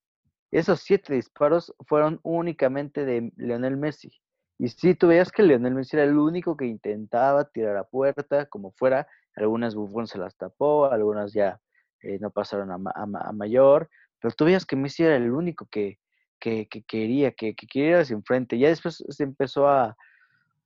Esos 0.51 0.81
siete 0.81 1.13
disparos 1.13 1.75
fueron 1.87 2.19
únicamente 2.23 3.05
de 3.05 3.31
Lionel 3.37 3.77
Messi. 3.77 4.11
Y 4.59 4.69
sí, 4.69 4.95
tú 4.95 5.09
veías 5.09 5.31
que 5.31 5.43
Lionel 5.43 5.75
Messi 5.75 5.97
era 5.97 6.05
el 6.05 6.17
único 6.17 6.57
que 6.57 6.65
intentaba 6.65 7.45
tirar 7.45 7.77
a 7.77 7.85
puerta, 7.85 8.47
como 8.47 8.73
fuera. 8.73 9.07
Algunas 9.35 9.75
Buffon 9.75 10.07
se 10.07 10.17
las 10.17 10.35
tapó, 10.39 10.87
algunas 10.87 11.35
ya 11.35 11.61
eh, 12.01 12.19
no 12.21 12.31
pasaron 12.31 12.71
a, 12.73 13.33
mayor. 13.35 13.91
Pero 14.19 14.33
tú 14.35 14.47
veías 14.47 14.65
que 14.65 14.77
Messi 14.77 15.05
era 15.05 15.17
el 15.17 15.31
único 15.31 15.67
que, 15.67 15.99
que, 16.41 16.67
quería, 16.87 17.33
que, 17.33 17.55
que, 17.55 17.67
quería 17.67 17.91
ir 17.91 17.97
hacia 17.97 18.15
enfrente. 18.15 18.59
Ya 18.59 18.69
después 18.69 19.05
se 19.07 19.25
empezó 19.25 19.69
a, 19.69 19.95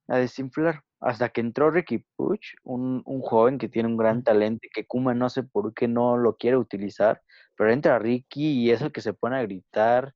desinflar. 0.07 0.83
Hasta 0.99 1.29
que 1.29 1.41
entró 1.41 1.71
Ricky 1.71 2.05
Puch, 2.15 2.55
un, 2.63 3.01
un, 3.05 3.21
joven 3.21 3.57
que 3.57 3.67
tiene 3.67 3.89
un 3.89 3.97
gran 3.97 4.23
talento 4.23 4.67
y 4.67 4.69
que 4.69 4.85
Kuma 4.85 5.15
no 5.15 5.29
sé 5.29 5.41
por 5.41 5.73
qué 5.73 5.87
no 5.87 6.15
lo 6.15 6.37
quiere 6.37 6.57
utilizar. 6.57 7.23
Pero 7.55 7.71
entra 7.71 7.97
Ricky 7.99 8.63
y 8.63 8.71
es 8.71 8.81
el 8.81 8.91
que 8.91 9.01
se 9.01 9.13
pone 9.13 9.37
a 9.37 9.41
gritar. 9.41 10.13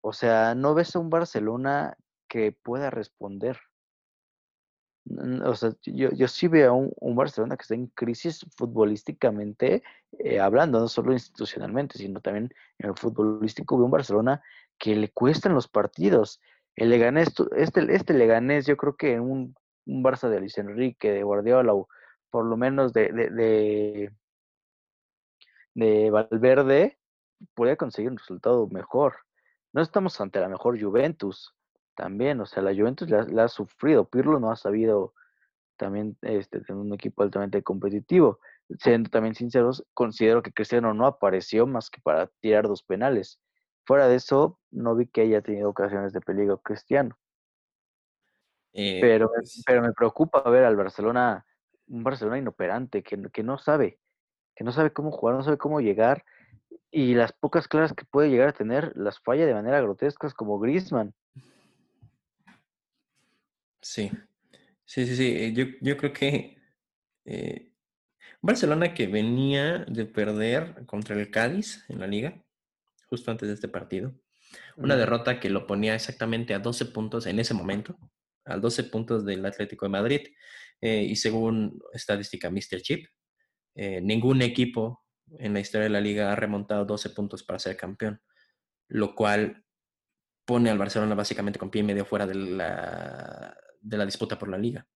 O 0.00 0.12
sea, 0.12 0.54
no 0.54 0.74
ves 0.74 0.94
a 0.94 1.00
un 1.00 1.10
Barcelona 1.10 1.96
que 2.28 2.52
pueda 2.52 2.90
responder. 2.90 3.58
O 5.44 5.54
sea, 5.54 5.72
yo, 5.84 6.10
yo 6.12 6.28
sí 6.28 6.46
veo 6.46 6.70
a 6.70 6.74
un, 6.74 7.16
Barcelona 7.16 7.56
que 7.56 7.62
está 7.62 7.74
en 7.74 7.88
crisis 7.88 8.46
futbolísticamente 8.56 9.82
eh, 10.18 10.38
hablando, 10.38 10.78
no 10.78 10.88
solo 10.88 11.12
institucionalmente, 11.12 11.98
sino 11.98 12.20
también 12.20 12.52
en 12.78 12.90
el 12.90 12.96
futbolístico. 12.96 13.76
Veo 13.76 13.86
un 13.86 13.90
Barcelona 13.90 14.42
que 14.78 14.94
le 14.94 15.10
cuestan 15.10 15.54
los 15.54 15.68
partidos. 15.68 16.40
El 16.76 16.90
Leganés, 16.90 17.32
este, 17.56 17.94
este 17.94 18.14
Leganés, 18.14 18.66
yo 18.66 18.76
creo 18.76 18.96
que 18.96 19.20
un, 19.20 19.54
un 19.86 20.04
Barça 20.04 20.28
de 20.28 20.40
Luis 20.40 20.56
Enrique, 20.58 21.12
de 21.12 21.22
Guardiola, 21.22 21.74
o 21.74 21.88
por 22.30 22.46
lo 22.46 22.56
menos 22.56 22.92
de, 22.92 23.12
de, 23.12 23.30
de, 23.30 24.12
de 25.74 26.10
Valverde, 26.10 26.98
podría 27.54 27.76
conseguir 27.76 28.10
un 28.10 28.18
resultado 28.18 28.66
mejor. 28.68 29.16
No 29.72 29.82
estamos 29.82 30.20
ante 30.20 30.40
la 30.40 30.48
mejor 30.48 30.80
Juventus, 30.80 31.54
también, 31.94 32.40
o 32.40 32.46
sea, 32.46 32.62
la 32.62 32.74
Juventus 32.74 33.08
la, 33.10 33.44
ha 33.44 33.48
sufrido. 33.48 34.08
Pirlo 34.08 34.40
no 34.40 34.50
ha 34.50 34.56
sabido 34.56 35.14
también 35.76 36.16
este, 36.22 36.60
tener 36.60 36.80
un 36.80 36.92
equipo 36.94 37.22
altamente 37.22 37.62
competitivo. 37.62 38.38
Siendo 38.78 39.10
también 39.10 39.34
sinceros, 39.34 39.84
considero 39.94 40.42
que 40.42 40.52
Cristiano 40.52 40.94
no 40.94 41.06
apareció 41.06 41.66
más 41.66 41.90
que 41.90 42.00
para 42.00 42.28
tirar 42.40 42.66
dos 42.66 42.82
penales. 42.82 43.38
Fuera 43.84 44.08
de 44.08 44.16
eso, 44.16 44.60
no 44.70 44.94
vi 44.94 45.06
que 45.06 45.22
haya 45.22 45.40
tenido 45.40 45.68
ocasiones 45.68 46.12
de 46.12 46.20
peligro 46.20 46.58
Cristiano. 46.58 47.18
Eh, 48.72 48.98
pero, 49.00 49.30
pues 49.32 49.62
pero 49.66 49.82
me 49.82 49.92
preocupa 49.92 50.42
ver 50.48 50.64
al 50.64 50.76
Barcelona, 50.76 51.44
un 51.88 52.02
Barcelona 52.02 52.38
inoperante, 52.38 53.02
que, 53.02 53.20
que 53.30 53.42
no 53.42 53.58
sabe, 53.58 53.98
que 54.54 54.64
no 54.64 54.72
sabe 54.72 54.92
cómo 54.92 55.10
jugar, 55.10 55.36
no 55.36 55.42
sabe 55.42 55.58
cómo 55.58 55.80
llegar, 55.80 56.24
y 56.90 57.14
las 57.14 57.32
pocas 57.32 57.68
claras 57.68 57.92
que 57.92 58.04
puede 58.04 58.30
llegar 58.30 58.48
a 58.48 58.52
tener 58.52 58.92
las 58.96 59.18
falla 59.18 59.46
de 59.46 59.54
manera 59.54 59.80
grotesca, 59.80 60.30
como 60.30 60.58
Griezmann. 60.58 61.14
Sí, 63.80 64.10
sí, 64.84 65.06
sí, 65.06 65.16
sí. 65.16 65.52
Yo, 65.54 65.64
yo 65.80 65.96
creo 65.96 66.12
que 66.12 66.58
eh, 67.24 67.72
Barcelona 68.40 68.94
que 68.94 69.06
venía 69.06 69.84
de 69.86 70.04
perder 70.04 70.86
contra 70.86 71.16
el 71.16 71.30
Cádiz 71.30 71.84
en 71.88 72.00
la 72.00 72.06
liga, 72.06 72.42
justo 73.12 73.30
antes 73.30 73.46
de 73.46 73.54
este 73.54 73.68
partido. 73.68 74.14
Una 74.76 74.96
derrota 74.96 75.38
que 75.38 75.50
lo 75.50 75.66
ponía 75.66 75.94
exactamente 75.94 76.54
a 76.54 76.60
12 76.60 76.86
puntos 76.86 77.26
en 77.26 77.38
ese 77.38 77.52
momento, 77.52 77.98
a 78.46 78.56
12 78.56 78.84
puntos 78.84 79.26
del 79.26 79.44
Atlético 79.44 79.84
de 79.84 79.90
Madrid. 79.90 80.20
Eh, 80.80 81.02
y 81.02 81.16
según 81.16 81.78
estadística 81.92 82.50
Mr. 82.50 82.80
Chip, 82.80 83.06
ningún 83.74 84.40
equipo 84.40 85.04
en 85.38 85.52
la 85.52 85.60
historia 85.60 85.84
de 85.84 85.90
la 85.90 86.00
liga 86.00 86.32
ha 86.32 86.36
remontado 86.36 86.86
12 86.86 87.10
puntos 87.10 87.42
para 87.42 87.58
ser 87.58 87.76
campeón. 87.76 88.20
lo 88.88 89.14
cual 89.14 89.62
pone 90.44 90.70
al 90.70 90.78
Barcelona 90.78 91.14
básicamente 91.14 91.58
con 91.58 91.70
pie 91.70 91.80
y 91.80 91.84
medio 91.84 92.04
fuera 92.04 92.26
de 92.26 92.34
la, 92.34 93.56
de 93.80 93.96
la 93.96 94.06
disputa 94.06 94.38
por 94.38 94.48
la 94.48 94.58
liga. 94.58 94.86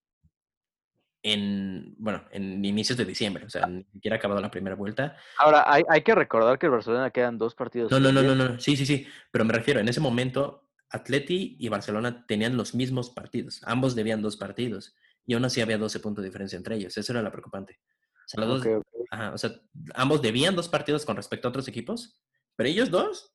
En, 1.29 1.93
bueno, 1.97 2.23
en 2.31 2.63
inicios 2.63 2.97
de 2.97 3.03
diciembre, 3.03 3.43
o 3.45 3.49
sea, 3.49 3.67
ni 3.67 3.83
siquiera 3.91 4.15
ha 4.15 4.19
acabado 4.19 4.39
la 4.39 4.49
primera 4.49 4.77
vuelta. 4.77 5.17
Ahora, 5.37 5.65
hay, 5.67 5.83
hay 5.89 6.01
que 6.01 6.15
recordar 6.15 6.57
que 6.57 6.67
el 6.67 6.71
Barcelona 6.71 7.09
quedan 7.09 7.37
dos 7.37 7.53
partidos. 7.53 7.91
No, 7.91 7.99
no, 7.99 8.13
no, 8.13 8.21
no, 8.21 8.33
no, 8.33 8.59
sí, 8.59 8.77
sí, 8.77 8.85
sí, 8.85 9.05
pero 9.29 9.43
me 9.43 9.53
refiero, 9.53 9.81
en 9.81 9.89
ese 9.89 9.99
momento, 9.99 10.69
Atleti 10.89 11.57
y 11.59 11.67
Barcelona 11.67 12.25
tenían 12.25 12.55
los 12.55 12.73
mismos 12.73 13.09
partidos, 13.09 13.61
ambos 13.65 13.93
debían 13.93 14.21
dos 14.21 14.37
partidos, 14.37 14.95
y 15.25 15.33
aún 15.33 15.43
así 15.43 15.59
había 15.59 15.77
12 15.77 15.99
puntos 15.99 16.23
de 16.23 16.29
diferencia 16.29 16.55
entre 16.55 16.75
ellos, 16.75 16.97
eso 16.97 17.11
era 17.11 17.21
lo 17.21 17.31
preocupante. 17.31 17.81
O 18.25 18.29
sea, 18.29 18.45
los 18.45 18.63
dos, 18.63 18.83
Ajá, 19.09 19.33
o 19.33 19.37
sea, 19.37 19.51
ambos 19.95 20.21
debían 20.21 20.55
dos 20.55 20.69
partidos 20.69 21.05
con 21.05 21.15
respecto 21.15 21.47
a 21.47 21.49
otros 21.49 21.67
equipos, 21.67 22.21
pero 22.55 22.69
ellos 22.69 22.89
dos 22.89 23.33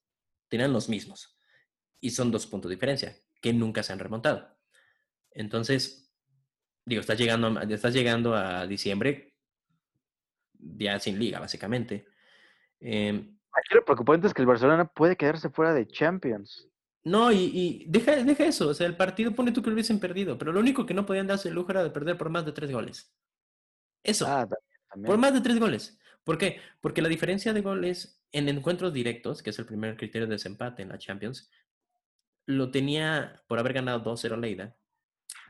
tenían 0.49 0.73
los 0.73 0.89
mismos. 0.89 1.39
Y 2.01 2.11
son 2.11 2.31
dos 2.31 2.47
puntos 2.47 2.69
de 2.69 2.77
diferencia, 2.77 3.17
que 3.41 3.53
nunca 3.53 3.83
se 3.83 3.93
han 3.93 3.99
remontado. 3.99 4.57
Entonces, 5.31 6.02
digo, 6.85 7.01
estás 7.01 7.19
llegando, 7.19 7.59
a, 7.59 7.63
estás 7.65 7.95
llegando 7.95 8.35
a 8.35 8.67
diciembre 8.67 9.35
ya 10.59 10.99
sin 10.99 11.19
liga, 11.19 11.41
básicamente. 11.41 12.07
Eh, 12.81 13.29
Aquí 13.53 13.75
lo 13.75 13.85
preocupante 13.85 14.27
es 14.27 14.35
que 14.35 14.43
el 14.43 14.47
Barcelona 14.49 14.87
puede 14.87 15.17
quedarse 15.17 15.51
fuera 15.51 15.75
de 15.75 15.87
Champions. 15.87 16.69
No, 17.05 17.33
y, 17.33 17.51
y 17.53 17.85
deja, 17.89 18.17
deja, 18.25 18.45
eso. 18.45 18.69
O 18.69 18.75
sea, 18.75 18.87
el 18.87 18.97
partido 18.97 19.33
pone 19.33 19.53
tú 19.53 19.61
que 19.61 19.69
lo 19.69 19.75
hubiesen 19.75 19.99
perdido, 19.99 20.39
pero 20.39 20.53
lo 20.53 20.61
único 20.61 20.87
que 20.87 20.95
no 20.95 21.05
podían 21.05 21.27
darse 21.27 21.49
el 21.49 21.55
lujo 21.55 21.73
era 21.73 21.83
de 21.83 21.91
perder 21.91 22.17
por 22.17 22.31
más 22.31 22.47
de 22.47 22.53
tres 22.53 22.71
goles. 22.71 23.13
Eso. 24.03 24.27
Ah, 24.27 24.49
también. 24.89 25.11
Por 25.11 25.19
más 25.19 25.35
de 25.35 25.41
tres 25.41 25.59
goles. 25.59 25.99
¿Por 26.25 26.39
qué? 26.39 26.61
Porque 26.81 27.03
la 27.03 27.09
diferencia 27.09 27.53
de 27.53 27.61
goles 27.61 28.23
en 28.31 28.49
encuentros 28.49 28.93
directos, 28.93 29.43
que 29.43 29.51
es 29.51 29.59
el 29.59 29.67
primer 29.67 29.97
criterio 29.97 30.27
de 30.27 30.35
desempate 30.35 30.83
en 30.83 30.91
la 30.91 30.99
Champions, 30.99 31.51
lo 32.47 32.71
tenía 32.71 33.43
por 33.49 33.59
haber 33.59 33.73
ganado 33.73 34.03
2-0 34.03 34.39
Leida. 34.39 34.77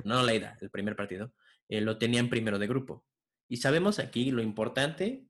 No 0.05 0.23
Leida, 0.23 0.57
el 0.61 0.71
primer 0.71 0.97
partido. 0.97 1.33
Eh, 1.69 1.81
lo 1.81 1.99
tenía 1.99 2.21
en 2.21 2.31
primero 2.31 2.59
de 2.59 2.67
grupo. 2.67 3.05
Y 3.49 3.59
sabemos 3.59 3.99
aquí 3.99 4.31
lo 4.31 4.43
importante 4.43 5.27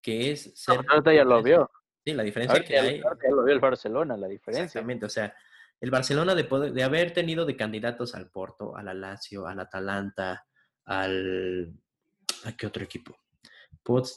que 0.00 0.30
es 0.30 0.52
ser. 0.54 0.84
No, 0.84 1.12
ya 1.12 1.24
lo 1.24 1.42
vio. 1.42 1.70
Sí, 2.04 2.14
la 2.14 2.22
diferencia 2.22 2.64
que 2.64 2.78
hay. 2.78 3.00
Ya 3.00 3.30
lo 3.30 3.44
vio 3.44 3.54
el 3.54 3.60
Barcelona, 3.60 4.16
la 4.16 4.28
diferencia. 4.28 4.64
Exactamente, 4.64 5.06
o 5.06 5.10
sea, 5.10 5.34
el 5.80 5.90
Barcelona 5.90 6.34
de, 6.34 6.44
poder, 6.44 6.72
de 6.72 6.82
haber 6.82 7.12
tenido 7.12 7.44
de 7.44 7.56
candidatos 7.56 8.14
al 8.14 8.30
Porto, 8.30 8.76
al 8.76 9.00
Lazio, 9.00 9.46
al 9.46 9.60
Atalanta, 9.60 10.46
al. 10.84 11.72
¿A 12.44 12.52
qué 12.56 12.66
otro 12.66 12.84
equipo? 12.84 13.16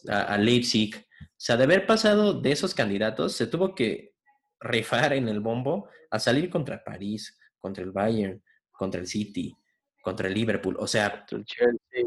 a, 0.09 0.21
a 0.33 0.37
Leipzig. 0.37 0.95
O 1.21 1.25
sea, 1.37 1.57
de 1.57 1.63
haber 1.63 1.85
pasado 1.85 2.33
de 2.33 2.51
esos 2.51 2.73
candidatos, 2.73 3.33
se 3.33 3.47
tuvo 3.47 3.73
que 3.73 4.15
rifar 4.59 5.13
en 5.13 5.27
el 5.27 5.39
bombo 5.39 5.89
a 6.09 6.19
salir 6.19 6.49
contra 6.49 6.83
París, 6.83 7.39
contra 7.57 7.83
el 7.83 7.91
Bayern, 7.91 8.43
contra 8.71 8.99
el 8.99 9.07
City, 9.07 9.55
contra 10.01 10.27
el 10.27 10.33
Liverpool. 10.33 10.75
O 10.79 10.87
sea, 10.87 11.25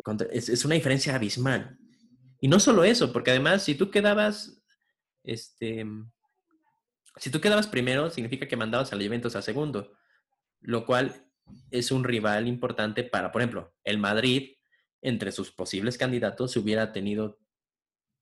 contra, 0.02 0.26
es, 0.30 0.48
es, 0.48 0.64
una 0.64 0.74
diferencia 0.74 1.14
abismal. 1.14 1.78
Y 2.40 2.48
no 2.48 2.60
solo 2.60 2.84
eso, 2.84 3.12
porque 3.12 3.30
además, 3.30 3.62
si 3.62 3.74
tú 3.74 3.90
quedabas, 3.90 4.62
este, 5.22 5.86
si 7.16 7.30
tú 7.30 7.40
quedabas 7.40 7.66
primero, 7.66 8.10
significa 8.10 8.46
que 8.46 8.56
mandabas 8.56 8.92
a 8.92 8.96
la 8.96 9.04
Juventus 9.04 9.36
a 9.36 9.42
segundo, 9.42 9.92
lo 10.60 10.84
cual 10.84 11.26
es 11.70 11.90
un 11.90 12.04
rival 12.04 12.48
importante 12.48 13.04
para, 13.04 13.30
por 13.30 13.42
ejemplo, 13.42 13.74
el 13.84 13.98
Madrid, 13.98 14.56
entre 15.02 15.32
sus 15.32 15.52
posibles 15.52 15.98
candidatos, 15.98 16.52
se 16.52 16.58
hubiera 16.58 16.92
tenido 16.92 17.38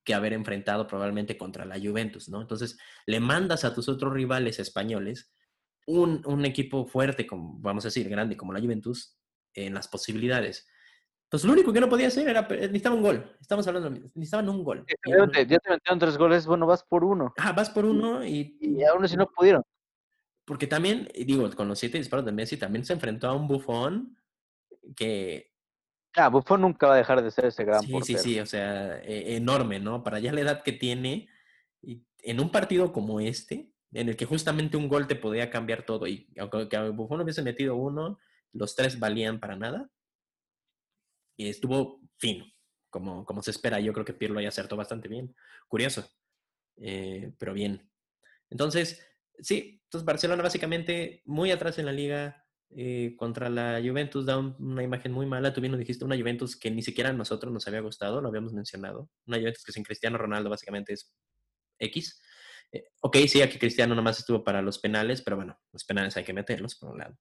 que 0.05 0.15
haber 0.15 0.33
enfrentado 0.33 0.87
probablemente 0.87 1.39
contra 1.39 1.65
la 1.65 1.79
Juventus, 1.79 2.29
¿no? 2.29 2.41
Entonces, 2.41 2.77
le 3.07 3.21
mandas 3.21 3.65
a 3.65 3.75
tus 3.75 3.89
otros 3.89 4.13
rivales 4.13 4.59
españoles 4.59 5.33
un, 5.87 6.23
un 6.27 6.45
equipo 6.45 6.87
fuerte, 6.87 7.27
como, 7.27 7.59
vamos 7.61 7.85
a 7.85 7.89
decir, 7.89 8.09
grande 8.09 8.37
como 8.37 8.53
la 8.53 8.61
Juventus, 8.61 9.17
en 9.55 9.75
las 9.75 9.89
posibilidades. 9.89 10.69
Entonces, 11.25 11.47
lo 11.47 11.55
único 11.55 11.73
que 11.73 11.81
no 11.81 11.89
podía 11.89 12.09
hacer 12.09 12.29
era, 12.29 12.43
necesitaba 12.43 12.95
un 12.95 13.03
gol. 13.03 13.37
Estamos 13.41 13.67
hablando, 13.67 13.91
necesitaban 13.91 14.49
un 14.49 14.63
gol. 14.63 14.85
Ya 15.07 15.27
te, 15.27 15.47
ya 15.47 15.59
te 15.59 15.71
metieron 15.71 15.99
tres 15.99 16.19
goles, 16.19 16.47
bueno, 16.47 16.67
vas 16.67 16.83
por 16.83 17.05
uno. 17.05 17.33
Ah, 17.39 17.53
vas 17.53 17.71
por 17.71 17.85
uno 17.87 18.25
y... 18.25 18.59
Y 18.61 18.85
aún 18.85 19.05
así 19.05 19.17
no 19.17 19.27
pudieron. 19.27 19.63
Porque 20.45 20.67
también, 20.67 21.09
digo, 21.15 21.49
con 21.53 21.69
los 21.69 21.79
siete 21.79 21.99
disparos 21.99 22.27
de 22.27 22.33
Messi, 22.33 22.57
también 22.57 22.85
se 22.85 22.93
enfrentó 22.93 23.29
a 23.29 23.35
un 23.35 23.49
bufón 23.49 24.19
que 24.95 25.53
Ah, 26.15 26.29
Buffon 26.29 26.61
nunca 26.61 26.89
va 26.89 26.95
a 26.95 26.99
dejar 26.99 27.23
de 27.23 27.31
ser 27.31 27.47
ese 27.47 27.65
gran 27.65 27.83
sí, 27.83 27.91
portero. 27.91 28.19
Sí, 28.19 28.35
sí, 28.35 28.41
o 28.41 28.47
sea, 28.47 28.99
e 28.99 29.37
enorme, 29.37 29.81
¿no? 29.81 30.03
Para 30.03 30.19
ya 30.19 30.33
la 30.33 30.43
edad 30.43 30.63
que 30.63 30.73
tiene, 30.73 31.29
y 31.81 32.05
en 32.19 32.41
un 32.41 32.51
partido 32.51 32.93
como 32.93 33.21
este, 33.21 33.71
en 33.93 34.09
el 34.11 34.17
que 34.17 34.27
justamente 34.27 34.77
un 34.77 34.89
gol 34.89 35.07
te 35.07 35.17
podía 35.17 35.51
cambiar 35.51 35.85
todo, 35.85 36.07
y 36.07 36.29
aunque 36.39 36.91
Buffon 36.91 37.23
hubiese 37.23 37.43
metido 37.43 37.77
uno, 37.77 38.19
los 38.53 38.75
tres 38.75 38.99
valían 38.99 39.41
para 39.41 39.57
nada, 39.57 39.91
y 41.37 41.49
estuvo 41.49 42.01
fino, 42.19 42.47
como, 42.91 43.25
como 43.25 43.43
se 43.43 43.51
espera. 43.51 43.81
Yo 43.81 43.93
creo 43.93 44.05
que 44.05 44.15
Pirlo 44.15 44.41
ya 44.41 44.49
acertó 44.49 44.77
bastante 44.77 45.09
bien. 45.09 45.35
Curioso, 45.69 46.09
eh, 46.77 47.33
pero 47.39 47.55
bien. 47.55 47.91
Entonces, 48.51 49.05
sí, 49.39 49.81
entonces 49.85 50.05
Barcelona 50.05 50.43
básicamente 50.43 51.23
muy 51.25 51.51
atrás 51.51 51.79
en 51.79 51.87
la 51.87 51.93
liga, 51.93 52.47
eh, 52.75 53.17
contra 53.19 53.51
la 53.51 53.81
Juventus 53.85 54.25
da 54.25 54.39
un, 54.39 54.57
una 54.59 54.83
imagen 54.83 55.13
muy 55.13 55.27
mala. 55.27 55.53
Tú 55.53 55.61
bien 55.61 55.77
dijiste, 55.79 56.05
una 56.05 56.17
Juventus 56.17 56.57
que 56.57 56.71
ni 56.71 56.83
siquiera 56.83 57.11
a 57.11 57.15
nosotros 57.15 57.53
nos 57.53 57.67
había 57.67 57.81
gustado, 57.81 58.21
lo 58.21 58.29
habíamos 58.29 58.53
mencionado. 58.53 59.11
Una 59.27 59.39
Juventus 59.39 59.65
que 59.65 59.73
sin 59.73 59.85
Cristiano 59.85 60.19
Ronaldo 60.19 60.51
básicamente 60.51 60.93
es 60.93 61.13
X. 61.79 62.21
Eh, 62.73 62.85
ok, 63.01 63.17
sí, 63.29 63.43
aquí 63.43 63.59
Cristiano 63.59 63.95
nomás 63.95 64.19
estuvo 64.19 64.43
para 64.45 64.63
los 64.63 64.79
penales, 64.79 65.23
pero 65.23 65.37
bueno, 65.37 65.59
los 65.73 65.85
penales 65.85 66.17
hay 66.17 66.25
que 66.25 66.33
meterlos 66.33 66.77
por 66.77 66.91
un 66.93 66.99
lado. 66.99 67.17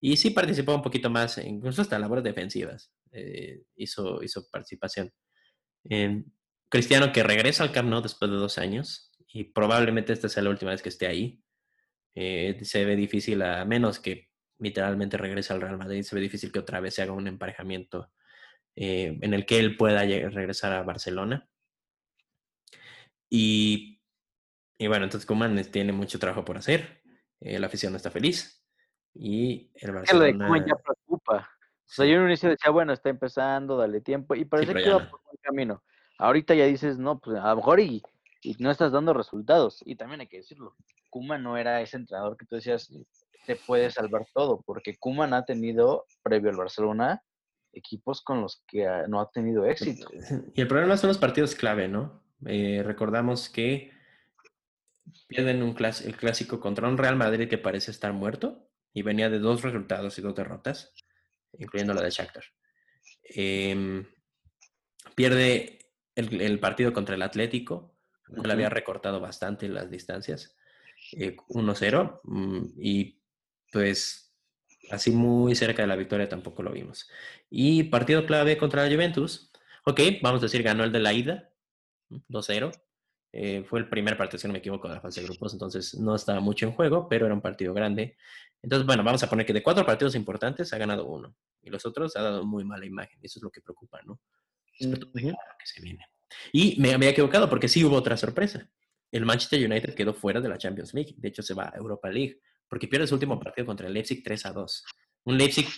Y 0.00 0.16
sí 0.16 0.30
participó 0.30 0.74
un 0.74 0.82
poquito 0.82 1.10
más, 1.10 1.38
incluso 1.38 1.82
hasta 1.82 1.98
labores 1.98 2.24
defensivas. 2.24 2.92
Eh, 3.12 3.62
hizo, 3.76 4.22
hizo 4.22 4.46
participación. 4.50 5.12
Cristiano 6.68 7.12
que 7.12 7.22
regresa 7.22 7.62
al 7.62 7.72
Camp 7.72 7.88
Nou 7.88 8.02
después 8.02 8.30
de 8.30 8.36
dos 8.36 8.58
años 8.58 9.12
y 9.28 9.44
probablemente 9.44 10.12
esta 10.12 10.28
sea 10.28 10.42
la 10.42 10.50
última 10.50 10.72
vez 10.72 10.82
que 10.82 10.88
esté 10.88 11.06
ahí. 11.06 11.40
se 12.14 12.84
ve 12.84 12.96
difícil 12.96 13.40
a 13.42 13.64
menos 13.64 14.00
que 14.00 14.28
literalmente 14.58 15.16
regresa 15.16 15.54
al 15.54 15.60
Real 15.60 15.78
Madrid, 15.78 16.02
se 16.02 16.14
ve 16.14 16.20
difícil 16.20 16.52
que 16.52 16.58
otra 16.58 16.80
vez 16.80 16.94
se 16.94 17.02
haga 17.02 17.12
un 17.12 17.28
emparejamiento 17.28 18.10
eh, 18.74 19.18
en 19.20 19.34
el 19.34 19.46
que 19.46 19.58
él 19.58 19.76
pueda 19.76 20.02
regresar 20.02 20.72
a 20.72 20.82
Barcelona. 20.82 21.48
Y, 23.28 24.00
y 24.78 24.86
bueno, 24.86 25.04
entonces 25.04 25.26
Kuman 25.26 25.62
tiene 25.70 25.92
mucho 25.92 26.18
trabajo 26.18 26.44
por 26.44 26.58
hacer. 26.58 27.02
Eh, 27.40 27.58
la 27.58 27.66
afición 27.66 27.92
no 27.92 27.96
está 27.96 28.10
feliz. 28.10 28.55
Y 29.18 29.70
el 29.76 29.92
Barcelona... 29.92 30.48
Lo 30.48 30.54
de 30.54 30.60
ya 30.60 30.74
preocupa. 30.76 31.48
O 31.86 31.88
sea, 31.88 32.04
yo 32.04 32.14
en 32.14 32.22
un 32.22 32.28
inicio 32.28 32.50
decía, 32.50 32.70
bueno, 32.70 32.92
está 32.92 33.08
empezando, 33.08 33.76
dale 33.76 34.00
tiempo. 34.00 34.34
Y 34.34 34.44
parece 34.44 34.72
sí, 34.72 34.82
que 34.82 34.90
va 34.90 35.08
por 35.08 35.20
buen 35.22 35.36
camino. 35.40 35.82
Ahorita 36.18 36.54
ya 36.54 36.66
dices, 36.66 36.98
no, 36.98 37.18
pues 37.20 37.38
a 37.38 37.50
lo 37.50 37.56
mejor 37.56 37.80
y, 37.80 38.02
y 38.42 38.56
no 38.58 38.70
estás 38.70 38.92
dando 38.92 39.14
resultados. 39.14 39.82
Y 39.84 39.96
también 39.96 40.20
hay 40.20 40.26
que 40.26 40.38
decirlo. 40.38 40.74
Kuma 41.10 41.38
no 41.38 41.56
era 41.56 41.80
ese 41.80 41.96
entrenador 41.96 42.36
que 42.36 42.46
tú 42.46 42.56
decías, 42.56 42.90
te 43.46 43.56
puede 43.56 43.90
salvar 43.90 44.26
todo, 44.34 44.60
porque 44.66 44.96
Kuman 44.98 45.32
ha 45.32 45.44
tenido, 45.44 46.06
previo 46.22 46.50
al 46.50 46.56
Barcelona, 46.56 47.22
equipos 47.72 48.22
con 48.22 48.40
los 48.40 48.62
que 48.66 48.86
no 49.08 49.20
ha 49.20 49.30
tenido 49.30 49.64
éxito. 49.64 50.08
Y 50.54 50.60
el 50.60 50.68
problema 50.68 50.96
son 50.96 51.08
los 51.08 51.18
partidos 51.18 51.54
clave, 51.54 51.88
¿no? 51.88 52.22
Eh, 52.44 52.82
recordamos 52.84 53.48
que 53.48 53.92
pierden 55.28 55.62
un 55.62 55.72
clas 55.72 56.02
el 56.02 56.16
clásico 56.16 56.58
contra 56.60 56.88
un 56.88 56.98
Real 56.98 57.16
Madrid 57.16 57.48
que 57.48 57.58
parece 57.58 57.90
estar 57.92 58.12
muerto 58.12 58.65
y 58.96 59.02
venía 59.02 59.28
de 59.28 59.38
dos 59.38 59.60
resultados 59.60 60.18
y 60.18 60.22
dos 60.22 60.34
derrotas, 60.34 60.94
incluyendo 61.58 61.92
la 61.92 62.00
de 62.00 62.08
Shakhtar. 62.08 62.44
Eh, 63.22 64.06
pierde 65.14 65.90
el, 66.14 66.40
el, 66.40 66.58
partido 66.58 66.94
contra 66.94 67.14
el 67.14 67.20
Atlético, 67.20 67.94
que 68.26 68.40
uh 68.40 68.42
-huh. 68.42 68.52
había 68.52 68.70
recortado 68.70 69.20
bastante 69.20 69.68
las 69.68 69.90
distancias, 69.90 70.56
eh, 71.12 71.36
1-0, 71.48 72.22
y 72.78 73.20
pues 73.70 74.32
así 74.90 75.10
muy 75.10 75.54
cerca 75.54 75.82
de 75.82 75.88
la 75.88 75.96
victoria 75.96 76.30
tampoco 76.30 76.62
lo 76.62 76.72
vimos. 76.72 77.06
Y 77.50 77.82
partido 77.90 78.24
clave 78.24 78.56
contra 78.56 78.82
la 78.82 78.90
Juventus. 78.90 79.52
Ok, 79.84 80.00
vamos 80.22 80.40
a 80.40 80.46
decir, 80.46 80.62
ganó 80.62 80.84
el 80.84 80.92
de 80.92 81.00
la 81.00 81.12
ida, 81.12 81.50
2-0. 82.08 82.72
Eh, 83.38 83.64
fue 83.68 83.80
el 83.80 83.88
primer 83.90 84.16
partido, 84.16 84.38
si 84.38 84.46
no 84.46 84.54
me 84.54 84.60
equivoco, 84.60 84.88
de 84.88 84.94
la 84.94 85.00
fase 85.02 85.20
de 85.20 85.26
grupos, 85.26 85.52
entonces 85.52 85.94
no 85.98 86.14
estaba 86.14 86.40
mucho 86.40 86.64
en 86.64 86.72
juego, 86.72 87.06
pero 87.06 87.26
era 87.26 87.34
un 87.34 87.42
partido 87.42 87.74
grande. 87.74 88.16
Entonces, 88.62 88.86
bueno, 88.86 89.04
vamos 89.04 89.22
a 89.22 89.28
poner 89.28 89.44
que 89.44 89.52
de 89.52 89.62
cuatro 89.62 89.84
partidos 89.84 90.14
importantes 90.14 90.72
ha 90.72 90.78
ganado 90.78 91.04
uno. 91.04 91.36
Y 91.60 91.68
los 91.68 91.84
otros 91.84 92.16
ha 92.16 92.22
dado 92.22 92.46
muy 92.46 92.64
mala 92.64 92.86
imagen. 92.86 93.18
Eso 93.22 93.38
es 93.38 93.42
lo 93.42 93.50
que 93.50 93.60
preocupa, 93.60 94.00
¿no? 94.06 94.18
Es 94.78 94.88
-huh. 94.88 95.36
que 95.58 95.66
se 95.66 95.82
viene. 95.82 96.06
Y 96.50 96.80
me 96.80 96.94
había 96.94 97.10
equivocado 97.10 97.50
porque 97.50 97.68
sí 97.68 97.84
hubo 97.84 97.96
otra 97.96 98.16
sorpresa. 98.16 98.70
El 99.12 99.26
Manchester 99.26 99.62
United 99.62 99.94
quedó 99.94 100.14
fuera 100.14 100.40
de 100.40 100.48
la 100.48 100.56
Champions 100.56 100.94
League. 100.94 101.14
De 101.18 101.28
hecho, 101.28 101.42
se 101.42 101.52
va 101.52 101.70
a 101.74 101.76
Europa 101.76 102.08
League 102.08 102.40
porque 102.68 102.88
pierde 102.88 103.06
su 103.06 103.14
último 103.14 103.38
partido 103.38 103.66
contra 103.66 103.86
el 103.86 103.92
Leipzig 103.92 104.22
3 104.24 104.46
a 104.46 104.52
2. 104.52 104.84
Un 105.24 105.36
Leipzig 105.36 105.68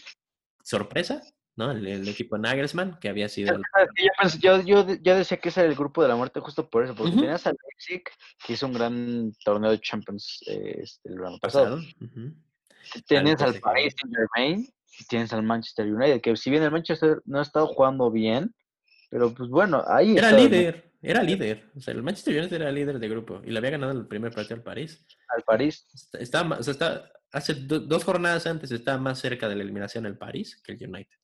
sorpresa, 0.63 1.21
¿no? 1.59 1.73
El, 1.73 1.87
el 1.87 2.09
equipo 2.09 2.39
Nagelsmann, 2.39 2.99
que 3.01 3.09
había 3.09 3.29
sido... 3.29 3.61
Yo, 4.41 4.63
yo, 4.63 4.85
decía 5.17 5.37
que 5.39 5.49
ese 5.51 5.61
era 5.61 5.69
el 5.69 5.75
grupo 5.77 6.01
de 6.03 6.09
la 6.09 6.17
muerte 6.17 6.41
justo 6.41 6.71
por 6.71 6.85
eso, 6.85 6.95
porque 6.95 7.13
tenías 7.17 7.47
al 7.47 7.57
Leipzig, 7.63 8.05
que 8.47 8.53
hizo 8.53 8.67
un 8.67 8.73
gran 8.73 9.33
torneo 9.45 9.71
de 9.73 9.81
Champions 9.81 10.41
eh, 10.47 10.79
este, 10.83 11.09
el 11.11 11.17
verano 11.19 11.39
pasado. 11.41 11.79
Tienes 13.07 13.41
al. 13.43 13.59
Paris 13.61 13.95
Saint 14.01 14.17
Germain 14.17 14.69
y 15.01 15.05
tienes 15.05 15.33
al 15.33 15.43
Manchester 15.43 15.87
United, 15.93 16.21
que 16.21 16.37
si 16.37 16.49
bien 16.51 16.63
el 16.63 16.71
Manchester 16.71 17.21
no 17.27 17.41
ha 17.41 17.43
estado 17.43 17.67
jugando 17.67 18.11
bien, 18.11 18.55
pero 19.11 19.35
pues 19.35 19.51
bueno, 19.51 19.85
ahí 19.87 20.17
Era 20.17 20.33
líder, 20.33 20.93
era 21.03 21.23
líder. 21.23 21.71
O 21.77 21.81
sea, 21.81 21.93
el 21.93 22.03
Manchester 22.03 22.39
United 22.39 22.61
era 22.61 22.73
líder 22.73 22.99
de 22.99 23.09
grupo 23.09 23.43
y 23.45 23.51
le 23.51 23.59
había 23.59 23.71
ganado 23.71 23.93
el 23.93 24.07
primer 24.07 24.33
partido 24.33 24.57
al 24.57 24.63
París. 24.63 25.05
al 25.37 25.43
París. 25.43 25.87
Está, 26.19 26.43
o 26.43 26.63
sea, 26.63 26.73
está- 26.73 27.11
hace 27.33 27.55
do- 27.55 27.81
dos 27.81 28.05
jornadas 28.05 28.47
antes 28.47 28.71
está 28.71 28.97
más 28.97 29.19
cerca 29.19 29.49
de 29.49 29.57
la 29.57 29.63
eliminación 29.63 30.07
el 30.07 30.17
París 30.17 30.63
que 30.65 30.73
el 30.73 30.89
United. 30.89 31.19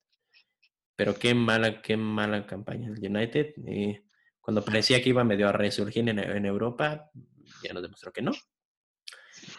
Pero 0.96 1.14
qué 1.14 1.34
mala, 1.34 1.82
qué 1.82 1.96
mala 1.96 2.46
campaña 2.46 2.88
el 2.88 2.98
United. 3.04 3.54
eh, 3.66 4.04
cuando 4.40 4.62
parecía 4.62 5.02
que 5.02 5.08
iba 5.08 5.24
medio 5.24 5.48
a 5.48 5.52
resurgir 5.52 6.06
en, 6.08 6.18
en 6.18 6.44
Europa, 6.44 7.10
ya 7.62 7.72
nos 7.72 7.82
demostró 7.82 8.12
que 8.12 8.20
no. 8.22 8.32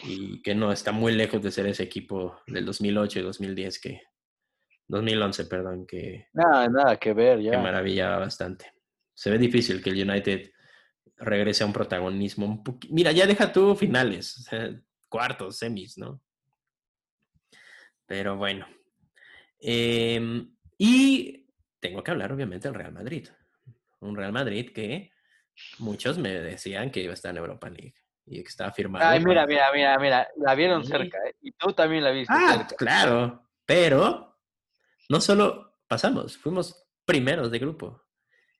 Y 0.03 0.41
que 0.43 0.53
no, 0.53 0.71
está 0.71 0.91
muy 0.91 1.13
lejos 1.13 1.41
de 1.41 1.51
ser 1.51 1.65
ese 1.65 1.83
equipo 1.83 2.39
del 2.47 2.65
2008 2.65 3.19
y 3.19 3.23
2010 3.23 3.79
que... 3.79 4.01
2011, 4.88 5.45
perdón, 5.45 5.88
que, 5.88 6.27
Nada, 6.33 6.69
nada 6.69 6.97
que 6.97 7.13
ver, 7.13 7.39
que 7.39 7.45
ya. 7.45 7.57
maravillaba 7.57 8.19
bastante. 8.19 8.71
Se 9.15 9.31
ve 9.31 9.39
difícil 9.39 9.81
que 9.81 9.89
el 9.89 10.07
United 10.07 10.51
regrese 11.17 11.63
a 11.63 11.67
un 11.67 11.73
protagonismo 11.73 12.45
un 12.45 12.63
poquito. 12.63 12.93
Mira, 12.93 13.11
ya 13.11 13.25
deja 13.25 13.51
tú 13.51 13.75
finales, 13.75 14.47
cuartos, 15.09 15.57
semis, 15.57 15.97
¿no? 15.97 16.21
Pero 18.05 18.38
bueno. 18.38 18.67
Em, 19.59 20.54
y 20.78 21.47
tengo 21.80 22.03
que 22.03 22.11
hablar, 22.11 22.32
obviamente, 22.32 22.67
del 22.67 22.76
Real 22.76 22.91
Madrid. 22.93 23.28
Un 24.01 24.15
Real 24.15 24.32
Madrid 24.32 24.71
que 24.73 25.11
muchos 25.80 26.17
me 26.17 26.30
decían 26.30 26.91
que 26.91 27.01
iba 27.01 27.11
a 27.11 27.13
estar 27.13 27.32
en 27.32 27.38
Europa 27.38 27.69
League 27.69 27.93
y 28.26 28.41
que 28.43 28.49
estaba 28.49 28.71
firmado. 28.71 29.05
Ay, 29.07 29.19
mira, 29.23 29.41
para- 29.41 29.47
mira, 29.47 29.71
mira, 29.73 29.99
mira, 29.99 30.28
la 30.38 30.55
vieron 30.55 30.84
Sí. 30.84 30.91
cerca, 30.91 31.17
¿eh? 31.28 31.36
Y 31.41 31.51
tú 31.53 31.73
también 31.73 32.03
la 32.03 32.11
viste 32.11 32.34
Ah, 32.36 32.57
cerca. 32.57 32.76
claro, 32.76 33.47
pero 33.65 34.38
no 35.09 35.21
solo 35.21 35.78
pasamos, 35.88 36.38
fuimos 36.38 36.88
primeros 37.05 37.51
de 37.51 37.59
grupo. 37.59 38.01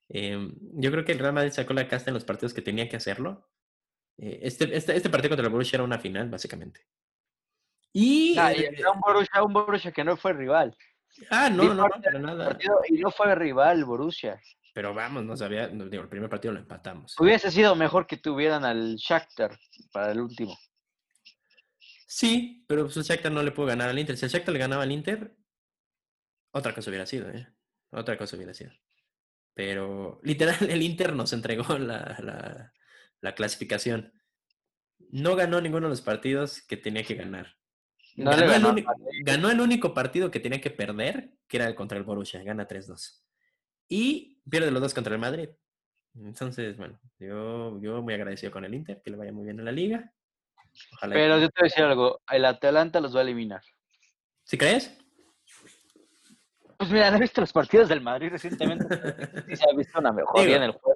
Em, 0.08 0.54
yo 0.74 0.92
creo 0.92 1.04
que 1.04 1.14
el 1.14 1.20
Real 1.20 1.34
Madrid 1.34 1.52
sacó 1.52 1.74
la 1.74 1.88
casta 1.88 2.12
en 2.12 2.14
los 2.14 2.26
partidos 2.26 2.54
que 2.54 2.62
tenía 2.62 2.88
que 2.88 2.96
hacerlo. 2.98 3.50
Eh, 4.18 4.40
este, 4.44 4.76
este, 4.78 4.96
este 4.96 5.10
partido 5.10 5.32
contra 5.32 5.48
el 5.48 5.52
Borussia 5.52 5.78
era 5.78 5.84
una 5.84 5.98
final, 6.00 6.30
básicamente. 6.30 6.82
Y... 7.92 8.38
Ah, 8.38 8.54
y 8.54 8.62
eh, 8.62 8.72
era 8.78 8.92
un 8.92 9.00
Borussia, 9.00 9.42
un 9.44 9.54
Borussia 9.54 9.92
que 9.92 10.04
no 10.04 10.16
fue 10.16 10.34
rival. 10.34 10.76
Ah, 11.30 11.50
no, 11.50 11.64
no, 11.66 11.74
no, 11.74 11.88
para 12.02 12.20
nada. 12.20 12.46
Partido, 12.50 12.80
y 12.90 12.94
no 12.98 13.12
fue 13.12 13.34
rival 13.36 13.86
Borussia. 13.86 14.42
Pero 14.74 14.94
vamos, 14.94 15.24
no 15.24 15.38
sabía, 15.38 15.68
digo, 15.68 16.04
el 16.04 16.10
primer 16.10 16.30
partido 16.30 16.54
lo 16.54 16.60
empatamos. 16.60 17.16
Hubiese 17.20 17.50
sido 17.50 17.76
mejor 17.76 18.06
que 18.08 18.18
tuvieran 18.18 18.66
al 18.66 18.96
Shakhtar 18.98 19.58
para 19.92 20.12
el 20.12 20.20
último. 20.20 20.58
Sí, 22.08 22.64
pero 22.68 22.84
pues 22.84 22.98
el 22.98 23.04
Shakhtar 23.04 23.32
no 23.32 23.42
le 23.44 23.52
pudo 23.52 23.68
ganar 23.68 23.90
al 23.90 23.98
Inter. 24.00 24.18
Si 24.18 24.26
el 24.26 24.32
Shakhtar 24.32 24.54
le 24.54 24.60
ganaba 24.60 24.84
al 24.84 24.92
Inter, 24.92 25.36
otra 26.52 26.74
cosa 26.74 26.90
hubiera 26.90 27.06
sido, 27.06 27.30
¿eh? 27.30 27.48
Otra 27.92 28.18
cosa 28.18 28.36
hubiera 28.36 28.54
sido. 28.54 28.72
Pero 29.54 30.20
literal, 30.24 30.58
el 30.70 30.82
Inter 30.82 31.14
nos 31.14 31.34
entregó 31.34 31.78
la, 31.78 32.18
la- 32.22 32.74
la 33.22 33.34
clasificación. 33.36 34.14
No 35.10 35.36
ganó 35.36 35.60
ninguno 35.62 35.88
de 35.88 35.92
los 35.92 36.02
partidos 36.02 36.62
que 36.62 36.78
tenía 36.78 37.04
que 37.04 37.16
ganar. 37.16 37.55
No 38.16 38.32
ganó, 38.32 38.70
el 38.70 38.86
ganó 39.24 39.64
único 39.64 39.94
partido 39.94 40.32
que 40.32 40.40
tenía 40.40 40.62
que 40.62 40.72
perder, 40.72 41.32
que 41.48 41.58
era 41.58 41.68
el 41.68 41.76
contra 41.76 41.98
el 41.98 42.06
Borussia, 42.06 42.44
gana 42.44 42.68
3-2. 42.68 43.24
Y 43.90 44.42
pierde 44.50 44.72
los 44.72 44.82
dos 44.82 44.94
contra 44.94 45.14
el 45.14 45.20
Madrid. 45.20 45.50
Entonces, 46.16 46.78
bueno, 46.78 46.98
yo, 47.20 47.80
yo 47.82 48.02
muy 48.02 48.14
agradecido 48.14 48.52
con 48.52 48.64
el 48.64 48.74
Inter, 48.74 49.02
que 49.04 49.12
le 49.12 49.18
vaya 49.18 49.34
muy 49.34 49.44
bien 49.44 49.60
en 49.60 49.66
la 49.66 49.72
liga. 49.72 50.14
Ojalá 50.94 51.14
Pero 51.14 51.40
yo 51.40 51.50
te 51.50 51.62
voy 51.62 51.68
a 51.68 51.70
decir 51.70 51.84
algo, 51.84 52.22
el 52.32 52.46
Atalanta 52.46 53.02
los 53.02 53.14
va 53.14 53.20
a 53.20 53.24
eliminar. 53.24 53.62
¿Sí 54.44 54.58
crees? 54.58 54.98
Pues 56.78 56.90
mira, 56.92 57.10
no 57.10 57.18
he 57.18 57.22
visto 57.22 57.42
los 57.42 57.54
partidos 57.54 57.90
del 57.90 58.02
Madrid 58.02 58.30
recientemente. 58.30 58.86
Sí 59.48 59.56
se 59.56 59.64
ha 59.70 59.76
visto 59.76 60.00
una 60.00 60.12
mejoría 60.12 60.46
Digo. 60.46 60.58
en 60.58 60.64
el 60.64 60.72
juego, 60.72 60.95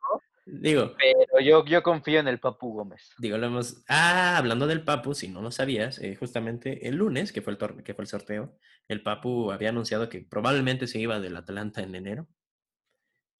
Digo, 0.51 0.93
pero 0.97 1.43
yo, 1.45 1.65
yo 1.65 1.83
confío 1.83 2.19
en 2.19 2.27
el 2.27 2.39
Papu 2.39 2.73
Gómez. 2.73 3.11
digo, 3.19 3.37
lo 3.37 3.45
hemos... 3.47 3.83
Ah, 3.87 4.35
hablando 4.37 4.65
del 4.67 4.83
Papu, 4.83 5.13
si 5.13 5.27
no 5.27 5.41
lo 5.41 5.51
sabías, 5.51 5.99
eh, 5.99 6.15
justamente 6.15 6.87
el 6.87 6.95
lunes, 6.95 7.31
que 7.31 7.41
fue 7.41 7.53
el, 7.53 7.59
tor- 7.59 7.83
que 7.83 7.93
fue 7.93 8.03
el 8.03 8.07
sorteo, 8.09 8.57
el 8.87 9.03
Papu 9.03 9.51
había 9.51 9.69
anunciado 9.69 10.09
que 10.09 10.21
probablemente 10.21 10.87
se 10.87 10.99
iba 10.99 11.19
del 11.19 11.35
Atalanta 11.37 11.81
en 11.81 11.93
enero 11.93 12.27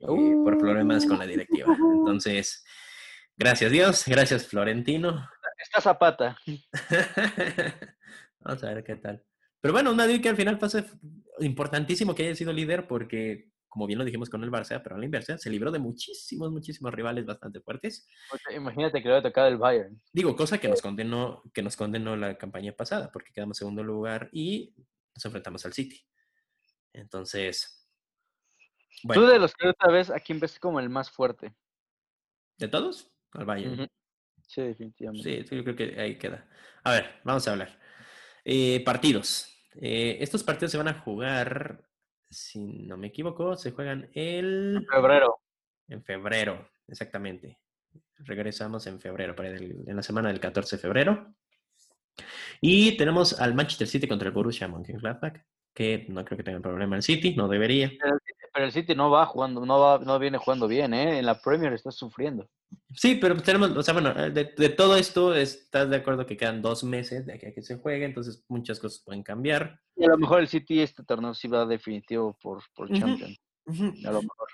eh, 0.02 0.06
por 0.44 0.58
problemas 0.58 1.06
con 1.06 1.18
la 1.20 1.26
directiva. 1.26 1.76
Entonces, 1.96 2.64
gracias 3.36 3.72
Dios, 3.72 4.04
gracias 4.06 4.46
Florentino. 4.48 5.28
Está 5.58 5.82
Zapata. 5.82 6.38
Vamos 8.40 8.64
a 8.64 8.74
ver 8.74 8.84
qué 8.84 8.96
tal. 8.96 9.24
Pero 9.62 9.74
bueno, 9.74 9.92
un 9.92 9.98
Madrid 9.98 10.22
que 10.22 10.30
al 10.30 10.38
final 10.38 10.58
pasa 10.58 10.86
importantísimo 11.40 12.16
que 12.16 12.24
haya 12.24 12.36
sido 12.36 12.54
líder 12.54 12.88
porque, 12.88 13.50
como 13.70 13.88
bien 13.88 14.00
lo 14.00 14.06
dijimos 14.06 14.30
con 14.30 14.44
el 14.44 14.52
Barça, 14.52 14.82
pero 14.84 14.96
a 14.96 15.00
la 15.00 15.06
inversa, 15.06 15.38
se 15.38 15.50
libró 15.50 15.72
de 15.72 15.80
muchísimos, 15.80 16.52
muchísimos 16.52 16.94
rivales 16.94 17.26
bastante 17.26 17.62
fuertes. 17.62 18.08
Imagínate 18.54 19.02
que 19.02 19.08
le 19.08 19.16
había 19.16 19.30
tocado 19.30 19.48
el 19.48 19.58
Bayern. 19.58 20.02
Digo, 20.12 20.36
cosa 20.36 20.58
que 20.58 20.68
nos 20.68 20.82
condenó, 20.82 21.44
que 21.54 21.62
nos 21.62 21.78
condenó 21.78 22.16
la 22.16 22.38
campaña 22.38 22.74
pasada, 22.74 23.12
porque 23.12 23.32
quedamos 23.32 23.58
en 23.58 23.60
segundo 23.60 23.84
lugar 23.84 24.30
y 24.34 24.74
nos 25.16 25.24
enfrentamos 25.24 25.66
al 25.66 25.74
City. 25.74 26.04
Entonces, 26.92 27.88
bueno, 29.04 29.22
Tú 29.22 29.28
de 29.28 29.40
los 29.40 29.54
que 29.54 29.70
otra 29.70 29.92
vez, 29.92 30.10
¿a 30.10 30.20
quién 30.20 30.40
ves 30.40 30.60
como 30.60 30.80
el 30.80 30.90
más 30.90 31.10
fuerte? 31.10 31.54
¿de 32.60 32.68
todos? 32.68 33.10
Al 33.32 33.46
Bayern. 33.46 33.88
Sí, 34.46 34.62
definitivamente. 34.62 35.42
Sí, 35.42 35.48
sí, 35.48 35.56
yo 35.56 35.64
creo 35.64 35.76
que 35.76 36.00
ahí 36.00 36.18
queda. 36.18 36.48
A 36.84 36.92
ver, 36.92 37.22
vamos 37.24 37.48
a 37.48 37.52
hablar. 37.52 37.80
Eh, 38.44 38.84
partidos. 38.84 39.56
Eh, 39.76 40.18
estos 40.20 40.44
partidos 40.44 40.72
se 40.72 40.78
van 40.78 40.88
a 40.88 41.00
jugar, 41.00 41.89
si 42.30 42.84
no 42.84 42.98
me 42.98 43.08
equivoco, 43.08 43.56
se 43.56 43.72
juegan 43.72 44.10
el... 44.14 44.86
Febrero. 44.92 45.40
En 45.88 46.04
febrero, 46.04 46.70
exactamente. 46.88 47.60
Regresamos 48.18 48.86
en 48.88 49.00
febrero, 49.00 49.36
para 49.36 49.50
el- 49.50 49.84
en 49.88 49.96
la 49.96 50.04
semana 50.04 50.28
del 50.30 50.40
14 50.40 50.76
de 50.76 50.82
febrero. 50.82 51.34
Y 52.62 52.98
tenemos 52.98 53.40
al 53.40 53.56
Manchester 53.56 53.88
City 53.88 54.08
contra 54.08 54.28
el 54.28 54.34
Borussia 54.34 54.68
Mönchengladbach, 54.68 55.42
que 55.74 56.06
no 56.10 56.24
creo 56.26 56.38
que 56.38 56.44
tenga 56.44 56.60
problema 56.60 56.96
el 56.98 57.04
City, 57.04 57.34
no 57.36 57.48
debería. 57.48 57.90
Pero 58.00 58.14
el, 58.14 58.20
pero 58.54 58.66
el 58.66 58.72
City 58.72 58.94
no 58.94 59.10
va 59.10 59.26
jugando, 59.26 59.66
no 59.66 59.80
va, 59.80 60.00
no 60.00 60.20
viene 60.20 60.38
jugando 60.38 60.68
bien, 60.68 60.94
¿eh? 60.94 61.20
En 61.20 61.26
la 61.26 61.40
Premier 61.42 61.74
está 61.74 61.92
sufriendo. 61.92 62.50
Sí, 62.94 63.16
pero 63.16 63.38
tenemos, 63.38 63.72
o 63.72 63.84
sea, 63.84 63.94
bueno, 63.94 64.12
eh, 64.18 64.32
de, 64.32 64.54
de 64.58 64.70
todo 64.70 64.96
esto, 64.96 65.36
estás 65.36 65.90
de 65.90 65.98
acuerdo 65.98 66.26
que 66.26 66.38
quedan 66.38 66.62
dos 66.62 66.84
meses 66.84 67.26
de 67.26 67.34
aquí 67.34 67.46
a 67.46 67.54
que 67.54 67.62
se 67.62 67.78
juegue, 67.78 68.06
entonces 68.06 68.44
muchas 68.48 68.80
cosas 68.80 69.02
pueden 69.04 69.24
cambiar. 69.24 69.80
Y 69.96 70.06
a 70.06 70.10
lo 70.10 70.18
mejor 70.18 70.40
el 70.40 70.48
City 70.48 70.82
este 70.82 71.04
torneo 71.04 71.34
sí 71.34 71.48
va 71.48 71.66
definitivo 71.66 72.38
por, 72.42 72.64
por. 72.76 72.92
Champions. 72.92 73.40
A 73.68 74.12
lo 74.12 74.22
mejor. 74.22 74.48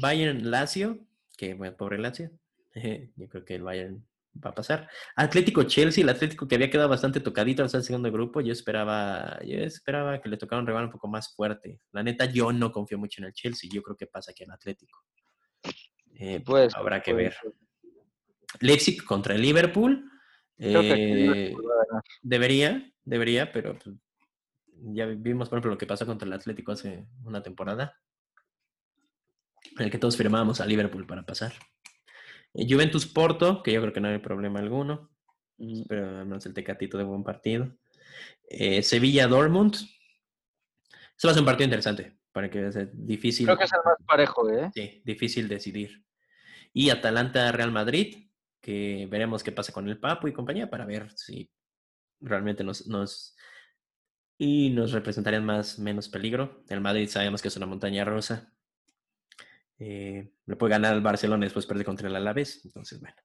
Bayern 0.00 0.50
Lazio, 0.50 0.98
que 1.36 1.54
bueno, 1.54 1.76
pobre 1.76 1.98
Lazio. 1.98 2.30
Yo 3.16 3.28
creo 3.28 3.44
que 3.44 3.56
el 3.56 3.62
Bayern 3.62 4.06
va 4.44 4.50
a 4.50 4.54
pasar. 4.54 4.88
Atlético 5.16 5.64
Chelsea, 5.64 6.02
el 6.02 6.08
Atlético 6.08 6.48
que 6.48 6.54
había 6.54 6.70
quedado 6.70 6.88
bastante 6.88 7.20
tocadito 7.20 7.62
al 7.62 7.68
ser 7.68 7.82
segundo 7.82 8.10
grupo, 8.10 8.40
yo 8.40 8.52
esperaba, 8.52 9.38
yo 9.44 9.58
esperaba 9.58 10.20
que 10.20 10.28
le 10.28 10.36
tocara 10.36 10.60
un 10.60 10.66
rival 10.66 10.86
un 10.86 10.90
poco 10.90 11.08
más 11.08 11.34
fuerte. 11.34 11.80
La 11.92 12.02
neta, 12.02 12.24
yo 12.24 12.52
no 12.52 12.72
confío 12.72 12.98
mucho 12.98 13.20
en 13.20 13.26
el 13.26 13.32
Chelsea, 13.32 13.68
yo 13.72 13.82
creo 13.82 13.96
que 13.96 14.06
pasa 14.06 14.30
aquí 14.30 14.44
el 14.44 14.50
Atlético. 14.50 15.04
Eh, 16.24 16.40
Pues, 16.44 16.72
habrá 16.76 17.02
que 17.02 17.12
puede 17.12 17.24
ver. 17.24 17.36
Leipzig 18.60 19.04
contra 19.04 19.34
el 19.34 19.42
Liverpool. 19.42 20.08
Creo 20.56 20.82
que 20.82 20.92
aquí 20.92 21.02
eh, 21.02 21.14
Liverpool 21.16 21.64
debería, 22.20 22.92
debería, 23.04 23.50
pero 23.50 23.76
pues, 23.76 23.96
ya 24.94 25.06
vimos, 25.06 25.48
por 25.48 25.56
ejemplo, 25.58 25.72
lo 25.72 25.78
que 25.78 25.86
pasó 25.86 26.06
contra 26.06 26.26
el 26.26 26.32
Atlético 26.32 26.70
hace 26.70 27.08
una 27.24 27.42
temporada, 27.42 27.98
en 29.76 29.82
el 29.82 29.90
que 29.90 29.98
todos 29.98 30.16
firmábamos 30.16 30.60
a 30.60 30.66
Liverpool 30.66 31.06
para 31.06 31.26
pasar. 31.26 31.52
Eh, 32.54 32.66
Juventus 32.68 33.06
Porto, 33.06 33.60
que 33.62 33.72
yo 33.72 33.80
creo 33.80 33.92
que 33.92 34.00
no 34.00 34.08
hay 34.08 34.18
problema 34.18 34.60
alguno, 34.60 35.10
Ujú. 35.58 35.84
pero 35.88 36.20
al 36.20 36.26
menos 36.26 36.46
el 36.46 36.54
Tecatito 36.54 36.98
de 36.98 37.04
buen 37.04 37.24
partido. 37.24 37.76
Eh, 38.48 38.82
Sevilla 38.84 39.26
Dortmund. 39.26 39.74
Eso 39.74 41.28
va 41.28 41.30
a 41.30 41.34
ser 41.34 41.40
un 41.42 41.46
partido 41.46 41.64
interesante, 41.64 42.18
para 42.30 42.48
que 42.48 42.70
sea 42.70 42.88
difícil. 42.92 43.46
Creo 43.46 43.58
que 43.58 43.64
es 43.64 43.72
el 43.72 43.80
más 43.84 43.96
parejo, 44.06 44.48
¿eh? 44.50 44.70
Sí, 44.72 45.02
difícil 45.04 45.48
decidir. 45.48 46.04
Y 46.72 46.90
Atalanta 46.90 47.52
Real 47.52 47.72
Madrid, 47.72 48.28
que 48.60 49.06
veremos 49.10 49.42
qué 49.42 49.52
pasa 49.52 49.72
con 49.72 49.88
el 49.88 49.98
Papu 49.98 50.28
y 50.28 50.32
compañía 50.32 50.70
para 50.70 50.86
ver 50.86 51.10
si 51.16 51.50
realmente 52.20 52.64
nos, 52.64 52.86
nos 52.86 53.36
y 54.38 54.70
nos 54.70 54.92
representarían 54.92 55.44
más 55.44 55.78
menos 55.78 56.08
peligro. 56.08 56.64
El 56.68 56.80
Madrid 56.80 57.08
sabemos 57.08 57.42
que 57.42 57.48
es 57.48 57.56
una 57.56 57.66
montaña 57.66 58.04
rusa. 58.04 58.52
Eh, 59.78 60.32
le 60.46 60.56
puede 60.56 60.70
ganar 60.70 60.94
al 60.94 61.00
Barcelona 61.00 61.44
y 61.44 61.46
después 61.46 61.66
perder 61.66 61.84
contra 61.84 62.08
el 62.08 62.16
Alavés. 62.16 62.64
Entonces, 62.64 63.00
bueno. 63.00 63.16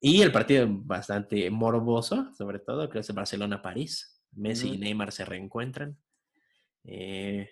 Y 0.00 0.22
el 0.22 0.30
partido 0.30 0.66
bastante 0.68 1.50
morboso, 1.50 2.32
sobre 2.34 2.60
todo, 2.60 2.88
creo 2.88 2.90
que 2.90 2.98
es 3.00 3.10
el 3.10 3.16
Barcelona-París. 3.16 4.22
Messi 4.32 4.74
y. 4.74 4.78
Neymar 4.78 5.10
se 5.10 5.24
reencuentran. 5.24 5.98
Eh, 6.84 7.50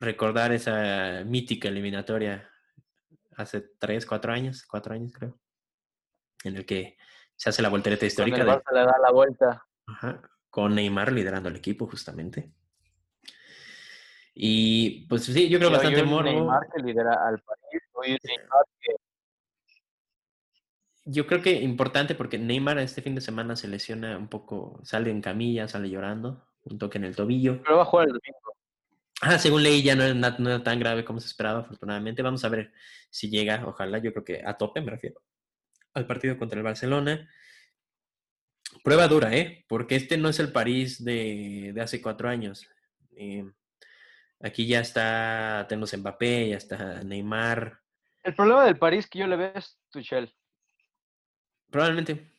recordar 0.00 0.52
esa 0.52 1.24
mítica 1.26 1.68
eliminatoria 1.68 2.48
hace 3.36 3.60
tres, 3.78 4.06
cuatro 4.06 4.32
años, 4.32 4.64
cuatro 4.66 4.94
años 4.94 5.12
creo, 5.12 5.38
en 6.44 6.56
el 6.56 6.66
que 6.66 6.96
se 7.34 7.50
hace 7.50 7.62
la 7.62 7.68
voltereta 7.68 8.06
histórica. 8.06 8.38
El 8.38 8.48
Barça 8.48 8.72
le 8.72 8.80
da 8.80 8.96
la 9.02 9.12
vuelta. 9.12 9.66
Ajá, 9.86 10.22
con 10.50 10.74
Neymar 10.74 11.12
liderando 11.12 11.48
el 11.48 11.56
equipo 11.56 11.86
justamente. 11.86 12.52
Y 14.34 15.06
pues 15.08 15.24
sí, 15.24 15.48
yo 15.48 15.58
creo 15.58 15.70
Sí, 15.70 15.74
bastante 15.74 16.02
hoy 16.02 16.08
morbo. 16.08 16.30
Neymar 16.30 16.68
que 16.74 16.82
lidera 16.82 17.26
al 17.26 17.38
país. 17.40 17.82
Hoy 17.92 18.12
un 18.12 18.18
Neymar 18.22 18.64
que 18.80 18.94
Yo 21.04 21.26
creo 21.26 21.40
que 21.40 21.52
importante 21.52 22.14
porque 22.14 22.38
Neymar 22.38 22.78
este 22.78 23.02
fin 23.02 23.14
de 23.14 23.20
semana 23.20 23.56
se 23.56 23.68
lesiona 23.68 24.16
un 24.18 24.28
poco, 24.28 24.80
sale 24.82 25.10
en 25.10 25.20
camilla, 25.22 25.68
sale 25.68 25.88
llorando, 25.88 26.46
un 26.64 26.78
toque 26.78 26.98
en 26.98 27.04
el 27.04 27.16
tobillo. 27.16 27.62
pero 27.62 27.76
va 27.76 27.82
a 27.82 27.86
jugar 27.86 28.08
el 28.08 28.14
domingo. 28.14 28.55
Ah, 29.22 29.38
según 29.38 29.62
leí 29.62 29.82
ya 29.82 29.94
no 29.94 30.02
era, 30.02 30.14
no 30.14 30.50
era 30.50 30.62
tan 30.62 30.78
grave 30.78 31.04
como 31.04 31.20
se 31.20 31.26
esperaba, 31.26 31.60
afortunadamente. 31.60 32.22
Vamos 32.22 32.44
a 32.44 32.48
ver 32.48 32.72
si 33.10 33.30
llega, 33.30 33.66
ojalá, 33.66 33.98
yo 33.98 34.12
creo 34.12 34.24
que 34.24 34.42
a 34.44 34.56
tope 34.56 34.80
me 34.80 34.90
refiero, 34.90 35.22
al 35.94 36.06
partido 36.06 36.38
contra 36.38 36.58
el 36.58 36.64
Barcelona. 36.64 37.28
Prueba 38.84 39.08
dura, 39.08 39.34
¿eh? 39.34 39.64
Porque 39.68 39.96
este 39.96 40.18
no 40.18 40.28
es 40.28 40.38
el 40.38 40.52
París 40.52 41.02
de, 41.02 41.72
de 41.74 41.80
hace 41.80 42.02
cuatro 42.02 42.28
años. 42.28 42.68
Eh, 43.16 43.50
aquí 44.40 44.66
ya 44.66 44.80
está, 44.80 45.64
tenemos 45.68 45.96
Mbappé, 45.96 46.50
ya 46.50 46.56
está 46.56 47.02
Neymar. 47.02 47.80
El 48.22 48.34
problema 48.34 48.64
del 48.64 48.78
París 48.78 49.06
que 49.08 49.20
yo 49.20 49.26
le 49.26 49.36
veo 49.36 49.52
es 49.54 49.78
Tuchel. 49.90 50.34
Probablemente, 51.70 52.32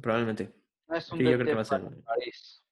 probablemente. 0.00 0.52
No 0.88 0.96
es 0.96 1.10
un 1.12 1.18
Sí, 1.18 1.24
yo 1.24 1.34
creo 1.34 1.46
que 1.46 1.54
va 1.54 1.62
a 1.62 1.64
ser 1.64 1.82
París. 2.04 2.64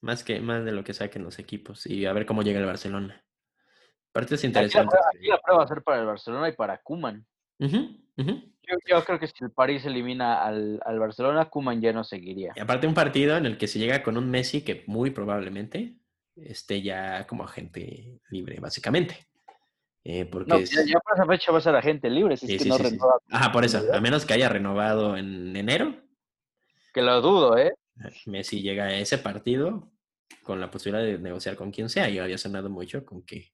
Más 0.00 0.24
que 0.24 0.40
más 0.40 0.64
de 0.64 0.72
lo 0.72 0.84
que 0.84 0.94
saquen 0.94 1.24
los 1.24 1.38
equipos 1.38 1.86
y 1.86 2.06
a 2.06 2.12
ver 2.12 2.26
cómo 2.26 2.42
llega 2.42 2.60
el 2.60 2.66
Barcelona. 2.66 3.24
Partidos 4.12 4.40
Aquí 4.40 4.46
la, 4.52 4.60
interesantes. 4.62 4.90
prueba, 4.90 5.08
aquí 5.14 5.26
la 5.28 5.38
prueba 5.38 5.58
va 5.58 5.64
a 5.64 5.68
ser 5.68 5.82
para 5.82 6.00
el 6.00 6.06
Barcelona 6.06 6.48
y 6.48 6.52
para 6.52 6.78
Kuman. 6.78 7.26
Yo, 7.58 8.76
yo 8.86 9.04
creo 9.04 9.18
que 9.18 9.26
si 9.26 9.44
el 9.44 9.50
París 9.50 9.84
elimina 9.86 10.42
al, 10.44 10.80
al 10.84 10.98
Barcelona, 10.98 11.46
Kuman 11.46 11.80
ya 11.80 11.92
no 11.92 12.04
seguiría. 12.04 12.52
Y 12.56 12.60
aparte 12.60 12.86
un 12.86 12.94
partido 12.94 13.36
en 13.36 13.46
el 13.46 13.56
que 13.58 13.66
se 13.66 13.78
llega 13.78 14.02
con 14.02 14.16
un 14.16 14.30
Messi 14.30 14.62
que 14.62 14.84
muy 14.86 15.10
probablemente 15.10 15.96
esté 16.36 16.82
ya 16.82 17.26
como 17.26 17.44
agente 17.44 18.20
libre, 18.30 18.60
básicamente. 18.60 19.26
Eh, 20.04 20.24
porque 20.26 20.50
No, 20.50 20.58
ya, 20.60 20.84
ya 20.86 21.00
para 21.00 21.16
esa 21.16 21.26
fecha 21.26 21.52
va 21.52 21.58
a 21.58 21.60
ser 21.60 21.74
agente 21.76 22.08
libre, 22.08 22.36
si 22.36 22.46
sí, 22.46 22.52
es 22.54 22.58
que 22.58 22.64
sí, 22.64 22.70
no 22.70 22.76
sí, 22.76 22.82
renueva. 22.84 23.18
Ajá, 23.30 23.52
por 23.52 23.64
eso, 23.64 23.82
a 23.92 24.00
menos 24.00 24.24
que 24.24 24.34
haya 24.34 24.48
renovado 24.48 25.16
en 25.16 25.54
enero, 25.56 25.94
Que 26.94 27.02
lo 27.02 27.20
dudo, 27.20 27.58
¿eh? 27.58 27.74
Messi 28.26 28.60
llega 28.62 28.84
a 28.84 28.94
ese 28.98 29.18
partido 29.18 29.90
con 30.42 30.60
la 30.60 30.70
posibilidad 30.70 31.04
de 31.04 31.18
negociar 31.18 31.56
con 31.56 31.70
quien 31.70 31.88
sea. 31.88 32.08
Yo 32.08 32.22
había 32.22 32.38
sonado 32.38 32.68
mucho 32.70 33.04
con 33.04 33.22
que 33.22 33.52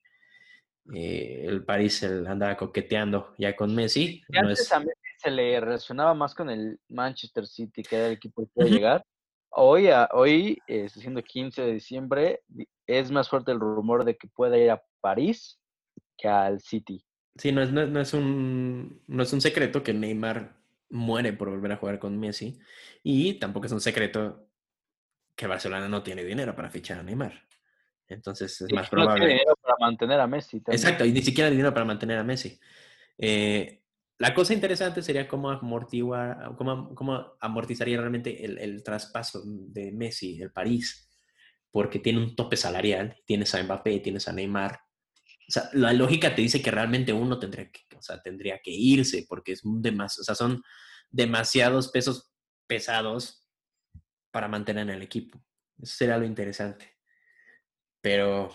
eh, 0.95 1.45
el 1.47 1.65
París 1.65 2.03
el 2.03 2.27
andaba 2.27 2.57
coqueteando 2.57 3.35
ya 3.39 3.57
con 3.57 3.75
Messi. 3.75 4.23
No 4.29 4.41
antes 4.41 4.61
es- 4.61 4.73
a 4.73 4.81
Messi 4.81 4.93
se 5.19 5.31
le 5.31 5.59
relacionaba 5.61 6.13
más 6.15 6.35
con 6.35 6.51
el 6.51 6.79
Manchester 6.89 7.47
City, 7.47 7.83
que 7.83 7.97
era 7.97 8.07
el 8.09 8.13
equipo 8.15 8.45
que 8.45 8.51
iba 8.57 8.65
a 8.67 8.69
llegar. 8.69 9.07
Hoy, 9.51 9.89
a- 9.89 10.09
hoy 10.13 10.59
eh, 10.67 10.89
siendo 10.89 11.23
15 11.23 11.63
de 11.63 11.73
diciembre, 11.75 12.43
di- 12.49 12.69
es 12.87 13.11
más 13.11 13.29
fuerte 13.29 13.53
el 13.53 13.61
rumor 13.61 14.05
de 14.05 14.17
que 14.17 14.29
pueda 14.29 14.59
ir 14.59 14.71
a 14.71 14.83
París 15.01 15.59
que 16.19 16.29
al 16.29 16.61
City. 16.61 17.05
Sí, 17.37 17.51
no 17.53 17.63
es, 17.63 17.71
no, 17.73 17.83
es- 17.83 17.89
no 17.89 18.01
es 18.01 18.13
un, 18.15 19.01
no 19.07 19.23
es 19.23 19.33
un 19.33 19.41
secreto 19.41 19.83
que 19.83 19.95
Neymar 19.95 20.55
muere 20.91 21.33
por 21.33 21.51
volver 21.51 21.73
a 21.73 21.77
jugar 21.77 21.99
con 21.99 22.19
Messi 22.19 22.59
y 23.03 23.35
tampoco 23.39 23.67
es 23.67 23.73
un 23.73 23.81
secreto 23.81 24.49
que 25.35 25.47
Barcelona 25.47 25.89
no 25.89 26.03
tiene 26.03 26.25
dinero 26.25 26.55
para 26.55 26.71
fichar 26.71 27.01
a 27.01 27.03
Neymar. 27.03 27.33
Entonces 28.07 28.61
es 28.61 28.71
Y 28.71 28.75
más 28.75 28.85
no 28.85 28.91
tiene 28.91 29.05
probable. 29.05 29.27
dinero 29.29 29.57
para 29.61 29.75
mantener 29.81 30.21
a 30.21 30.27
Messi 30.27 30.61
también. 30.61 30.81
Exacto, 30.81 31.05
y 31.05 31.13
ni 31.13 31.23
siquiera 31.23 31.51
dinero 31.51 31.73
para 31.73 31.87
mantener 31.87 32.19
a 32.19 32.25
Messi. 32.25 32.61
Eh, 33.19 33.83
la 34.19 34.33
cosa 34.33 34.55
interesante 34.55 35.03
sería 35.03 35.27
cómo, 35.27 35.51
amortigua, 35.51 36.55
cómo, 36.57 36.95
cómo 36.95 37.37
amortizaría 37.41 37.99
realmente 37.99 38.45
el, 38.45 38.59
el 38.59 38.83
traspaso 38.85 39.43
de 39.45 39.91
Messi, 39.91 40.41
el 40.41 40.53
París, 40.53 41.11
porque 41.71 41.99
tiene 41.99 42.21
un 42.21 42.37
tope 42.37 42.57
salarial, 42.57 43.17
tienes 43.25 43.53
a 43.55 43.63
Mbappé, 43.63 43.99
tienes 44.01 44.29
a 44.29 44.33
Neymar. 44.33 44.79
O 45.49 45.51
sea, 45.53 45.69
la 45.73 45.93
lógica 45.93 46.35
te 46.35 46.43
dice 46.43 46.63
que 46.63 46.71
realmente 46.71 47.13
uno 47.13 47.39
tendría 47.39 47.71
que, 47.71 47.81
o 47.97 48.03
sea, 48.03 48.21
tendría 48.23 48.61
que 48.63 48.71
irse, 48.71 49.27
porque 49.29 49.53
es 49.53 49.63
o 49.65 50.09
sea, 50.09 50.35
son 50.35 50.63
demasiados 51.11 51.89
pesos 51.89 52.33
pesados 52.67 53.47
para 54.31 54.49
mantener 54.49 54.85
en 54.85 54.95
el 54.97 55.03
equipo. 55.03 55.41
Eso 55.81 55.97
sería 55.97 56.19
lo 56.19 56.25
interesante. 56.25 56.97
Pero 58.01 58.53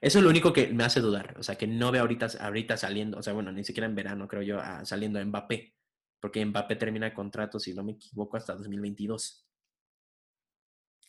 eso 0.00 0.18
es 0.18 0.24
lo 0.24 0.30
único 0.30 0.52
que 0.52 0.66
me 0.68 0.84
hace 0.84 1.00
dudar. 1.00 1.36
O 1.38 1.42
sea, 1.42 1.56
que 1.56 1.66
no 1.66 1.92
veo 1.92 2.02
ahorita, 2.02 2.26
ahorita 2.40 2.76
saliendo, 2.76 3.18
o 3.18 3.22
sea, 3.22 3.32
bueno, 3.32 3.52
ni 3.52 3.64
siquiera 3.64 3.86
en 3.86 3.94
verano, 3.94 4.26
creo 4.28 4.42
yo, 4.42 4.58
a- 4.60 4.84
saliendo 4.84 5.18
a 5.20 5.24
Mbappé. 5.24 5.74
Porque 6.20 6.44
Mbappé 6.44 6.76
termina 6.76 7.14
contrato, 7.14 7.58
si 7.60 7.72
no 7.74 7.84
me 7.84 7.92
equivoco, 7.92 8.36
hasta 8.36 8.54
2022. 8.54 9.46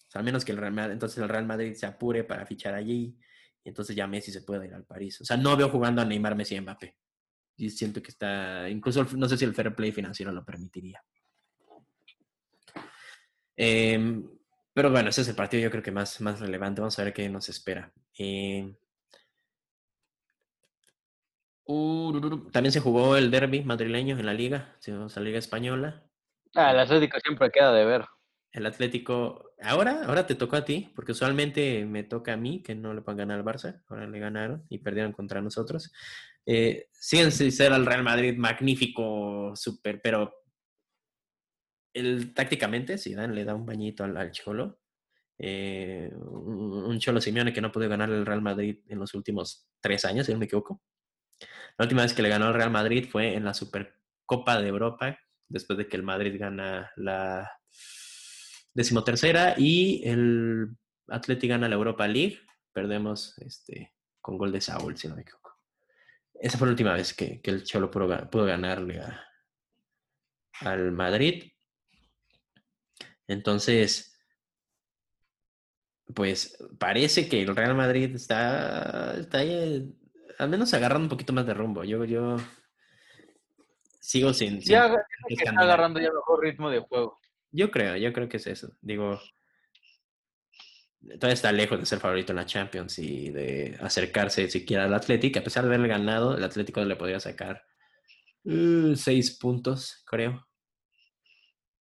O 0.08 0.12
sea, 0.12 0.20
al 0.20 0.26
menos 0.26 0.46
que 0.46 0.52
el 0.52 0.58
Real 0.60 0.74
Madrid, 0.74 0.94
entonces 0.94 1.18
el 1.18 1.30
Real 1.30 1.46
Madrid 1.46 1.74
se 1.74 1.86
apure 1.88 2.24
para 2.24 2.46
fichar 2.46 2.76
allí. 2.76 3.18
Y 3.64 3.70
entonces 3.70 3.96
ya 3.96 4.06
Messi 4.08 4.32
se 4.32 4.42
puede 4.42 4.68
ir 4.68 4.74
al 4.74 4.86
París. 4.86 5.20
O 5.22 5.26
sea, 5.26 5.38
no 5.38 5.56
veo 5.58 5.70
jugando 5.70 6.02
a 6.02 6.06
Neymar, 6.06 6.36
Messi 6.36 6.56
y 6.56 6.62
Mbappé. 6.62 6.96
Y 7.56 7.70
siento 7.70 8.02
que 8.02 8.10
está, 8.10 8.70
incluso 8.70 9.06
no 9.16 9.30
sé 9.30 9.38
si 9.38 9.46
el 9.46 9.54
fair 9.54 9.76
play 9.76 9.92
financiero 9.92 10.32
lo 10.32 10.44
permitiría. 10.44 11.04
Em, 13.56 14.28
pero 14.74 14.90
bueno, 14.90 15.10
ese 15.10 15.22
es 15.22 15.28
el 15.28 15.36
partido 15.36 15.64
yo 15.64 15.72
creo 15.72 15.84
que 15.84 15.92
más, 15.92 16.20
más 16.22 16.40
relevante. 16.40 16.82
Vamos 16.82 16.98
a 16.98 17.04
ver 17.04 17.14
qué 17.14 17.30
nos 17.30 17.50
espera. 17.50 17.92
Em, 18.18 18.76
urururu, 21.66 22.50
también 22.52 22.72
se 22.72 22.80
jugó 22.80 23.16
el 23.16 23.32
derby 23.32 23.64
madrileño 23.64 24.18
en 24.18 24.26
la 24.26 24.34
liga, 24.34 24.76
a 24.86 25.20
la 25.20 25.22
liga 25.22 25.40
española. 25.40 26.04
Ah, 26.56 26.72
el 26.72 26.80
Atlético 26.80 27.20
siempre 27.20 27.52
queda 27.52 27.72
de 27.74 27.86
ver. 27.86 28.06
El 28.52 28.68
Atlético, 28.68 29.52
ahora, 29.62 30.04
ahora 30.06 30.28
te 30.28 30.36
tocó 30.36 30.56
a 30.56 30.66
ti, 30.66 30.92
porque 30.96 31.14
usualmente 31.14 31.86
me 31.86 32.04
toca 32.04 32.34
a 32.34 32.38
mí 32.38 32.62
que 32.62 32.76
no 32.76 32.94
le 32.94 33.02
puedan 33.02 33.18
ganar 33.18 33.40
al 33.40 33.46
Barça. 33.46 33.82
Ahora 33.88 34.08
le 34.08 34.20
ganaron 34.20 34.64
y 34.70 34.78
perdieron 34.78 35.12
contra 35.12 35.42
nosotros. 35.42 35.92
Eh, 36.46 36.88
sin 36.92 37.32
ser 37.32 37.74
al 37.74 37.86
Real 37.86 38.04
Madrid 38.04 38.38
magnífico, 38.38 39.56
súper, 39.56 40.02
pero 40.02 40.34
el, 41.94 42.34
tácticamente 42.34 42.98
Zidane 42.98 43.34
le 43.34 43.46
da 43.46 43.56
un 43.56 43.66
bañito 43.66 44.04
al, 44.04 44.18
al 44.18 44.32
Cholo. 44.32 44.80
Eh, 45.38 46.12
un, 46.14 46.86
un 46.86 47.00
Cholo 47.00 47.20
Simeone 47.20 47.54
que 47.54 47.62
no 47.62 47.72
pudo 47.72 47.90
ganar 47.90 48.10
el 48.10 48.26
Real 48.26 48.42
Madrid 48.42 48.80
en 48.88 49.00
los 49.00 49.14
últimos 49.14 49.68
tres 49.82 50.06
años, 50.06 50.26
si 50.26 50.32
no 50.34 50.40
me 50.40 50.46
equivoco. 50.46 50.82
La 51.78 51.86
última 51.86 52.04
vez 52.04 52.14
que 52.14 52.22
le 52.22 52.30
ganó 52.30 52.46
al 52.46 52.54
Real 52.54 52.72
Madrid 52.72 53.08
fue 53.10 53.34
en 53.34 53.46
la 53.46 53.54
Supercopa 53.54 54.62
de 54.62 54.68
Europa, 54.68 55.18
después 55.50 55.78
de 55.78 55.88
que 55.88 55.98
el 55.98 56.04
Madrid 56.04 56.40
gana 56.40 56.92
la 56.96 57.52
decimotercera 58.74 59.56
y 59.58 60.02
el 60.06 60.68
Atleti 61.08 61.48
gana 61.48 61.68
la 61.68 61.76
Europa 61.76 62.08
League. 62.08 62.40
Perdemos 62.72 63.38
este, 63.40 63.94
con 64.22 64.38
gol 64.38 64.52
de 64.52 64.62
Saúl, 64.62 64.98
si 64.98 65.08
no 65.08 65.16
me 65.16 65.22
equivoco. 65.22 65.43
Esa 66.44 66.58
fue 66.58 66.68
la 66.68 66.72
última 66.74 66.94
vez 66.94 67.14
que, 67.14 67.40
que 67.42 67.52
el 67.52 67.64
Cholo 67.64 67.90
pudo, 67.90 68.10
ga- 68.10 68.30
pudo 68.30 68.44
ganarle 68.44 69.00
a- 69.00 69.24
al 70.60 70.92
Madrid. 70.92 71.54
Entonces, 73.28 74.20
pues 76.14 76.58
parece 76.78 77.30
que 77.30 77.42
el 77.44 77.56
Real 77.56 77.76
Madrid 77.76 78.14
está, 78.14 79.16
está 79.18 79.38
ahí, 79.38 79.96
al 80.38 80.50
menos 80.50 80.74
agarrando 80.74 81.06
un 81.06 81.10
poquito 81.10 81.32
más 81.32 81.46
de 81.46 81.54
rumbo. 81.54 81.86
Yo, 81.86 82.04
yo 82.04 82.36
sigo 84.02 84.34
sin... 84.34 84.62
sin 84.62 84.74
Ya 84.74 84.94
que 85.30 85.36
está 85.36 85.62
agarrando 85.62 86.02
ya 86.02 86.12
mejor 86.12 86.42
ritmo 86.44 86.70
de 86.70 86.80
juego. 86.80 87.20
Yo 87.52 87.72
creo, 87.72 87.96
yo 87.96 88.12
creo 88.12 88.28
que 88.28 88.36
es 88.36 88.48
eso. 88.48 88.76
Digo, 88.82 89.18
todavía 91.04 91.34
está 91.34 91.52
lejos 91.52 91.80
de 91.80 91.86
ser 91.86 92.00
favorito 92.00 92.32
en 92.32 92.38
la 92.38 92.46
Champions 92.46 93.00
y 93.00 93.30
de 93.30 93.78
acercarse 93.82 94.50
siquiera 94.50 94.86
al 94.86 94.94
Atlético. 94.94 95.40
A 95.40 95.44
pesar 95.44 95.64
de 95.64 95.70
haberle 95.70 95.88
ganado, 95.88 96.38
el 96.38 96.44
Atlético 96.44 96.84
le 96.84 96.96
podría 96.96 97.20
sacar 97.20 97.64
eh, 98.46 98.94
seis 98.96 99.38
puntos, 99.38 100.04
creo. 100.06 100.48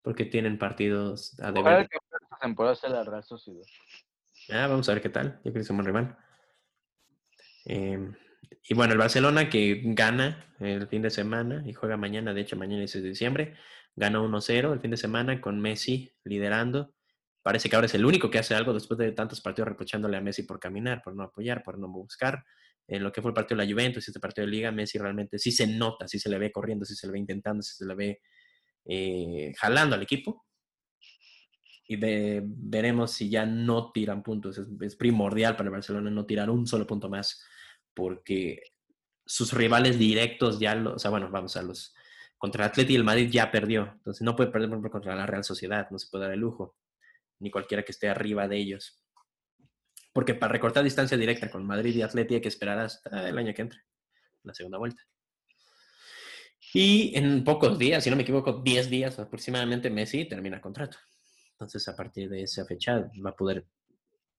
Porque 0.01 0.25
tienen 0.25 0.57
partidos 0.57 1.39
a 1.39 1.51
deber. 1.51 1.81
esta 1.81 2.37
temporada 2.41 2.75
la 2.89 3.03
Real 3.03 3.23
Sociedad. 3.23 3.65
Ah, 4.49 4.67
vamos 4.67 4.89
a 4.89 4.93
ver 4.93 5.01
qué 5.01 5.09
tal. 5.09 5.35
Yo 5.43 5.51
creo 5.51 5.53
que 5.53 5.59
es 5.59 5.69
un 5.69 5.77
buen 5.77 5.85
rival. 5.85 6.17
Eh, 7.65 8.11
y 8.63 8.73
bueno, 8.73 8.93
el 8.93 8.99
Barcelona 8.99 9.49
que 9.49 9.81
gana 9.83 10.55
el 10.59 10.87
fin 10.87 11.01
de 11.01 11.09
semana 11.09 11.63
y 11.65 11.73
juega 11.73 11.97
mañana, 11.97 12.33
de 12.33 12.41
hecho 12.41 12.55
mañana 12.55 12.83
es 12.83 12.91
6 12.91 13.03
de 13.03 13.09
diciembre, 13.09 13.55
gana 13.95 14.19
1-0 14.19 14.73
el 14.73 14.79
fin 14.79 14.91
de 14.91 14.97
semana 14.97 15.41
con 15.41 15.59
Messi 15.59 16.11
liderando. 16.23 16.93
Parece 17.43 17.69
que 17.69 17.75
ahora 17.75 17.87
es 17.87 17.93
el 17.95 18.05
único 18.05 18.29
que 18.29 18.39
hace 18.39 18.53
algo 18.55 18.73
después 18.73 18.97
de 18.97 19.11
tantos 19.13 19.41
partidos 19.41 19.69
reprochándole 19.69 20.17
a 20.17 20.21
Messi 20.21 20.43
por 20.43 20.59
caminar, 20.59 21.01
por 21.03 21.15
no 21.15 21.23
apoyar, 21.23 21.63
por 21.63 21.77
no 21.79 21.87
buscar. 21.89 22.43
En 22.87 23.03
lo 23.03 23.11
que 23.11 23.21
fue 23.21 23.29
el 23.31 23.35
partido 23.35 23.59
de 23.59 23.65
la 23.65 23.71
Juventus 23.71 24.07
este 24.07 24.19
partido 24.19 24.45
de 24.45 24.51
Liga, 24.51 24.71
Messi 24.71 24.97
realmente 24.97 25.39
sí 25.39 25.51
se 25.51 25.65
nota, 25.67 26.07
sí 26.07 26.19
se 26.19 26.29
le 26.29 26.37
ve 26.37 26.51
corriendo, 26.51 26.85
sí 26.85 26.95
se 26.95 27.07
le 27.07 27.13
ve 27.13 27.19
intentando, 27.19 27.63
sí 27.63 27.75
se 27.75 27.85
le 27.85 27.95
ve 27.95 28.21
eh, 28.85 29.53
jalando 29.57 29.95
al 29.95 30.03
equipo. 30.03 30.45
Y 31.87 31.95
ve- 31.97 32.41
veremos 32.45 33.11
si 33.11 33.29
ya 33.29 33.45
no 33.45 33.91
tiran 33.91 34.23
puntos. 34.23 34.57
Es, 34.57 34.67
es 34.81 34.95
primordial 34.95 35.55
para 35.55 35.67
el 35.67 35.71
Barcelona 35.73 36.09
no 36.09 36.25
tirar 36.25 36.49
un 36.49 36.65
solo 36.67 36.87
punto 36.87 37.09
más 37.09 37.41
porque 37.93 38.61
sus 39.25 39.53
rivales 39.53 39.99
directos 39.99 40.59
ya, 40.59 40.75
lo, 40.75 40.95
o 40.95 40.99
sea, 40.99 41.11
bueno, 41.11 41.29
vamos 41.31 41.57
a 41.57 41.63
los, 41.63 41.93
contra 42.37 42.65
el 42.65 42.71
Atleti 42.71 42.93
y 42.93 42.95
el 42.97 43.03
Madrid 43.03 43.29
ya 43.31 43.51
perdió, 43.51 43.91
entonces 43.95 44.23
no 44.23 44.35
puede 44.35 44.51
perder, 44.51 44.69
por 44.69 44.75
ejemplo, 44.77 44.91
contra 44.91 45.15
la 45.15 45.25
Real 45.27 45.43
Sociedad, 45.43 45.87
no 45.91 45.99
se 45.99 46.07
puede 46.09 46.25
dar 46.25 46.33
el 46.33 46.39
lujo, 46.41 46.77
ni 47.41 47.51
cualquiera 47.51 47.83
que 47.83 47.91
esté 47.91 48.07
arriba 48.07 48.47
de 48.47 48.57
ellos. 48.57 49.03
Porque 50.13 50.35
para 50.35 50.51
recortar 50.51 50.83
distancia 50.83 51.17
directa 51.17 51.49
con 51.49 51.65
Madrid 51.65 51.95
y 51.95 52.01
Atleti 52.01 52.35
hay 52.35 52.41
que 52.41 52.47
esperar 52.47 52.79
hasta 52.79 53.27
el 53.27 53.37
año 53.37 53.53
que 53.53 53.61
entre, 53.63 53.79
la 54.43 54.53
segunda 54.53 54.77
vuelta. 54.77 55.01
Y 56.73 57.17
en 57.17 57.43
pocos 57.43 57.77
días, 57.77 58.03
si 58.03 58.09
no 58.09 58.15
me 58.15 58.21
equivoco, 58.21 58.61
10 58.63 58.89
días 58.89 59.19
aproximadamente, 59.19 59.89
Messi 59.89 60.25
termina 60.25 60.61
contrato. 60.61 60.97
Entonces, 61.53 61.87
a 61.87 61.95
partir 61.95 62.29
de 62.29 62.43
esa 62.43 62.65
fecha, 62.65 63.09
va 63.23 63.31
a 63.31 63.35
poder 63.35 63.65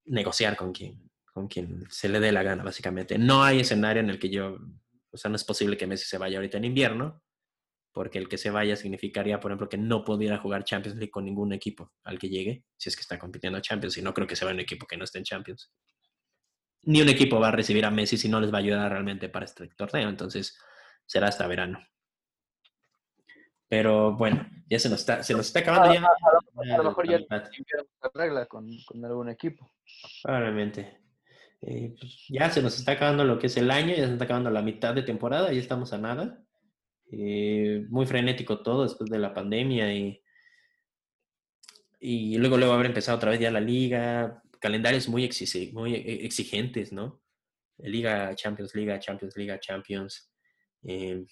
negociar 0.07 0.57
con 0.57 0.73
quien, 0.73 1.11
con 1.33 1.49
quien 1.49 1.85
se 1.91 2.09
le 2.09 2.21
dé 2.21 2.33
la 2.33 2.43
gana, 2.43 2.65
básicamente. 2.65 3.19
No 3.19 3.43
hay 3.43 3.61
escenario 3.61 4.01
en 4.01 4.11
el 4.11 4.19
que 4.19 4.31
yo, 4.31 4.57
o 5.11 5.17
sea, 5.17 5.29
no 5.29 5.37
es 5.37 5.45
posible 5.45 5.77
que 5.77 5.87
Messi 5.87 6.07
se 6.07 6.19
vaya 6.19 6.39
ahorita 6.39 6.59
en 6.59 6.65
invierno, 6.65 7.23
porque 7.93 8.19
el 8.19 8.29
que 8.29 8.39
se 8.39 8.51
vaya 8.51 8.75
significaría, 8.75 9.39
por 9.39 9.51
ejemplo, 9.51 9.69
que 9.69 9.77
no 9.77 10.05
pudiera 10.05 10.39
jugar 10.39 10.65
Champions 10.65 10.97
League 10.97 11.11
con 11.11 11.25
ningún 11.25 11.53
equipo 11.53 11.93
al 12.05 12.19
que 12.19 12.29
llegue, 12.29 12.65
si 12.77 12.89
es 12.89 12.97
que 12.97 13.03
está 13.03 13.19
compitiendo 13.19 13.59
a 13.59 13.63
Champions, 13.63 13.99
y 13.99 14.03
no 14.03 14.15
creo 14.15 14.27
que 14.27 14.37
se 14.37 14.45
vaya 14.45 14.55
un 14.55 14.61
equipo 14.61 14.87
que 14.87 14.97
no 14.97 15.05
esté 15.05 15.19
en 15.19 15.25
Champions. 15.25 15.71
Ni 16.85 17.01
un 17.03 17.09
equipo 17.09 17.39
va 17.39 17.49
a 17.49 17.53
recibir 17.53 17.85
a 17.85 17.91
Messi 17.91 18.17
si 18.17 18.29
no 18.29 18.41
les 18.41 18.53
va 18.53 18.59
a 18.59 18.61
ayudar 18.61 18.91
realmente 18.91 19.29
para 19.29 19.45
este 19.45 19.69
torneo, 19.69 20.09
entonces 20.09 20.59
será 21.07 21.29
hasta 21.29 21.47
verano. 21.47 21.81
Pero 23.69 24.17
bueno, 24.17 24.47
ya 24.69 24.79
se 24.79 24.89
nos 24.89 25.01
está, 25.01 25.23
se 25.23 25.35
nos 25.35 25.47
está 25.47 25.61
acabando 25.61 25.95
ya. 25.95 26.01
A, 26.01 26.77
lo 26.79 26.85
mejor 26.85 27.09
ya 27.09 27.21
la 27.29 28.11
regla 28.13 28.47
con, 28.47 28.69
con, 28.87 29.05
algún 29.05 29.31
equipo. 29.31 29.73
Probablemente. 30.23 31.01
Eh, 31.63 31.95
pues 31.99 32.27
ya 32.29 32.51
se 32.51 32.61
nos 32.61 32.79
está 32.79 32.93
acabando 32.93 33.25
lo 33.25 33.39
que 33.39 33.47
es 33.47 33.57
el 33.57 33.71
año, 33.71 33.95
ya 33.95 34.07
se 34.07 34.13
está 34.13 34.25
acabando 34.25 34.51
la 34.51 34.63
mitad 34.63 34.95
de 34.95 35.03
temporada, 35.03 35.53
ya 35.53 35.61
estamos 35.61 35.93
a 35.93 35.99
nada. 35.99 36.43
Eh, 37.15 37.85
muy 37.91 38.07
frenético 38.07 38.63
todo 38.63 38.85
después 38.85 39.11
de 39.11 39.19
la 39.19 39.35
pandemia 39.35 39.93
y, 39.93 40.23
y 42.01 42.39
luego 42.39 42.57
luego 42.57 42.73
haber 42.73 42.87
empezado 42.87 43.19
otra 43.19 43.31
vez 43.31 43.39
ya 43.39 43.51
la 43.51 43.61
liga, 43.61 44.43
calendarios 44.59 45.09
muy, 45.09 45.29
muy 45.75 45.95
e, 45.95 46.25
exigentes, 46.25 46.91
¿no? 46.91 47.21
Liga, 47.79 48.35
Champions, 48.35 48.75
Liga, 48.75 48.99
Champions, 48.99 49.37
Liga, 49.37 49.61
Champions. 49.61 50.33
Eh, 50.85 51.27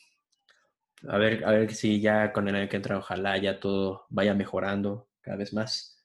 a 1.09 1.17
ver, 1.17 1.45
a 1.45 1.53
ver 1.53 1.73
si 1.75 1.99
ya 2.01 2.31
con 2.31 2.47
el 2.47 2.57
año 2.57 2.69
que 2.69 2.77
entra, 2.77 2.99
ojalá 2.99 3.39
ya 3.39 3.59
todo 3.59 4.05
vaya 4.11 4.35
mejorando 4.35 5.09
cada 5.23 5.39
vez 5.39 5.55
más. 5.55 6.05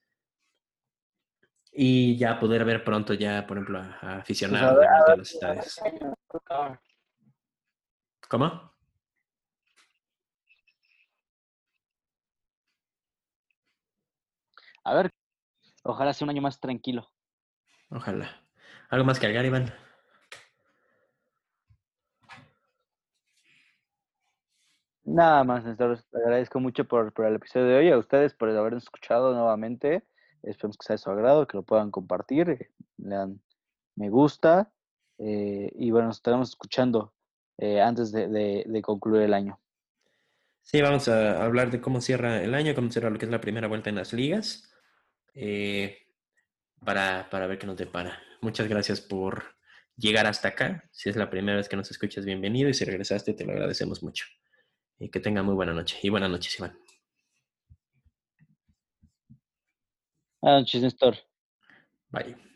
Y 1.71 2.15
ya 2.17 2.39
poder 2.39 2.63
ver 2.63 2.85
pronto 2.85 3.13
ya, 3.13 3.45
por 3.45 3.57
ejemplo, 3.57 3.79
a, 3.79 3.97
pues, 3.99 4.13
aficionados 4.13 4.85
a 4.85 5.15
los 5.17 5.33
estadios. 5.33 5.81
¿Cómo? 8.29 8.74
A 14.85 14.93
ver, 14.93 15.09
ojalá 15.83 16.13
sea 16.13 16.25
un 16.25 16.29
año 16.29 16.43
más 16.43 16.59
tranquilo. 16.59 17.09
Ojalá. 17.89 18.29
¿Algo 18.89 19.03
más 19.03 19.19
que 19.19 19.25
agregar, 19.25 19.45
Iván? 19.45 19.73
Nada 25.03 25.43
más, 25.43 25.65
Néstor. 25.65 25.97
Agradezco 26.13 26.59
mucho 26.59 26.85
por, 26.85 27.11
por, 27.13 27.25
el 27.25 27.35
episodio 27.35 27.65
de 27.65 27.77
hoy. 27.77 27.89
A 27.89 27.97
ustedes 27.97 28.35
por 28.35 28.49
habernos 28.49 28.83
escuchado 28.83 29.33
nuevamente. 29.33 30.03
Esperemos 30.43 30.77
que 30.77 30.85
sea 30.85 30.93
de 30.93 30.97
su 30.99 31.09
agrado, 31.09 31.47
que 31.47 31.57
lo 31.57 31.63
puedan 31.63 31.89
compartir, 31.89 32.69
le 32.97 33.15
dan 33.15 33.41
me 33.95 34.09
gusta. 34.09 34.71
Eh, 35.17 35.71
y 35.73 35.89
bueno, 35.89 36.07
nos 36.07 36.17
estaremos 36.17 36.49
escuchando 36.49 37.13
eh, 37.57 37.81
antes 37.81 38.11
de, 38.11 38.27
de, 38.27 38.65
de 38.67 38.81
concluir 38.83 39.23
el 39.23 39.33
año. 39.33 39.59
Sí, 40.61 40.79
vamos 40.81 41.07
a 41.07 41.43
hablar 41.43 41.71
de 41.71 41.81
cómo 41.81 42.01
cierra 42.01 42.43
el 42.43 42.53
año, 42.53 42.75
cómo 42.75 42.91
cierra 42.91 43.09
lo 43.09 43.17
que 43.17 43.25
es 43.25 43.31
la 43.31 43.41
primera 43.41 43.67
vuelta 43.67 43.89
en 43.89 43.95
las 43.95 44.13
ligas. 44.13 44.74
Eh, 45.35 45.97
para, 46.83 47.29
para, 47.29 47.47
ver 47.47 47.59
qué 47.59 47.67
nos 47.67 47.77
depara. 47.77 48.19
Muchas 48.41 48.67
gracias 48.67 49.01
por 49.01 49.55
llegar 49.97 50.25
hasta 50.25 50.49
acá. 50.49 50.89
Si 50.91 51.09
es 51.09 51.15
la 51.15 51.29
primera 51.29 51.57
vez 51.57 51.69
que 51.69 51.75
nos 51.75 51.91
escuchas, 51.91 52.25
bienvenido. 52.25 52.69
Y 52.69 52.73
si 52.73 52.85
regresaste, 52.85 53.33
te 53.33 53.45
lo 53.45 53.51
agradecemos 53.51 54.01
mucho. 54.01 54.25
Y 54.97 55.09
que 55.09 55.19
tenga 55.19 55.43
muy 55.43 55.55
buena 55.55 55.73
noche. 55.73 55.99
Y 56.01 56.09
buenas 56.09 56.29
noches, 56.29 56.57
Iván. 56.57 56.77
Buenas 60.41 60.61
noches, 60.61 60.81
Néstor. 60.81 61.17
Bye. 62.09 62.54